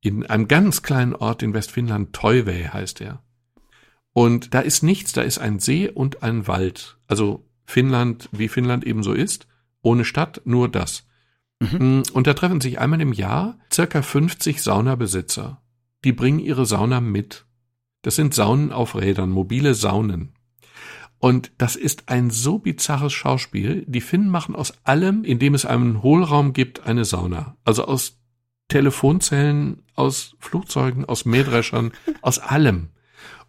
In 0.00 0.26
einem 0.26 0.48
ganz 0.48 0.83
kleinen 0.83 1.14
Ort 1.14 1.42
in 1.42 1.54
Westfinnland, 1.54 2.12
Toivey 2.12 2.64
heißt 2.72 3.00
er. 3.00 3.22
Und 4.12 4.54
da 4.54 4.61
ist 4.61 4.83
nichts, 4.83 5.12
da 5.12 5.22
ist 5.22 5.38
ein 5.38 5.59
See 5.59 5.90
und 5.90 6.22
ein 6.22 6.46
Wald. 6.46 6.98
Also 7.09 7.44
Finnland, 7.64 8.28
wie 8.30 8.48
Finnland 8.48 8.85
eben 8.85 9.02
so 9.02 9.12
ist, 9.12 9.48
ohne 9.83 10.04
Stadt, 10.04 10.42
nur 10.44 10.68
das. 10.68 11.07
Mhm. 11.59 11.98
Mm, 11.98 12.02
und 12.12 12.26
da 12.26 12.35
treffen 12.35 12.61
sich 12.61 12.78
einmal 12.78 13.00
im 13.00 13.12
Jahr 13.12 13.59
circa 13.72 14.02
50 14.02 14.62
Saunabesitzer. 14.62 15.62
Die 16.04 16.12
bringen 16.12 16.38
ihre 16.38 16.66
Sauna 16.66 17.00
mit. 17.00 17.46
Das 18.02 18.16
sind 18.16 18.35
Saunen 18.35 18.70
auf 18.70 18.94
Rädern, 18.94 19.30
mobile 19.30 19.74
Saunen. 19.74 20.35
Und 21.24 21.52
das 21.56 21.74
ist 21.74 22.10
ein 22.10 22.28
so 22.28 22.58
bizarres 22.58 23.14
Schauspiel. 23.14 23.87
Die 23.88 24.02
Finnen 24.02 24.28
machen 24.28 24.54
aus 24.54 24.74
allem, 24.84 25.24
in 25.24 25.38
dem 25.38 25.54
es 25.54 25.64
einen 25.64 26.02
Hohlraum 26.02 26.52
gibt, 26.52 26.87
eine 26.87 27.06
Sauna. 27.06 27.56
Also 27.64 27.87
aus 27.87 28.20
Telefonzellen, 28.68 29.84
aus 29.94 30.37
Flugzeugen, 30.38 31.06
aus 31.06 31.24
Mähdreschern, 31.24 31.92
aus 32.20 32.40
allem. 32.40 32.90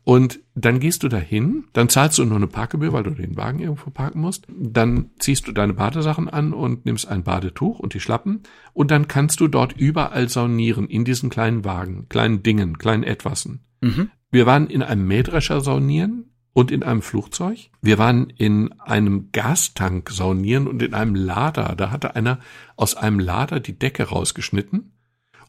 Und 0.05 0.39
dann 0.53 0.79
gehst 0.79 1.03
du 1.03 1.09
dahin, 1.09 1.65
dann 1.73 1.89
zahlst 1.89 2.17
du 2.17 2.23
nur 2.23 2.37
eine 2.37 2.47
Parkgebühr, 2.47 2.93
weil 2.93 3.03
du 3.03 3.09
den 3.09 3.35
Wagen 3.35 3.59
irgendwo 3.59 3.89
parken 3.89 4.21
musst. 4.21 4.47
Dann 4.47 5.09
ziehst 5.19 5.45
du 5.45 5.51
deine 5.51 5.73
Badesachen 5.73 6.29
an 6.29 6.53
und 6.53 6.85
nimmst 6.85 7.09
ein 7.09 7.23
Badetuch 7.23 7.79
und 7.79 7.93
die 7.93 7.99
Schlappen. 7.99 8.43
Und 8.71 8.89
dann 8.89 9.09
kannst 9.09 9.41
du 9.41 9.49
dort 9.49 9.73
überall 9.73 10.29
saunieren, 10.29 10.87
in 10.87 11.03
diesen 11.03 11.29
kleinen 11.29 11.65
Wagen, 11.65 12.07
kleinen 12.07 12.41
Dingen, 12.41 12.77
kleinen 12.77 13.03
Etwassen. 13.03 13.65
Mhm. 13.81 14.11
Wir 14.31 14.45
waren 14.45 14.67
in 14.67 14.81
einem 14.81 15.05
Mähdrescher 15.05 15.59
saunieren 15.59 16.31
und 16.55 16.71
in 16.71 16.83
einem 16.83 17.01
Flugzeug. 17.01 17.69
Wir 17.81 17.97
waren 17.97 18.29
in 18.29 18.71
einem 18.79 19.29
Gastank 19.33 20.09
saunieren 20.09 20.67
und 20.67 20.81
in 20.81 20.93
einem 20.93 21.13
Lader. 21.13 21.75
Da 21.75 21.91
hatte 21.91 22.15
einer 22.15 22.39
aus 22.77 22.95
einem 22.95 23.19
Lader 23.19 23.59
die 23.59 23.77
Decke 23.77 24.03
rausgeschnitten 24.03 24.93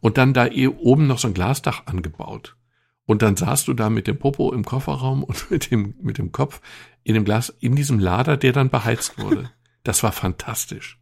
und 0.00 0.18
dann 0.18 0.34
da 0.34 0.48
eh 0.48 0.66
oben 0.66 1.06
noch 1.06 1.20
so 1.20 1.28
ein 1.28 1.34
Glasdach 1.34 1.86
angebaut. 1.86 2.56
Und 3.04 3.22
dann 3.22 3.36
saßt 3.36 3.68
du 3.68 3.74
da 3.74 3.88
mit 3.88 4.08
dem 4.08 4.18
Popo 4.18 4.52
im 4.52 4.64
Kofferraum 4.64 5.22
und 5.22 5.48
mit 5.52 5.70
dem, 5.70 5.94
mit 6.02 6.18
dem 6.18 6.32
Kopf 6.32 6.60
in 7.04 7.14
dem 7.14 7.24
Glas, 7.24 7.50
in 7.60 7.76
diesem 7.76 8.00
Lader, 8.00 8.36
der 8.36 8.52
dann 8.52 8.68
beheizt 8.68 9.16
wurde. 9.16 9.52
Das 9.84 10.02
war 10.02 10.10
fantastisch. 10.10 10.98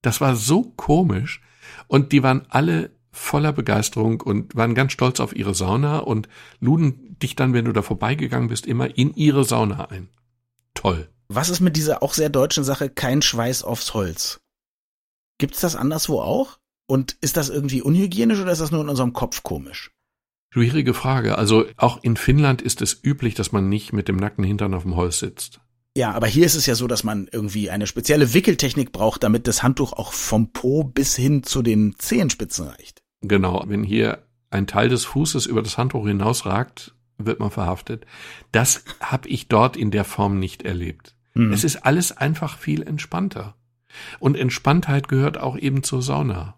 Das 0.00 0.22
war 0.22 0.36
so 0.36 0.62
komisch. 0.62 1.42
Und 1.86 2.12
die 2.12 2.22
waren 2.22 2.46
alle 2.48 2.96
voller 3.10 3.52
Begeisterung 3.52 4.22
und 4.22 4.56
waren 4.56 4.74
ganz 4.74 4.92
stolz 4.92 5.20
auf 5.20 5.36
ihre 5.36 5.54
Sauna 5.54 5.98
und 5.98 6.30
luden 6.60 7.07
dich 7.22 7.36
dann, 7.36 7.52
wenn 7.52 7.64
du 7.64 7.72
da 7.72 7.82
vorbeigegangen 7.82 8.48
bist, 8.48 8.66
immer 8.66 8.96
in 8.96 9.14
ihre 9.14 9.44
Sauna 9.44 9.86
ein. 9.86 10.08
Toll. 10.74 11.08
Was 11.28 11.50
ist 11.50 11.60
mit 11.60 11.76
dieser 11.76 12.02
auch 12.02 12.14
sehr 12.14 12.30
deutschen 12.30 12.64
Sache 12.64 12.88
kein 12.88 13.22
Schweiß 13.22 13.62
aufs 13.62 13.94
Holz? 13.94 14.40
Gibt's 15.38 15.60
das 15.60 15.76
anderswo 15.76 16.20
auch? 16.20 16.58
Und 16.86 17.16
ist 17.20 17.36
das 17.36 17.50
irgendwie 17.50 17.82
unhygienisch 17.82 18.40
oder 18.40 18.52
ist 18.52 18.60
das 18.60 18.70
nur 18.70 18.80
in 18.80 18.88
unserem 18.88 19.12
Kopf 19.12 19.42
komisch? 19.42 19.90
Schwierige 20.50 20.94
Frage. 20.94 21.36
Also 21.36 21.66
auch 21.76 22.02
in 22.02 22.16
Finnland 22.16 22.62
ist 22.62 22.80
es 22.80 22.98
üblich, 23.04 23.34
dass 23.34 23.52
man 23.52 23.68
nicht 23.68 23.92
mit 23.92 24.08
dem 24.08 24.16
nackten 24.16 24.44
Hintern 24.44 24.72
auf 24.72 24.84
dem 24.84 24.96
Holz 24.96 25.18
sitzt. 25.18 25.60
Ja, 25.96 26.12
aber 26.12 26.26
hier 26.26 26.46
ist 26.46 26.54
es 26.54 26.64
ja 26.64 26.74
so, 26.74 26.86
dass 26.86 27.04
man 27.04 27.28
irgendwie 27.30 27.70
eine 27.70 27.86
spezielle 27.86 28.32
Wickeltechnik 28.32 28.92
braucht, 28.92 29.22
damit 29.22 29.46
das 29.46 29.62
Handtuch 29.62 29.92
auch 29.92 30.12
vom 30.12 30.52
Po 30.52 30.84
bis 30.84 31.16
hin 31.16 31.42
zu 31.42 31.60
den 31.60 31.96
Zehenspitzen 31.98 32.68
reicht. 32.68 33.02
Genau, 33.20 33.64
wenn 33.66 33.82
hier 33.82 34.22
ein 34.50 34.66
Teil 34.66 34.88
des 34.88 35.04
Fußes 35.04 35.46
über 35.46 35.62
das 35.62 35.76
Handtuch 35.76 36.06
hinausragt, 36.06 36.94
wird 37.18 37.40
man 37.40 37.50
verhaftet. 37.50 38.06
Das 38.52 38.84
habe 39.00 39.28
ich 39.28 39.48
dort 39.48 39.76
in 39.76 39.90
der 39.90 40.04
Form 40.04 40.38
nicht 40.38 40.62
erlebt. 40.62 41.14
Mhm. 41.34 41.52
Es 41.52 41.64
ist 41.64 41.76
alles 41.76 42.16
einfach 42.16 42.56
viel 42.56 42.82
entspannter. 42.82 43.56
Und 44.18 44.36
Entspanntheit 44.36 45.08
gehört 45.08 45.38
auch 45.38 45.56
eben 45.56 45.82
zur 45.82 46.02
Sauna. 46.02 46.56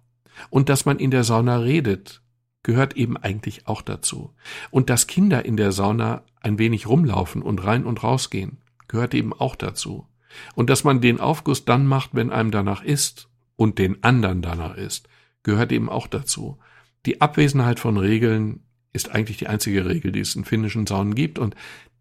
Und 0.50 0.68
dass 0.68 0.84
man 0.84 0.98
in 0.98 1.10
der 1.10 1.24
Sauna 1.24 1.58
redet, 1.58 2.22
gehört 2.62 2.96
eben 2.96 3.16
eigentlich 3.16 3.66
auch 3.66 3.82
dazu. 3.82 4.34
Und 4.70 4.90
dass 4.90 5.06
Kinder 5.06 5.44
in 5.44 5.56
der 5.56 5.72
Sauna 5.72 6.22
ein 6.40 6.58
wenig 6.58 6.86
rumlaufen 6.86 7.42
und 7.42 7.64
rein 7.64 7.84
und 7.84 8.02
rausgehen, 8.02 8.58
gehört 8.88 9.14
eben 9.14 9.32
auch 9.32 9.56
dazu. 9.56 10.06
Und 10.54 10.70
dass 10.70 10.84
man 10.84 11.00
den 11.00 11.20
Aufguss 11.20 11.64
dann 11.64 11.86
macht, 11.86 12.10
wenn 12.14 12.30
einem 12.30 12.50
danach 12.50 12.82
ist 12.82 13.28
und 13.56 13.78
den 13.78 14.02
anderen 14.02 14.42
danach 14.42 14.76
ist, 14.76 15.08
gehört 15.42 15.72
eben 15.72 15.88
auch 15.88 16.06
dazu. 16.06 16.58
Die 17.06 17.20
Abwesenheit 17.20 17.80
von 17.80 17.96
Regeln 17.96 18.62
ist 18.92 19.10
eigentlich 19.10 19.38
die 19.38 19.46
einzige 19.46 19.86
Regel, 19.86 20.12
die 20.12 20.20
es 20.20 20.34
in 20.34 20.44
finnischen 20.44 20.86
Saunen 20.86 21.14
gibt 21.14 21.38
und 21.38 21.54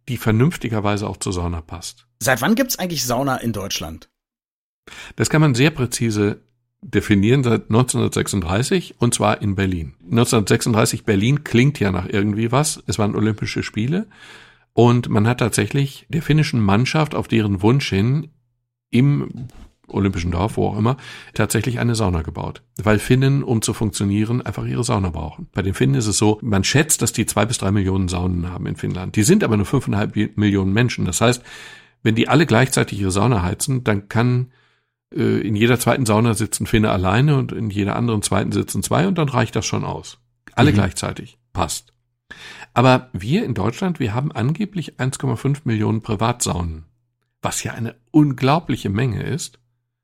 die 0.08 0.18
vernünftigerweise 0.18 1.08
auch 1.08 1.18
zur 1.18 1.34
Sauna 1.34 1.62
passt. 1.62 2.08
Seit 2.20 2.42
wann 2.42 2.56
gibt's 2.56 2.80
eigentlich 2.80 3.06
Sauna 3.06 3.38
in 3.38 3.54
Deutschland? 3.54 4.10
Das 5.16 5.30
kann 5.30 5.42
man 5.42 5.56
sehr 5.56 5.70
präzise 5.70 6.42
definieren 6.82 7.44
seit 7.44 7.70
1936 7.70 8.96
und 9.00 9.14
zwar 9.14 9.42
in 9.42 9.56
Berlin. 9.56 9.96
1936 10.06 11.04
Berlin 11.04 11.44
klingt 11.44 11.80
ja 11.80 11.92
nach 11.92 12.08
irgendwie 12.08 12.52
was. 12.52 12.82
Es 12.88 12.98
waren 12.98 13.16
Olympische 13.16 13.64
Spiele 13.64 14.08
und 14.74 15.10
man 15.10 15.28
hat 15.28 15.40
tatsächlich 15.40 16.06
der 16.10 16.22
finnischen 16.22 16.62
Mannschaft 16.62 17.16
auf 17.16 17.28
deren 17.28 17.62
Wunsch 17.62 17.90
hin 17.90 18.30
im 18.92 19.48
Olympischen 19.90 20.32
Dorf, 20.32 20.58
wo 20.58 20.68
auch 20.68 20.78
immer, 20.78 20.98
tatsächlich 21.34 21.80
eine 21.80 21.96
Sauna 21.96 22.22
gebaut. 22.22 22.62
Weil 22.82 23.00
Finnen, 23.00 23.44
um 23.44 23.62
zu 23.62 23.74
funktionieren, 23.74 24.42
einfach 24.42 24.66
ihre 24.66 24.84
Sauna 24.84 25.10
brauchen. 25.10 25.48
Bei 25.54 25.62
den 25.62 25.74
Finnen 25.74 25.96
ist 25.96 26.08
es 26.08 26.18
so, 26.18 26.40
man 26.42 26.64
schätzt, 26.64 27.02
dass 27.02 27.14
die 27.14 27.26
zwei 27.26 27.46
bis 27.46 27.58
drei 27.58 27.72
Millionen 27.72 28.08
Saunen 28.08 28.50
haben 28.50 28.66
in 28.66 28.76
Finnland. 28.76 29.16
Die 29.16 29.24
sind 29.24 29.44
aber 29.44 29.58
nur 29.58 29.66
fünfeinhalb 29.66 30.16
Millionen 30.38 30.74
Menschen. 30.74 31.06
Das 31.06 31.22
heißt, 31.22 31.44
wenn 32.04 32.16
die 32.16 32.28
alle 32.28 32.46
gleichzeitig 32.46 33.00
ihre 33.00 33.12
Sauna 33.12 33.44
heizen, 33.44 33.84
dann 33.84 34.08
kann 34.10 34.52
äh, 35.14 35.40
in 35.40 35.56
jeder 35.56 35.80
zweiten 35.80 36.06
Sauna 36.06 36.34
sitzen 36.34 36.66
Finne 36.66 36.92
alleine 36.92 37.38
und 37.38 37.52
in 37.52 37.70
jeder 37.70 37.96
anderen 37.96 38.22
zweiten 38.22 38.52
sitzen 38.52 38.84
zwei 38.84 39.08
und 39.08 39.18
dann 39.18 39.30
reicht 39.30 39.56
das 39.56 39.66
schon 39.66 39.84
aus. 39.84 40.20
Alle 40.56 40.72
mhm. 40.72 40.76
gleichzeitig. 40.76 41.38
Passt. 41.54 41.94
Aber 42.74 43.10
wir 43.14 43.44
in 43.44 43.54
Deutschland, 43.54 44.00
wir 44.00 44.14
haben 44.14 44.32
angeblich 44.32 45.00
1,5 45.00 45.62
Millionen 45.64 46.02
Privatsaunen, 46.02 46.86
was 47.42 47.64
ja 47.64 47.74
eine 47.74 47.96
unglaubliche 48.12 48.90
Menge 48.90 49.24
ist, 49.24 49.60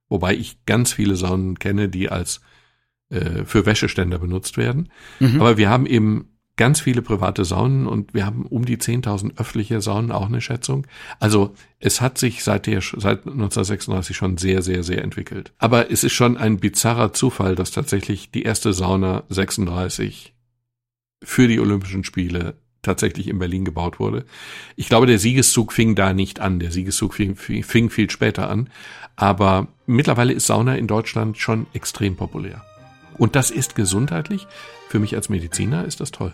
wobei 0.09 0.35
ich 0.35 0.65
ganz 0.65 0.93
viele 0.93 1.15
Saunen 1.15 1.59
kenne, 1.59 1.89
die 1.89 2.09
als 2.09 2.41
äh, 3.09 3.45
für 3.45 3.65
Wäscheständer 3.65 4.19
benutzt 4.19 4.57
werden. 4.57 4.89
Mhm. 5.19 5.39
Aber 5.41 5.57
wir 5.57 5.69
haben 5.69 5.85
eben 5.85 6.35
ganz 6.57 6.79
viele 6.79 7.01
private 7.01 7.43
Saunen 7.43 7.85
und 7.85 8.13
wir 8.13 8.25
haben 8.25 8.45
um 8.45 8.65
die 8.65 8.77
10.000 8.77 9.37
öffentliche 9.37 9.81
Saunen, 9.81 10.11
auch 10.11 10.27
eine 10.27 10.41
Schätzung. 10.41 10.87
Also 11.19 11.53
es 11.79 12.01
hat 12.01 12.17
sich 12.17 12.43
seit, 12.43 12.65
der, 12.65 12.81
seit 12.81 13.27
1936 13.27 14.15
schon 14.15 14.37
sehr, 14.37 14.61
sehr, 14.61 14.83
sehr 14.83 15.03
entwickelt. 15.03 15.53
Aber 15.57 15.91
es 15.91 16.03
ist 16.03 16.13
schon 16.13 16.37
ein 16.37 16.57
bizarrer 16.57 17.13
Zufall, 17.13 17.55
dass 17.55 17.71
tatsächlich 17.71 18.31
die 18.31 18.43
erste 18.43 18.73
Sauna 18.73 19.23
36 19.29 20.33
für 21.23 21.47
die 21.47 21.59
Olympischen 21.59 22.03
Spiele 22.03 22.55
tatsächlich 22.85 23.27
in 23.27 23.39
Berlin 23.39 23.65
gebaut 23.65 23.99
wurde. 23.99 24.25
Ich 24.75 24.87
glaube, 24.87 25.07
der 25.07 25.19
Siegeszug 25.19 25.73
fing 25.73 25.95
da 25.95 26.13
nicht 26.13 26.39
an. 26.39 26.59
Der 26.59 26.71
Siegeszug 26.71 27.13
fing, 27.13 27.35
fing 27.35 27.89
viel 27.89 28.09
später 28.09 28.49
an. 28.49 28.69
Aber 29.15 29.67
mittlerweile 29.85 30.33
ist 30.33 30.47
Sauna 30.47 30.75
in 30.75 30.87
Deutschland 30.87 31.37
schon 31.37 31.67
extrem 31.73 32.15
populär. 32.15 32.63
Und 33.17 33.35
das 33.35 33.51
ist 33.51 33.75
gesundheitlich. 33.75 34.47
Für 34.89 34.99
mich 34.99 35.15
als 35.15 35.29
Mediziner 35.29 35.85
ist 35.85 35.99
das 35.99 36.11
toll. 36.11 36.33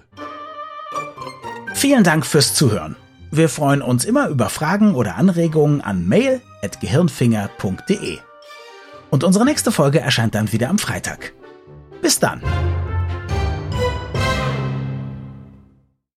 Vielen 1.73 2.03
Dank 2.03 2.25
fürs 2.25 2.53
Zuhören. 2.53 2.95
Wir 3.31 3.49
freuen 3.49 3.81
uns 3.81 4.05
immer 4.05 4.27
über 4.27 4.49
Fragen 4.49 4.93
oder 4.93 5.15
Anregungen 5.15 5.81
an 5.81 6.07
mail.gehirnfinger.de. 6.07 8.19
Und 9.09 9.23
unsere 9.23 9.45
nächste 9.45 9.71
Folge 9.71 9.99
erscheint 9.99 10.35
dann 10.35 10.51
wieder 10.51 10.69
am 10.69 10.77
Freitag. 10.79 11.33
Bis 12.01 12.19
dann. 12.19 12.41